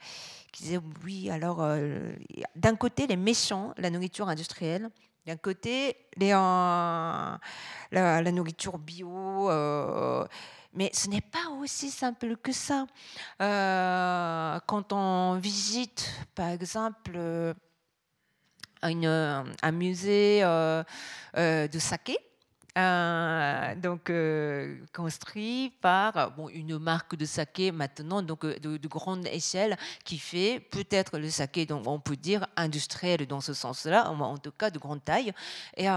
[0.54, 2.14] disaient oui, alors euh,
[2.56, 4.90] d'un côté les méchants, la nourriture industrielle,
[5.26, 7.38] d'un côté les, euh,
[7.92, 9.50] la, nourriture bio.
[10.74, 12.88] mais ce n'est pas aussi simple que ça.
[13.40, 17.20] quand on visite, par exemple,
[18.82, 22.18] un musée de saké.
[22.78, 24.12] Donc
[24.94, 31.30] construit par une marque de saké maintenant donc de, grande échelle qui fait peut-être le
[31.30, 35.34] saké donc on peut dire industriel dans ce sens-là en tout cas de grande taille
[35.76, 35.88] et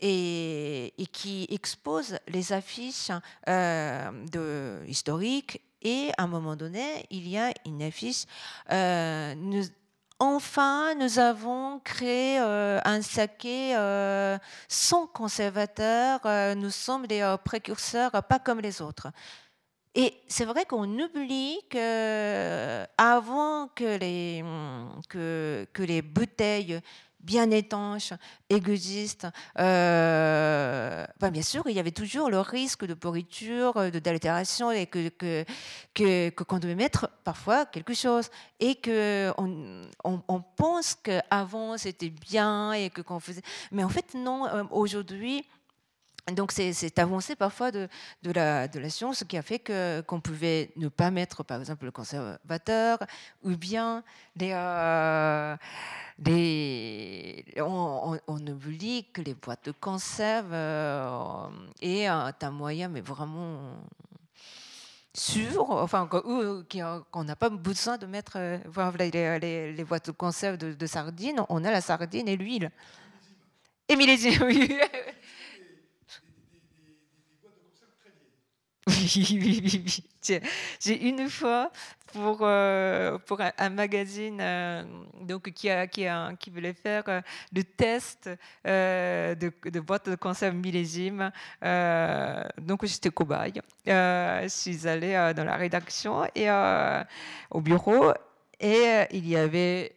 [0.00, 3.10] et, qui expose les affiches
[3.48, 5.60] euh, historiques.
[5.82, 8.24] Et à un moment donné, il y a une affiche.
[8.70, 9.34] Euh,
[10.20, 13.74] enfin, nous avons créé euh, un saké
[14.68, 16.20] sans conservateur.
[16.56, 19.08] nous sommes des précurseurs, pas comme les autres.
[19.96, 24.44] Et c'est vrai qu'on oublie que avant que les,
[25.08, 26.80] que les bouteilles
[27.22, 28.12] bien étanche,
[28.48, 29.26] égoïste.
[29.58, 35.44] Euh, bien sûr, il y avait toujours le risque de pourriture, d'altération, et que, que,
[35.94, 38.30] que, qu'on devait mettre parfois quelque chose.
[38.58, 43.42] Et qu'on on, on pense qu'avant c'était bien, et que qu'on faisait.
[43.72, 45.44] Mais en fait, non, euh, aujourd'hui,
[46.32, 47.88] donc c'est avancé parfois de,
[48.22, 49.58] la, de, la, science qui a fait
[50.06, 52.98] qu'on pouvait ne pas mettre par exemple le conservateur
[53.42, 54.02] ou bien
[54.36, 55.56] les, euh,
[57.58, 61.48] on, oublie que les boîtes de conserve euh,
[61.80, 63.76] est un, moyen mais vraiment
[65.14, 68.58] sûr, enfin qu'on n'a pas besoin de mettre euh,
[68.98, 72.70] les, les, boîtes de conserve de, sardines, on a la sardine et l'huile.
[73.88, 74.78] Et millésime, oui.
[78.90, 80.40] Oui, oui, oui.
[80.80, 81.70] J'ai une fois
[82.12, 84.82] pour, euh, pour un, magazine euh,
[85.20, 87.20] donc, qui, a, qui, a, qui voulait faire euh,
[87.54, 88.28] le test
[88.64, 91.30] de, de boîte de conserve millésime.
[92.58, 93.60] donc j'étais cobaye.
[93.86, 96.50] je suis allée dans la rédaction et
[97.50, 98.12] au bureau
[98.58, 99.94] et il y avait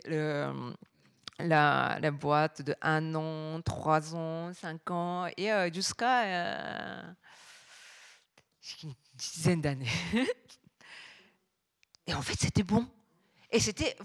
[1.39, 7.03] la, boîte de un an, trois ans, cinq ans et jusqu'à
[8.83, 9.87] une dizaine d'années.
[12.07, 12.87] Et en fait, c'était bon.
[13.53, 13.95] Et c'était,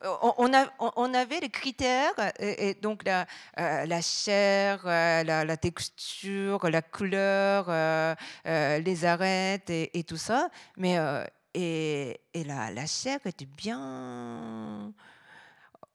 [0.00, 0.48] on,
[0.78, 3.26] on, avait les critères, et, donc la,
[3.58, 8.14] euh, la chair, euh, la, texture, la couleur, euh,
[8.44, 10.50] les arêtes et, tout ça.
[10.76, 10.98] Mais
[11.52, 14.92] et, et la, la, chair était bien,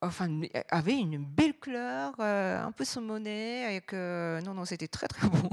[0.01, 5.29] enfin, avait une belle couleur, un peu saumonée, et que non, non, c'était très très
[5.29, 5.49] bon.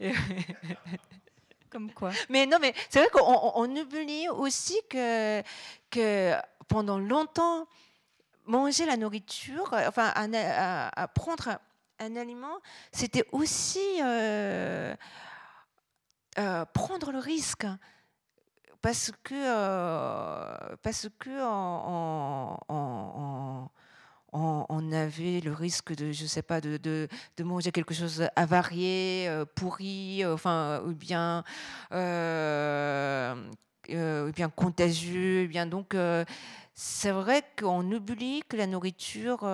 [1.70, 5.42] Comme quoi Mais non, mais c'est vrai qu'on oublie aussi que,
[5.90, 6.34] que
[6.68, 7.66] pendant longtemps,
[8.46, 11.58] manger la nourriture, enfin, à, prendre
[12.00, 12.58] un aliment,
[12.92, 14.94] c'était aussi euh,
[16.38, 17.66] euh, prendre le risque.
[18.80, 21.30] Parce que, euh, parce que
[24.92, 27.08] avait le risque de, je sais pas, de,
[27.40, 31.44] manger quelque chose avarié, euh, pourri, euh, enfin, ou bien,
[31.92, 33.34] euh,
[33.88, 35.96] bien contagieux, donc.
[36.74, 39.44] c'est vrai qu'on oublie que la nourriture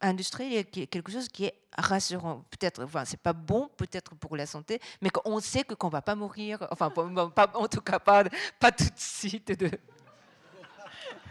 [0.00, 2.44] industrielle est quelque chose qui est rassurant.
[2.50, 6.02] Peut-être, enfin, c'est pas bon, peut-être pour la santé, mais qu'on sait que qu'on va
[6.02, 6.66] pas mourir.
[6.70, 6.92] Enfin,
[7.54, 9.52] en tout cas pas, tout de suite.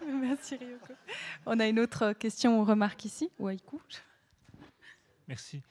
[0.21, 0.93] Merci Ryoko.
[1.45, 3.49] On a une autre question ou remarque ici, ou
[5.27, 5.61] Merci.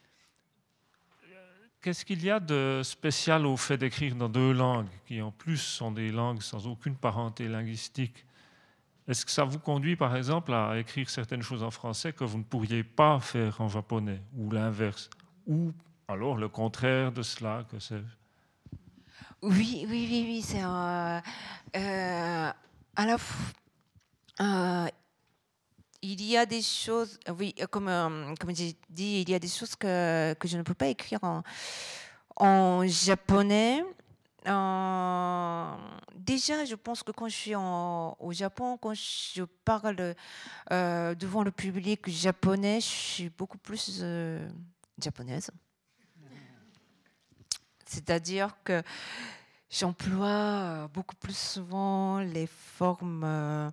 [1.80, 5.58] Qu'est-ce qu'il y a de spécial au fait d'écrire dans deux langues, qui en plus
[5.58, 8.26] sont des langues sans aucune parenté linguistique?
[9.06, 12.38] Est-ce que ça vous conduit, par exemple, à écrire certaines choses en français que vous
[12.38, 15.08] ne pourriez pas faire en japonais, ou l'inverse?
[15.46, 15.72] Ou
[16.08, 18.02] alors le contraire de cela, que c'est
[19.42, 20.42] Oui, oui, oui, oui.
[20.42, 21.20] C'est euh,
[21.76, 22.50] euh,
[22.96, 23.54] à la fois
[24.40, 24.86] euh,
[26.02, 29.48] il y a des choses, oui, comme, euh, comme j'ai dit, il y a des
[29.48, 31.20] choses que, que je ne peux pas écrire
[32.36, 33.82] en, japonais.
[34.46, 35.74] Euh,
[36.14, 40.14] déjà, je pense que quand je suis au Japon, quand je parle
[40.70, 44.04] devant le public japonais, je suis beaucoup plus
[45.02, 45.50] japonaise.
[47.86, 48.82] C'est-à-dire que
[49.70, 53.72] j'emploie beaucoup plus souvent les formes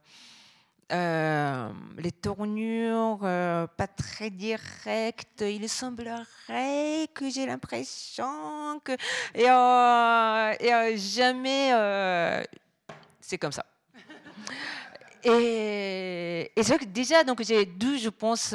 [0.92, 5.42] euh, les tournures euh, pas très directes.
[5.42, 8.92] Il semblerait que j'ai l'impression que
[9.34, 12.46] et, euh, jamais
[13.22, 13.66] c'est comme ça.
[15.24, 18.54] Et, c'est vrai que déjà, donc j'ai deux, je pense,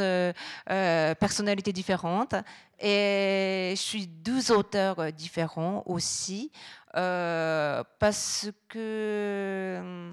[1.18, 2.34] personnalités différentes.
[2.80, 6.52] Et je suis deux auteurs différents aussi,
[6.92, 10.12] parce que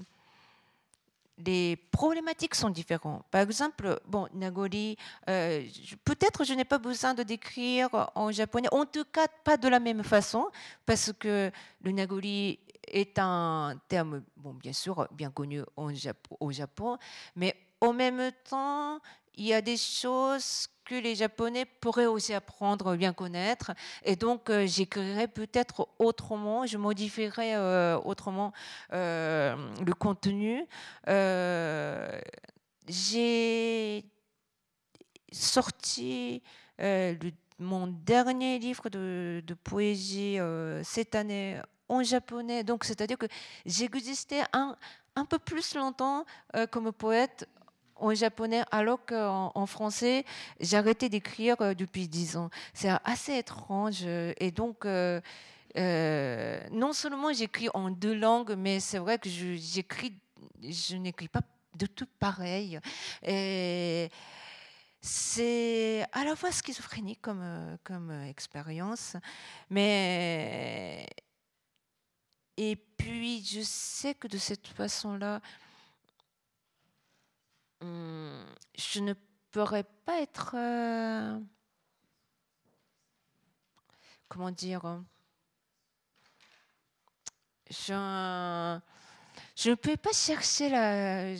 [1.38, 3.24] les problématiques sont différentes.
[3.30, 4.96] Par exemple, bon, Nagori,
[5.28, 5.62] euh,
[6.04, 9.80] peut-être je n'ai pas besoin de décrire en japonais, en tout cas pas de la
[9.80, 10.48] même façon,
[10.86, 11.50] parce que
[11.82, 12.58] le Nagori
[12.88, 16.98] est un terme, bon, bien sûr, bien connu au Japon,
[17.34, 19.00] mais en même temps,
[19.36, 23.72] il y a des choses que les Japonais pourraient aussi apprendre, bien connaître.
[24.04, 28.52] Et donc, euh, j'écrirais peut-être autrement, je modifierais euh, autrement
[28.92, 30.64] euh, le contenu.
[32.88, 34.04] J'ai
[35.32, 36.42] sorti
[37.58, 40.38] mon dernier livre de, poésie
[40.84, 42.62] cette année en japonais.
[42.62, 43.26] Donc, c'est-à-dire que
[43.64, 44.76] j'existais un,
[45.16, 46.24] un peu plus longtemps
[46.70, 47.48] comme poète
[47.98, 50.24] en japonais, alors qu'en en français,
[50.60, 50.76] j'ai
[51.08, 52.50] d'écrire euh, depuis dix ans.
[52.74, 54.04] C'est assez étrange.
[54.04, 55.20] Et donc, euh,
[55.76, 60.14] euh, non seulement j'écris en deux langues, mais c'est vrai que j'écris,
[60.62, 61.42] je, n'écris pas
[61.74, 62.78] de tout pareil.
[65.00, 69.16] C'est à la fois schizophrénique comme, comme expérience,
[69.70, 71.06] mais
[72.56, 75.40] et puis je sais que de cette façon-là,
[77.80, 79.14] je ne
[79.50, 80.54] pourrais pas être...
[80.56, 81.38] Euh,
[84.28, 85.02] comment dire
[87.68, 87.92] je,
[89.70, 91.34] ne peux pas chercher la...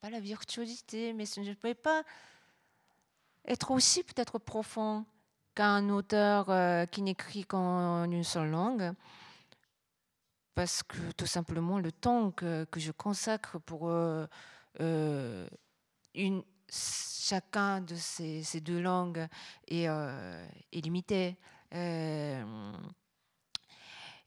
[0.00, 2.02] Pas la virtuosité, mais je ne peux pas
[3.46, 5.04] être aussi peut-être profond
[5.54, 8.92] qu'un auteur euh, qui n'écrit qu'en une seule langue.
[10.54, 14.26] Parce que tout simplement le temps que, que je consacre pour euh,
[14.80, 15.48] euh,
[16.68, 19.26] chacun de ces, deux langues
[19.68, 21.36] est, euh, limité.
[21.74, 22.72] Euh,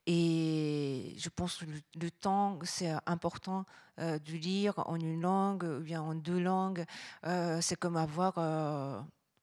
[0.05, 1.65] et je pense que
[1.99, 3.65] le, temps, c'est important
[3.97, 6.85] de lire en une langue ou bien en deux langues.
[7.23, 8.35] c'est comme avoir,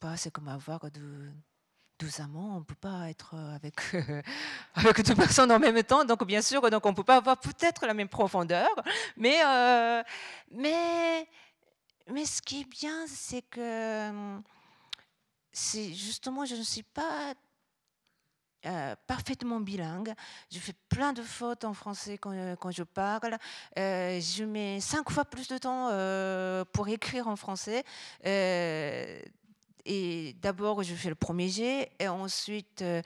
[0.00, 1.30] pas, c'est comme avoir de,
[1.98, 3.76] deux amants, on ne peut pas être avec,
[4.74, 7.38] avec deux personnes en même temps, donc bien sûr, donc on ne peut pas avoir
[7.38, 8.68] peut-être la même profondeur,
[9.16, 10.02] mais, euh,
[10.50, 11.28] mais,
[12.10, 14.40] mais ce qui est bien, c'est que
[15.52, 17.34] c'est justement, je ne suis pas
[18.66, 20.14] euh, parfaitement bilingue.
[20.50, 23.36] Je fais plein de fautes en français quand, je parle.
[23.78, 25.90] Euh, je mets cinq fois plus de temps
[26.72, 27.84] pour écrire en français.
[29.86, 33.02] Et d'abord, je fais le premier jet, et ensuite, euh,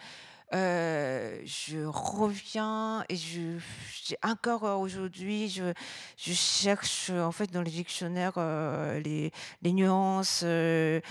[0.54, 3.58] euh, je reviens et je,
[4.22, 5.72] encore aujourd'hui, je,
[6.16, 9.30] je, cherche en fait dans les dictionnaires euh, les,
[9.60, 11.02] les, nuances, les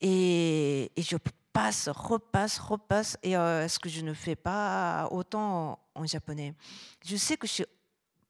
[0.00, 1.16] et, et, je
[1.52, 6.54] passe, repasse, repasse, et ce que je ne fais pas autant en, en, japonais.
[7.04, 7.66] Je sais que je suis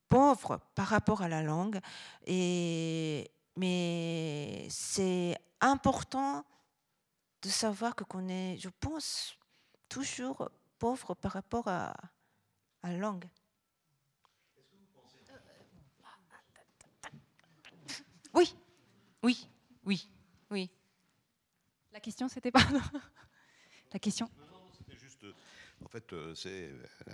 [0.08, 1.80] pauvre par rapport à la langue
[2.26, 6.44] et mais c'est important
[7.42, 9.38] de savoir que qu'on est, je pense,
[9.88, 11.94] toujours pauvre par rapport à,
[12.82, 13.24] la langue.
[18.34, 18.54] Oui,
[19.22, 19.48] oui,
[19.84, 20.08] oui,
[20.50, 20.70] oui.
[21.92, 22.60] La question, c'était pas.
[23.92, 24.30] La question.
[25.86, 26.68] En fait, euh, c'est
[27.08, 27.12] euh,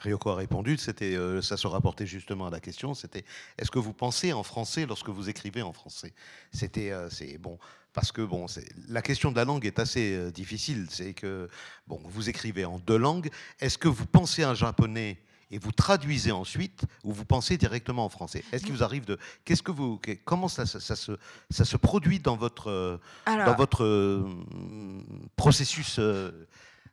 [0.00, 0.78] Ryoko a répondu.
[0.78, 2.94] C'était, euh, ça se rapportait justement à la question.
[2.94, 3.26] C'était,
[3.58, 6.14] est-ce que vous pensez en français lorsque vous écrivez en français?
[6.50, 7.58] C'était, c'est bon,
[7.92, 10.86] parce que bon, c'est, la question de la langue est assez difficile.
[10.88, 11.50] C'est que
[11.88, 13.28] bon, vous écrivez en deux langues.
[13.60, 15.18] Est-ce que vous pensez en japonais
[15.50, 18.42] et vous traduisez ensuite ou vous pensez directement en français?
[18.50, 21.12] Est-ce qu'il vous arrive de qu'est-ce que vous comment ça, ça, se
[21.50, 24.24] ça se produit dans votre dans votre
[25.36, 26.00] processus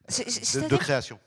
[0.07, 1.19] de, création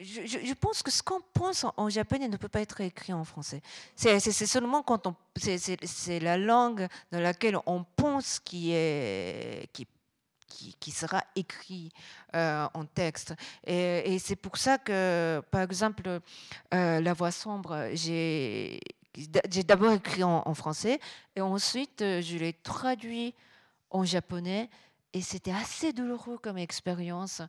[0.00, 3.60] je, pense que ce qu'on pense en, japonais ne peut pas être écrit en français.
[3.96, 9.86] C'est seulement quand on, c'est la langue dans laquelle on pense qui est, qui,
[10.78, 11.92] qui, sera écrit
[12.34, 13.34] euh, en texte.
[13.66, 16.20] Et, c'est pour ça que, par exemple,
[16.74, 18.80] euh, La Voix sombre, j'ai
[19.66, 21.00] d'abord écrit en, en, français
[21.34, 23.34] et ensuite euh, je l'ai traduit
[23.90, 24.70] en japonais
[25.12, 27.42] et c'était assez douloureux comme expérience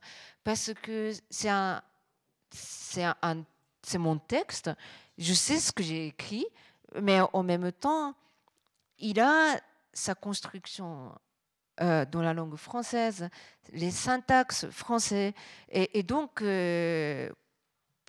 [0.44, 1.82] parce que c'est un,
[2.50, 3.44] c'est un,
[3.82, 4.70] c'est mon texte.
[5.18, 6.46] Je sais ce que j'ai écrit,
[7.00, 8.14] mais en même temps,
[8.98, 9.60] il a
[9.92, 11.12] sa construction
[11.80, 13.28] euh, dans la langue française,
[13.72, 15.34] les syntaxes français,
[15.70, 17.30] et, donc euh,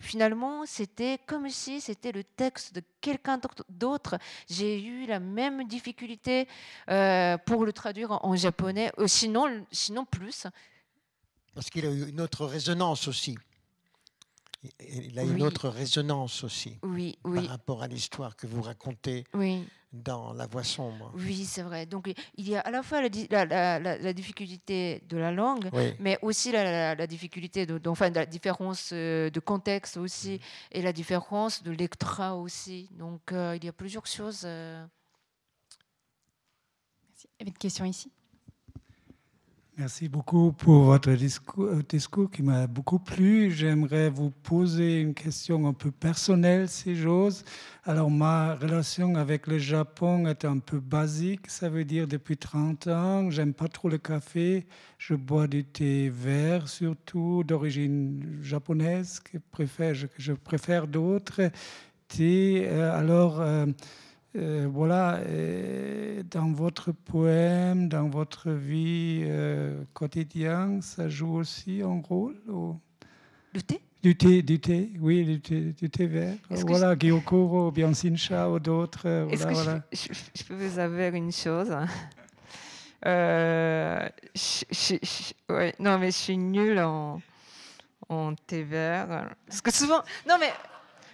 [0.04, 3.40] finalement, c'était comme si c'était le texte de quelqu'un
[3.70, 4.18] d'autre.
[4.50, 6.48] J'ai eu la même difficulté
[6.90, 10.48] euh, pour le traduire en, japonais, euh, sinon, sinon plus.
[11.56, 13.38] Parce qu'il a eu une autre résonance aussi.
[14.80, 15.42] il a une Oui.
[15.44, 19.64] autre résonance aussi Oui, par rapport à l'histoire que vous racontez oui.
[19.94, 21.12] Dans La Voix sombre.
[21.16, 21.86] Oui, c'est vrai.
[21.86, 25.18] Donc, il y a à la fois la, di- la- la- la- la difficulté de
[25.18, 25.94] la langue, Oui.
[26.00, 30.40] mais aussi la, la- la difficulté, de, de- enfin, la différence euh, de contexte aussi,
[30.72, 32.90] et la différence de lectorat aussi.
[32.94, 34.42] Donc, euh, il y a plusieurs choses.
[34.46, 34.84] euh.
[37.08, 37.28] Merci.
[37.28, 38.12] Il y avait une question ici?
[39.76, 43.50] Merci beaucoup pour votre discours, euh, discours qui m'a beaucoup plu.
[43.50, 47.44] J'aimerais vous poser une question un peu personnelle, si j'ose.
[47.84, 51.50] Alors, ma relation avec le Japon est un peu basique.
[51.50, 54.68] Ça veut dire depuis 30 ans, j'aime pas trop le café.
[55.00, 61.50] Je bois du thé vert, surtout d'origine japonaise, que, préfère, je, je préfère d'autres
[62.10, 62.68] thés.
[62.68, 63.42] Euh, Alors,
[64.36, 72.02] euh, voilà, euh, dans votre poème, dans votre vie euh, quotidienne, ça joue aussi un
[72.02, 72.80] rôle ou-
[73.54, 73.80] Le thé?
[74.02, 76.36] Du thé, du thé, oui, du thé, du thé vert.
[76.50, 79.06] Voilà, Gyokuro, Biansinsha ou d'autres.
[79.32, 79.84] Est-ce Voilà, que voilà.
[79.94, 81.74] je, je- je peux vous avouer une chose?
[83.06, 87.22] Euh, je- je- je- ouais, Non, mais je suis nulle en,
[88.08, 89.30] en thé vert.
[89.46, 90.02] Parce que souvent.
[90.28, 90.52] Non, mais.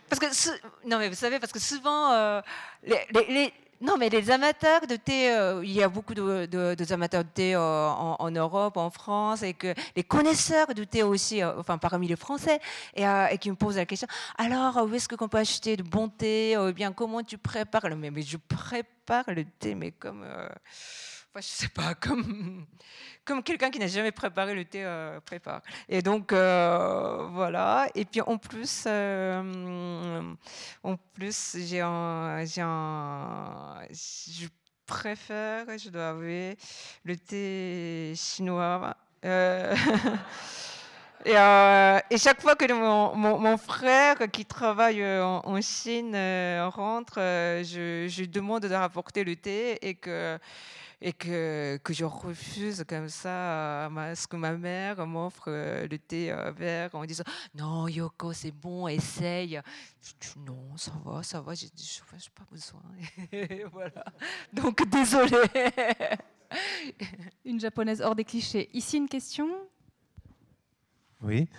[0.10, 2.41] Parce que, non, mais vous savez, parce que souvent, euh,
[2.84, 7.23] les, non, mais les amateurs de thé, euh, il y a beaucoup de, de- amateurs
[7.23, 11.77] de thé euh, en, Europe, en France, et que les connaisseurs de thé aussi, enfin
[11.77, 12.60] parmi les Français,
[12.95, 13.06] et,
[13.38, 14.07] qui me posent la question
[14.38, 17.95] alors, où est-ce qu'on peut acheter de bon thé Ou bien, comment tu prépares?
[17.95, 20.26] Mais, mais je prépare le thé, mais comme.
[21.30, 22.65] Enfin, je sais pas, comme,
[23.26, 25.61] comme quelqu'un qui n'a jamais préparé le thé euh, prépare.
[25.88, 27.88] Et donc, euh, voilà.
[27.95, 30.23] Et puis, en plus, euh,
[31.14, 32.43] plus j'ai un.
[33.91, 34.47] Je
[34.85, 36.57] préfère, je dois avouer,
[37.03, 38.95] le thé chinois.
[41.26, 41.34] Et,
[42.18, 46.15] chaque fois que mon, mon- frère qui travaille en, en Chine
[46.69, 50.39] rentre, je, je demande de rapporter le thé et que,
[51.01, 55.97] et que, que je refuse comme ça ma- ce que ma mère m'offre euh, le
[55.97, 57.23] thé euh, vert en disant
[57.55, 59.61] non Yoko c'est bon essaye.
[60.01, 62.81] Je dis non ça va ça va j'ai je- j'ai pas besoin.
[63.31, 64.03] Et voilà
[64.51, 65.47] donc désolée.
[67.45, 68.69] Une japonaise hors des clichés.
[68.73, 69.47] Ici, une question?
[71.21, 71.49] Oui,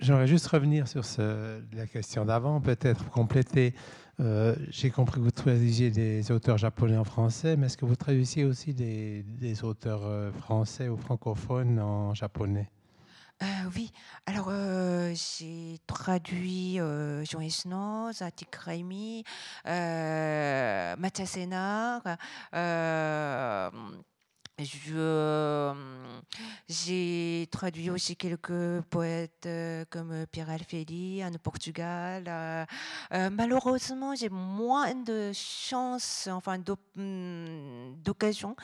[0.00, 3.72] j'aimerais juste revenir sur ce- la question d'avant, peut-être compléter.
[4.20, 7.96] Euh, J'ai compris que vous traduisiez des auteurs japonais en français, mais est-ce que vous
[7.96, 9.24] traduisiez aussi des,
[9.64, 12.70] auteurs euh, français ou francophones en japonais?
[13.42, 13.92] Euh, oui,
[14.24, 14.50] alors
[15.12, 19.24] j'ai traduit euh, Jean Esnos, Atik Raimi,
[19.66, 22.02] Mathias Sénard.
[24.96, 25.74] Euh,
[26.66, 32.24] j'ai traduit aussi quelques poètes euh, comme Pierre Alfeli en Portugal.
[32.26, 32.64] euh,
[33.30, 36.58] malheureusement, j'ai moins de chance, enfin
[36.96, 38.56] hum, d'occasion.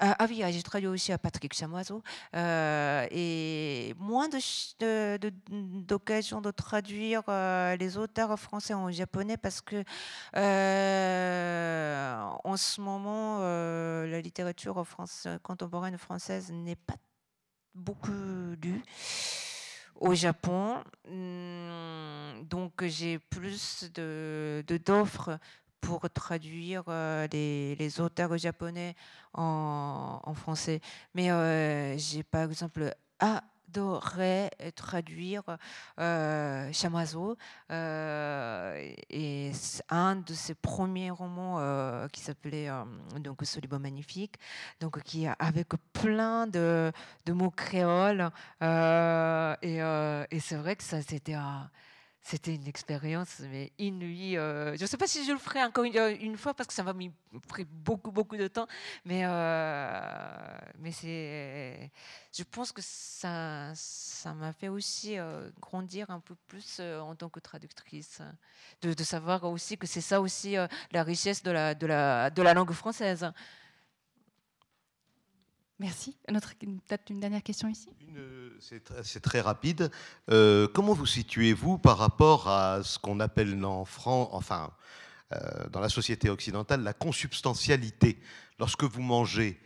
[0.00, 2.02] Ah oui, ah, j'ai traduit aussi à Patrick Chamoiseau.
[2.34, 5.32] Et moins ch- de- de-
[5.82, 7.22] d'occasion de, traduire
[7.78, 9.84] les auteurs français en japonais parce que
[12.44, 16.96] en ce moment, la littérature France- contemporaine française n'est pas
[17.74, 18.12] beaucoup
[18.62, 18.82] lue
[19.96, 20.82] au Japon.
[21.08, 25.38] Hum, Donc j'ai plus de d'offres
[25.82, 28.94] pour traduire euh, les, auteurs japonais
[29.34, 30.80] en, français.
[31.14, 32.94] Mais euh, j'ai par exemple
[33.72, 35.42] adoré traduire
[35.98, 37.36] euh, Chamazo
[37.70, 39.52] euh, et
[39.88, 42.84] un de ses premiers romans euh, qui s'appelait euh,
[43.20, 44.36] donc Solibo Magnifique,
[44.80, 46.92] donc qui avec plein de,
[47.24, 48.30] de mots créoles
[48.62, 51.36] euh, et, euh, et c'est vrai que ça c'était
[52.22, 54.36] c'était une expérience mais inouïe.
[54.38, 56.72] euh, je ne sais pas si je le ferai encore une, euh, fois parce que
[56.72, 56.94] ça m'a
[57.48, 58.66] pris beaucoup beaucoup de temps,
[59.04, 61.90] mais euh, mais c'est,
[62.32, 67.28] je pense que ça ça m'a fait aussi euh, grandir un peu plus en tant
[67.28, 68.20] que traductrice,
[68.82, 70.54] de, de savoir aussi que c'est ça aussi
[70.92, 73.32] la richesse de la de la de la langue française.
[75.82, 76.16] Merci.
[76.28, 77.88] Peut-être une dernière question ici?
[78.60, 79.90] C'est tr- c'est très rapide.
[80.30, 84.70] Euh, comment vous situez-vous par rapport à ce qu'on appelle en France, enfin,
[85.32, 88.18] euh, dans la société occidentale, la consubstantialité
[88.60, 89.58] Lorsque vous mangez,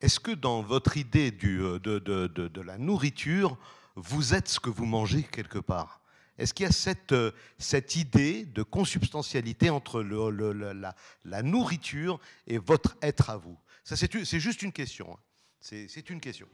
[0.00, 3.58] est-ce que dans votre idée du, euh, de, de- de- la nourriture,
[3.96, 6.00] vous êtes ce que vous mangez quelque part?
[6.38, 7.14] Est-ce qu'il y a cette,
[7.58, 10.94] cette idée de consubstantialité entre le- la,
[11.24, 13.58] la nourriture et votre être à vous?
[13.82, 15.18] C'est juste une question.
[15.60, 16.46] C'est une question.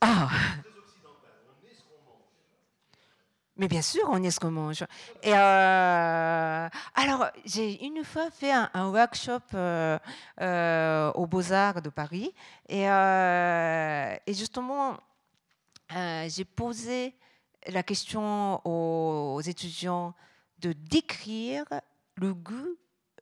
[0.00, 0.30] Ah
[3.60, 4.82] mais bien sûr, on est ce qu'on mange.
[5.26, 9.98] Euh, alors, j'ai une fois fait un, workshop euh,
[10.40, 12.32] euh, aux Beaux-Arts de Paris.
[12.70, 12.86] Et,
[14.32, 14.96] justement,
[15.90, 17.14] j'ai posé
[17.66, 20.14] la question aux étudiants
[20.60, 21.64] de décrire
[22.14, 22.78] le goût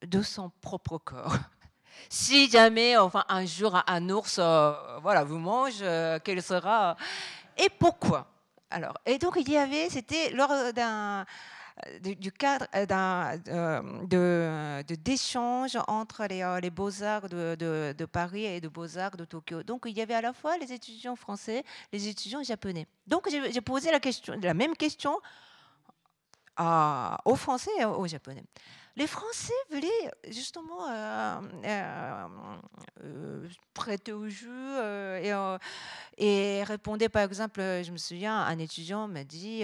[0.06, 1.36] de son propre corps.
[2.10, 4.38] Si jamais, enfin, un jour, un ours,
[5.02, 5.82] voilà, vous mange,
[6.24, 6.96] quel sera
[7.58, 8.28] et pourquoi?
[8.70, 11.26] Alors, et donc il y avait, c'était lors d'un
[12.00, 18.60] du cadre euh, euh, de d'échange entre les, euh, les beaux-arts de, de, Paris et
[18.60, 19.62] de beaux-arts de Tokyo.
[19.62, 22.86] Donc il y avait à la fois les étudiants français, les étudiants japonais.
[23.06, 25.18] Donc j'ai posé la, question, la même question
[26.58, 28.44] aux Français et aux Japonais.
[28.98, 32.26] Les Français voulaient justement euh, euh,
[33.04, 34.76] euh, prêter au jeu
[35.22, 35.32] et,
[36.18, 39.62] et répondaient, par exemple, je me souviens, un étudiant m'a dit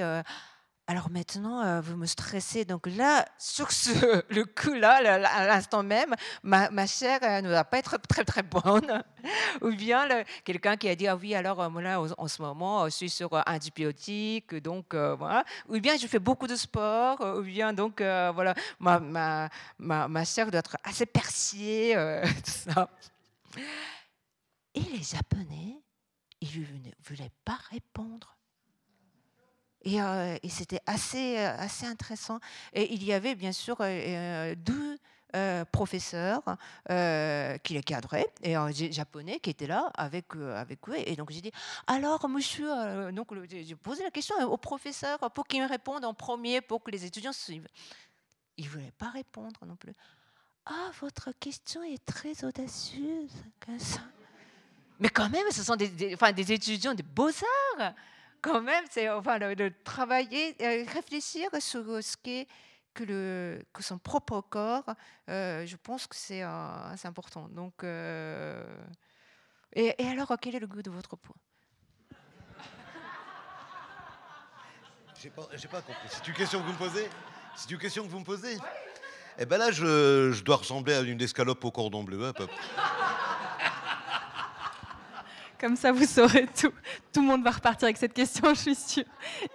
[0.87, 2.67] alors maintenant, euh, vous me stressez.
[2.67, 3.91] Donc là, sur ce,
[4.35, 9.03] le coup-là, à l'instant même, ma, ma chair ne va pas être très très bonne.
[9.63, 10.07] Ou bien
[10.45, 13.33] quelqu'un qui a dit, ah oui, alors euh, là, en, ce moment, je suis sur
[13.33, 15.45] un euh, antibiotiques, donc voilà.
[15.69, 19.49] Ou bien je fais beaucoup de sport, ou bien donc voilà, ma, ma,
[19.79, 21.95] ma, ma, chair doit être assez persillée,
[22.45, 22.91] tout ça.
[24.75, 25.81] Et les Japonais,
[26.43, 28.37] ils ne voulaient pas répondre.
[29.87, 32.41] Euh, et, c'était assez, euh, assez intéressant.
[32.73, 34.99] Et il y avait bien sûr euh, deux
[35.73, 36.43] professeurs
[36.87, 40.95] qui les cadraient, et un japonais qui était là avec, avec eux.
[40.97, 41.51] Et donc j'ai dit,
[41.89, 46.61] alors monsieur, donc j'ai posé la question au professeur pour qu'il me réponde en premier
[46.61, 47.67] pour que les étudiants suivent.
[48.57, 49.93] Il ne voulait pas répondre non plus.
[50.67, 53.33] Ah, votre question est très audacieuse.
[55.01, 57.93] Mais quand même, ce sont des, enfin, des étudiants de beaux-arts
[58.45, 62.47] quand même, c'est enfin de, travailler, euh, réfléchir sur ce qu'est
[62.93, 64.95] que, le, que son propre corps.
[65.31, 67.49] Euh, je pense que c'est euh, important.
[67.49, 67.83] Donc,
[69.77, 71.35] et, alors, quel est le goût de votre peau
[75.17, 76.09] J'ai pas, pas compris.
[76.09, 77.09] C'est une question que vous me posez?
[77.57, 78.59] C'est une question que vous me posez?
[79.39, 82.47] Eh ben là, je, je, dois ressembler à une escalope au cordon bleu, à peu
[82.47, 82.57] près.
[85.61, 86.73] Comme ça, vous saurez tout.
[87.13, 89.05] Tout le monde va repartir avec cette question, je suis sûre.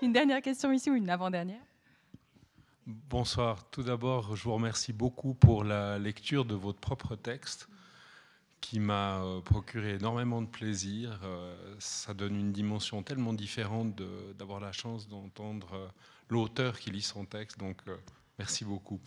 [0.01, 1.61] Une dernière question ici ou une avant-dernière?
[2.85, 3.69] Bonsoir.
[3.69, 7.69] Tout d'abord, je vous remercie beaucoup pour la lecture de votre propre texte
[8.61, 11.19] qui m'a euh, procuré énormément de plaisir.
[11.23, 13.95] Euh, ça donne une dimension tellement différente
[14.37, 15.87] d'avoir la chance d'entendre euh,
[16.29, 17.59] l'auteur qui lit son texte.
[17.59, 17.77] Donc,
[18.37, 18.99] merci beaucoup.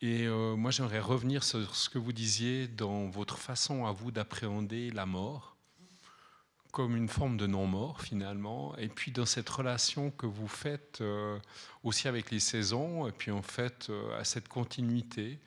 [0.00, 4.90] Et moi, j'aimerais revenir sur ce que vous disiez dans votre façon à vous d'appréhender
[4.90, 5.51] la mort
[6.72, 11.38] comme une forme de non-mort finalement, et puis dans cette relation que vous faites euh,
[11.84, 15.38] aussi avec les saisons, et puis en fait euh, à cette continuité,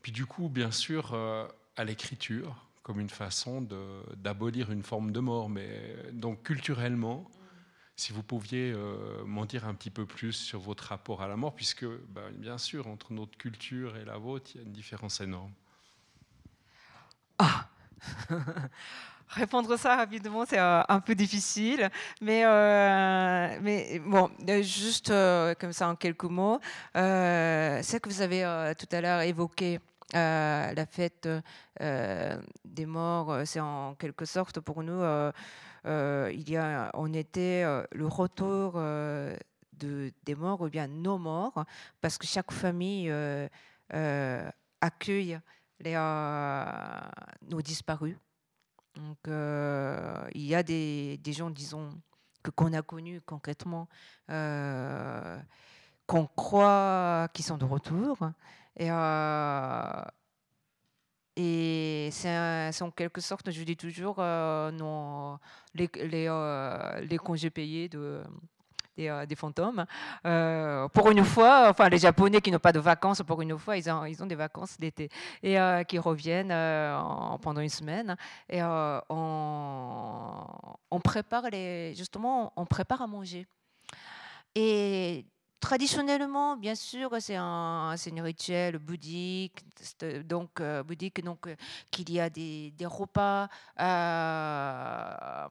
[0.00, 1.46] puis du coup bien sûr euh,
[1.76, 3.60] à l'écriture comme une façon
[4.16, 7.30] d'abolir une forme de mort, mais donc culturellement,
[7.94, 8.74] si vous pouviez
[9.24, 12.58] m'en dire un petit peu plus sur votre rapport à la mort, puisque ben, bien
[12.58, 15.52] sûr entre notre culture et la vôtre, il y a une différence énorme.
[17.38, 17.68] Ah
[19.34, 21.88] Répondre ça rapidement, c'est euh, un peu difficile,
[22.20, 25.08] mais, euh, mais bon, euh, juste
[25.58, 26.60] comme ça en quelques mots,
[26.94, 29.80] ce que vous avez tout à l'heure évoqué,
[30.12, 31.26] la fête
[31.80, 35.00] des morts, c'est en quelque sorte pour nous,
[35.86, 41.64] il y a, on était le retour de, des morts ou bien nos morts,
[42.02, 43.10] parce que chaque famille
[44.82, 45.40] accueille
[47.48, 48.16] nos disparus.
[48.94, 51.90] Donc, euh, il y a des, gens, disons,
[52.42, 53.88] que qu'on a connus concrètement,
[54.30, 55.38] euh,
[56.06, 58.18] qu'on croit qui sont de retour.
[58.76, 60.02] Et, euh,
[61.36, 65.38] et c'est en quelque sorte, je dis toujours, non,
[65.74, 68.22] les, les, congés payés de,
[68.98, 69.86] euh, des, fantômes.
[70.26, 73.78] Euh, pour une fois, enfin les Japonais qui n'ont pas de vacances, pour une fois,
[73.78, 75.08] ils ont, ils ont des vacances d'été
[75.42, 76.54] et euh, qui reviennent
[77.40, 78.14] pendant une semaine.
[78.50, 79.00] Et on,
[81.02, 83.46] prépare les, justement, on prépare à manger.
[84.54, 85.24] Et
[85.58, 89.64] traditionnellement, bien sûr, c'est un, un, rituel bouddhique,
[90.24, 91.48] donc bouddhique, donc
[91.90, 93.48] qu'il y a des, des repas.
[93.80, 95.48] Euh,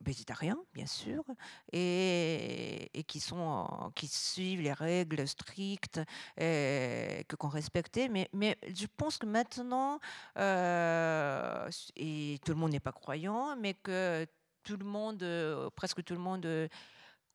[0.00, 1.24] végétariens, bien sûr,
[1.72, 6.00] et, qui, sont, qui suivent les règles strictes
[6.36, 8.08] et, que qu'on respectait.
[8.08, 10.00] Mais, mais je pense que maintenant,
[10.38, 14.26] euh, et tout le monde n'est pas croyant, mais que
[14.62, 16.68] tout le monde, presque tout le monde,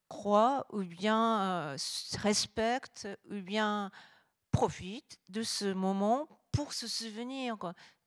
[0.07, 1.75] croient ou bien
[2.19, 3.91] respectent ou bien
[4.51, 7.57] profitent de ce moment pour se souvenir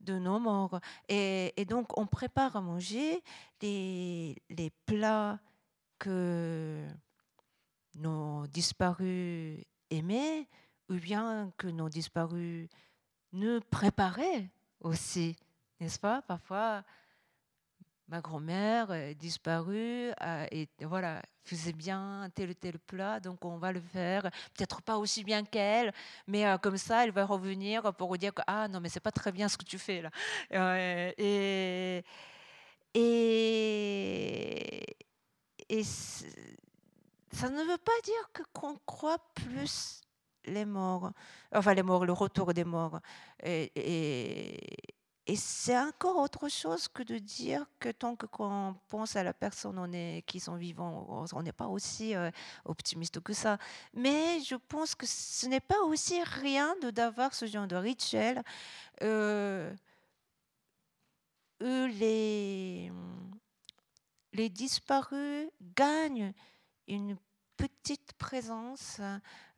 [0.00, 0.80] de nos morts.
[1.08, 3.22] Et, donc, on prépare à manger
[3.62, 5.38] les, les plats
[5.98, 6.86] que
[7.94, 10.48] nos disparus aimaient
[10.88, 12.68] ou bien que nos disparus
[13.32, 14.50] ne préparaient
[14.80, 15.36] aussi,
[15.80, 16.22] n'est-ce pas?
[16.22, 16.84] Parfois,
[18.08, 20.10] ma grand-mère est disparue
[20.50, 24.22] et voilà, faisait bien tel ou tel plat, donc on va le faire.
[24.54, 25.92] Peut-être pas aussi bien qu'elle,
[26.26, 29.12] mais euh, comme ça, elle va revenir pour dire que ah non, mais c'est pas
[29.12, 30.10] très bien ce que tu fais là.
[30.52, 32.04] Euh, et
[32.94, 34.84] et,
[35.84, 40.00] ça ne veut pas dire qu'on croit plus
[40.46, 41.12] les morts,
[41.54, 43.00] enfin les morts, le retour des morts.
[43.42, 44.76] et
[45.36, 49.92] c'est encore autre chose que de dire que tant qu'on pense à la personne on
[49.92, 52.30] est, qui sont vivants, on n'est pas aussi euh,
[52.64, 53.58] optimiste que ça.
[53.92, 58.42] Mais je pense que ce n'est pas aussi rien de d'avoir ce genre de rituel
[59.02, 59.70] euh,
[61.60, 62.90] les,
[64.32, 66.32] les disparus gagnent
[66.86, 67.18] une
[67.58, 69.00] petite présence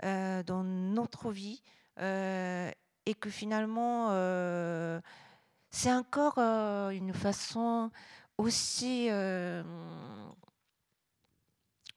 [0.03, 1.63] euh, dans notre vie
[1.99, 4.09] et que finalement
[5.71, 7.91] c'est encore euh, une façon
[8.39, 9.63] aussi, euh,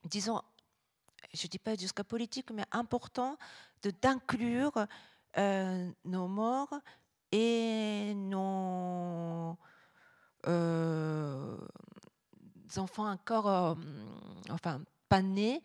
[0.06, 0.42] disons,
[1.34, 3.38] je ne dis pas jusqu'à politique, mais important
[3.82, 4.86] de d'inclure
[5.38, 6.80] euh, nos morts
[7.32, 9.58] et nos
[12.76, 13.78] enfants encore,
[14.50, 15.62] enfin, pas nés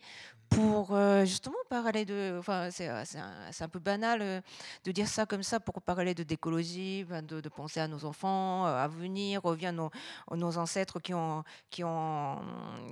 [0.49, 2.35] pour euh, justement parler de.
[2.39, 4.41] Enfin, c'est euh, un, un, peu banal euh,
[4.83, 8.65] de dire ça comme ça pour parler de d'écologie, de, de, penser à nos enfants,
[8.65, 9.91] à venir, revient nos,
[10.35, 12.39] nos ancêtres qui ont, qui ont,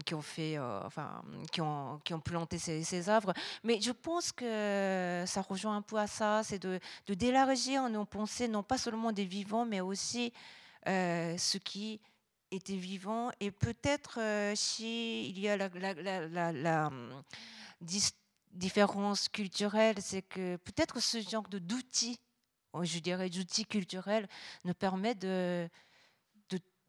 [0.06, 1.22] qui ont fait, enfin,
[1.52, 3.34] qui ont, qui ont planté ces, ces œuvres.
[3.64, 8.48] Mais je pense que ça rejoint un peu à ça, c'est de, d'élargir nos pensées,
[8.48, 10.34] non pas seulement des vivants, mais aussi
[10.86, 12.00] ce qui
[12.52, 17.24] était vivant et peut-être euh, s'il y a la, hum,
[18.52, 22.20] différence culturelle, c'est que peut-être ce genre d'outils,
[22.74, 24.28] oh, je dirais d'outils culturels,
[24.66, 25.70] nous permet de,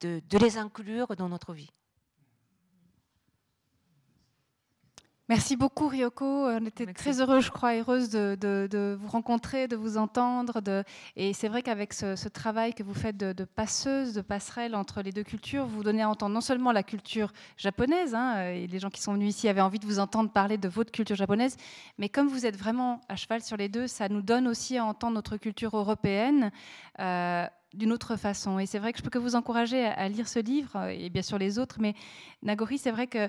[0.01, 1.71] de les inclure dans notre vie.
[5.29, 6.25] Merci beaucoup Ryoko.
[6.25, 10.63] On était très heureux, je crois, heureuse de, vous rencontrer, de vous entendre.
[10.63, 10.85] De...
[11.17, 15.13] Et c'est vrai qu'avec ce, travail que vous faites de, passeuse, de passerelle entre les
[15.13, 18.89] deux cultures, vous donnez à entendre non seulement la culture japonaise, hein, et les gens
[18.89, 21.59] qui sont venus ici avaient envie de vous entendre parler de votre culture japonaise,
[21.99, 24.85] mais comme vous êtes vraiment à cheval sur les deux, ça nous donne aussi à
[24.87, 26.51] entendre notre culture européenne.
[27.01, 28.59] Euh, d'une autre façon.
[28.59, 31.21] Et c'est vrai que je peux que vous encourager à, lire ce livre, et bien
[31.21, 31.93] sûr les autres, mais
[32.43, 33.29] Nagori, c'est vrai que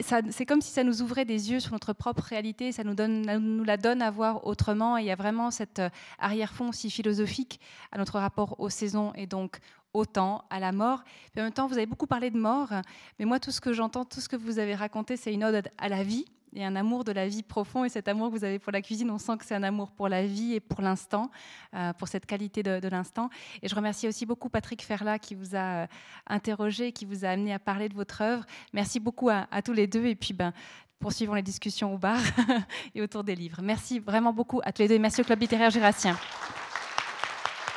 [0.00, 3.76] c'est comme si ça nous ouvrait des yeux sur notre propre réalité, ça nous, la
[3.76, 4.96] donne à voir autrement.
[4.96, 7.60] Et il y a vraiment cet euh, arrière-fond si philosophique
[7.90, 9.58] à notre rapport aux saisons et donc
[9.94, 11.02] au temps, à la mort.
[11.36, 12.72] en même temps, vous avez beaucoup parlé de mort,
[13.18, 15.68] mais moi, tout ce que j'entends, tout ce que vous avez raconté, c'est une ode
[15.78, 17.84] à la vie et un amour de la vie profond.
[17.84, 19.90] Et cet amour que vous avez pour la cuisine, on sent que c'est un amour
[19.90, 21.30] pour la vie et pour l'instant,
[21.74, 23.28] euh, pour cette qualité de, l'instant.
[23.62, 25.86] Et je remercie aussi beaucoup Patrick Ferla qui vous a euh,
[26.26, 28.44] interrogé, qui vous a amené à parler de votre œuvre.
[28.72, 30.06] Merci beaucoup à, tous les deux.
[30.06, 30.52] Et puis, ben,
[30.98, 32.20] poursuivons les discussions au bar
[32.94, 33.60] et autour des livres.
[33.62, 34.98] Merci vraiment beaucoup à tous les deux.
[34.98, 36.16] Merci au Club littéraire Jurassien.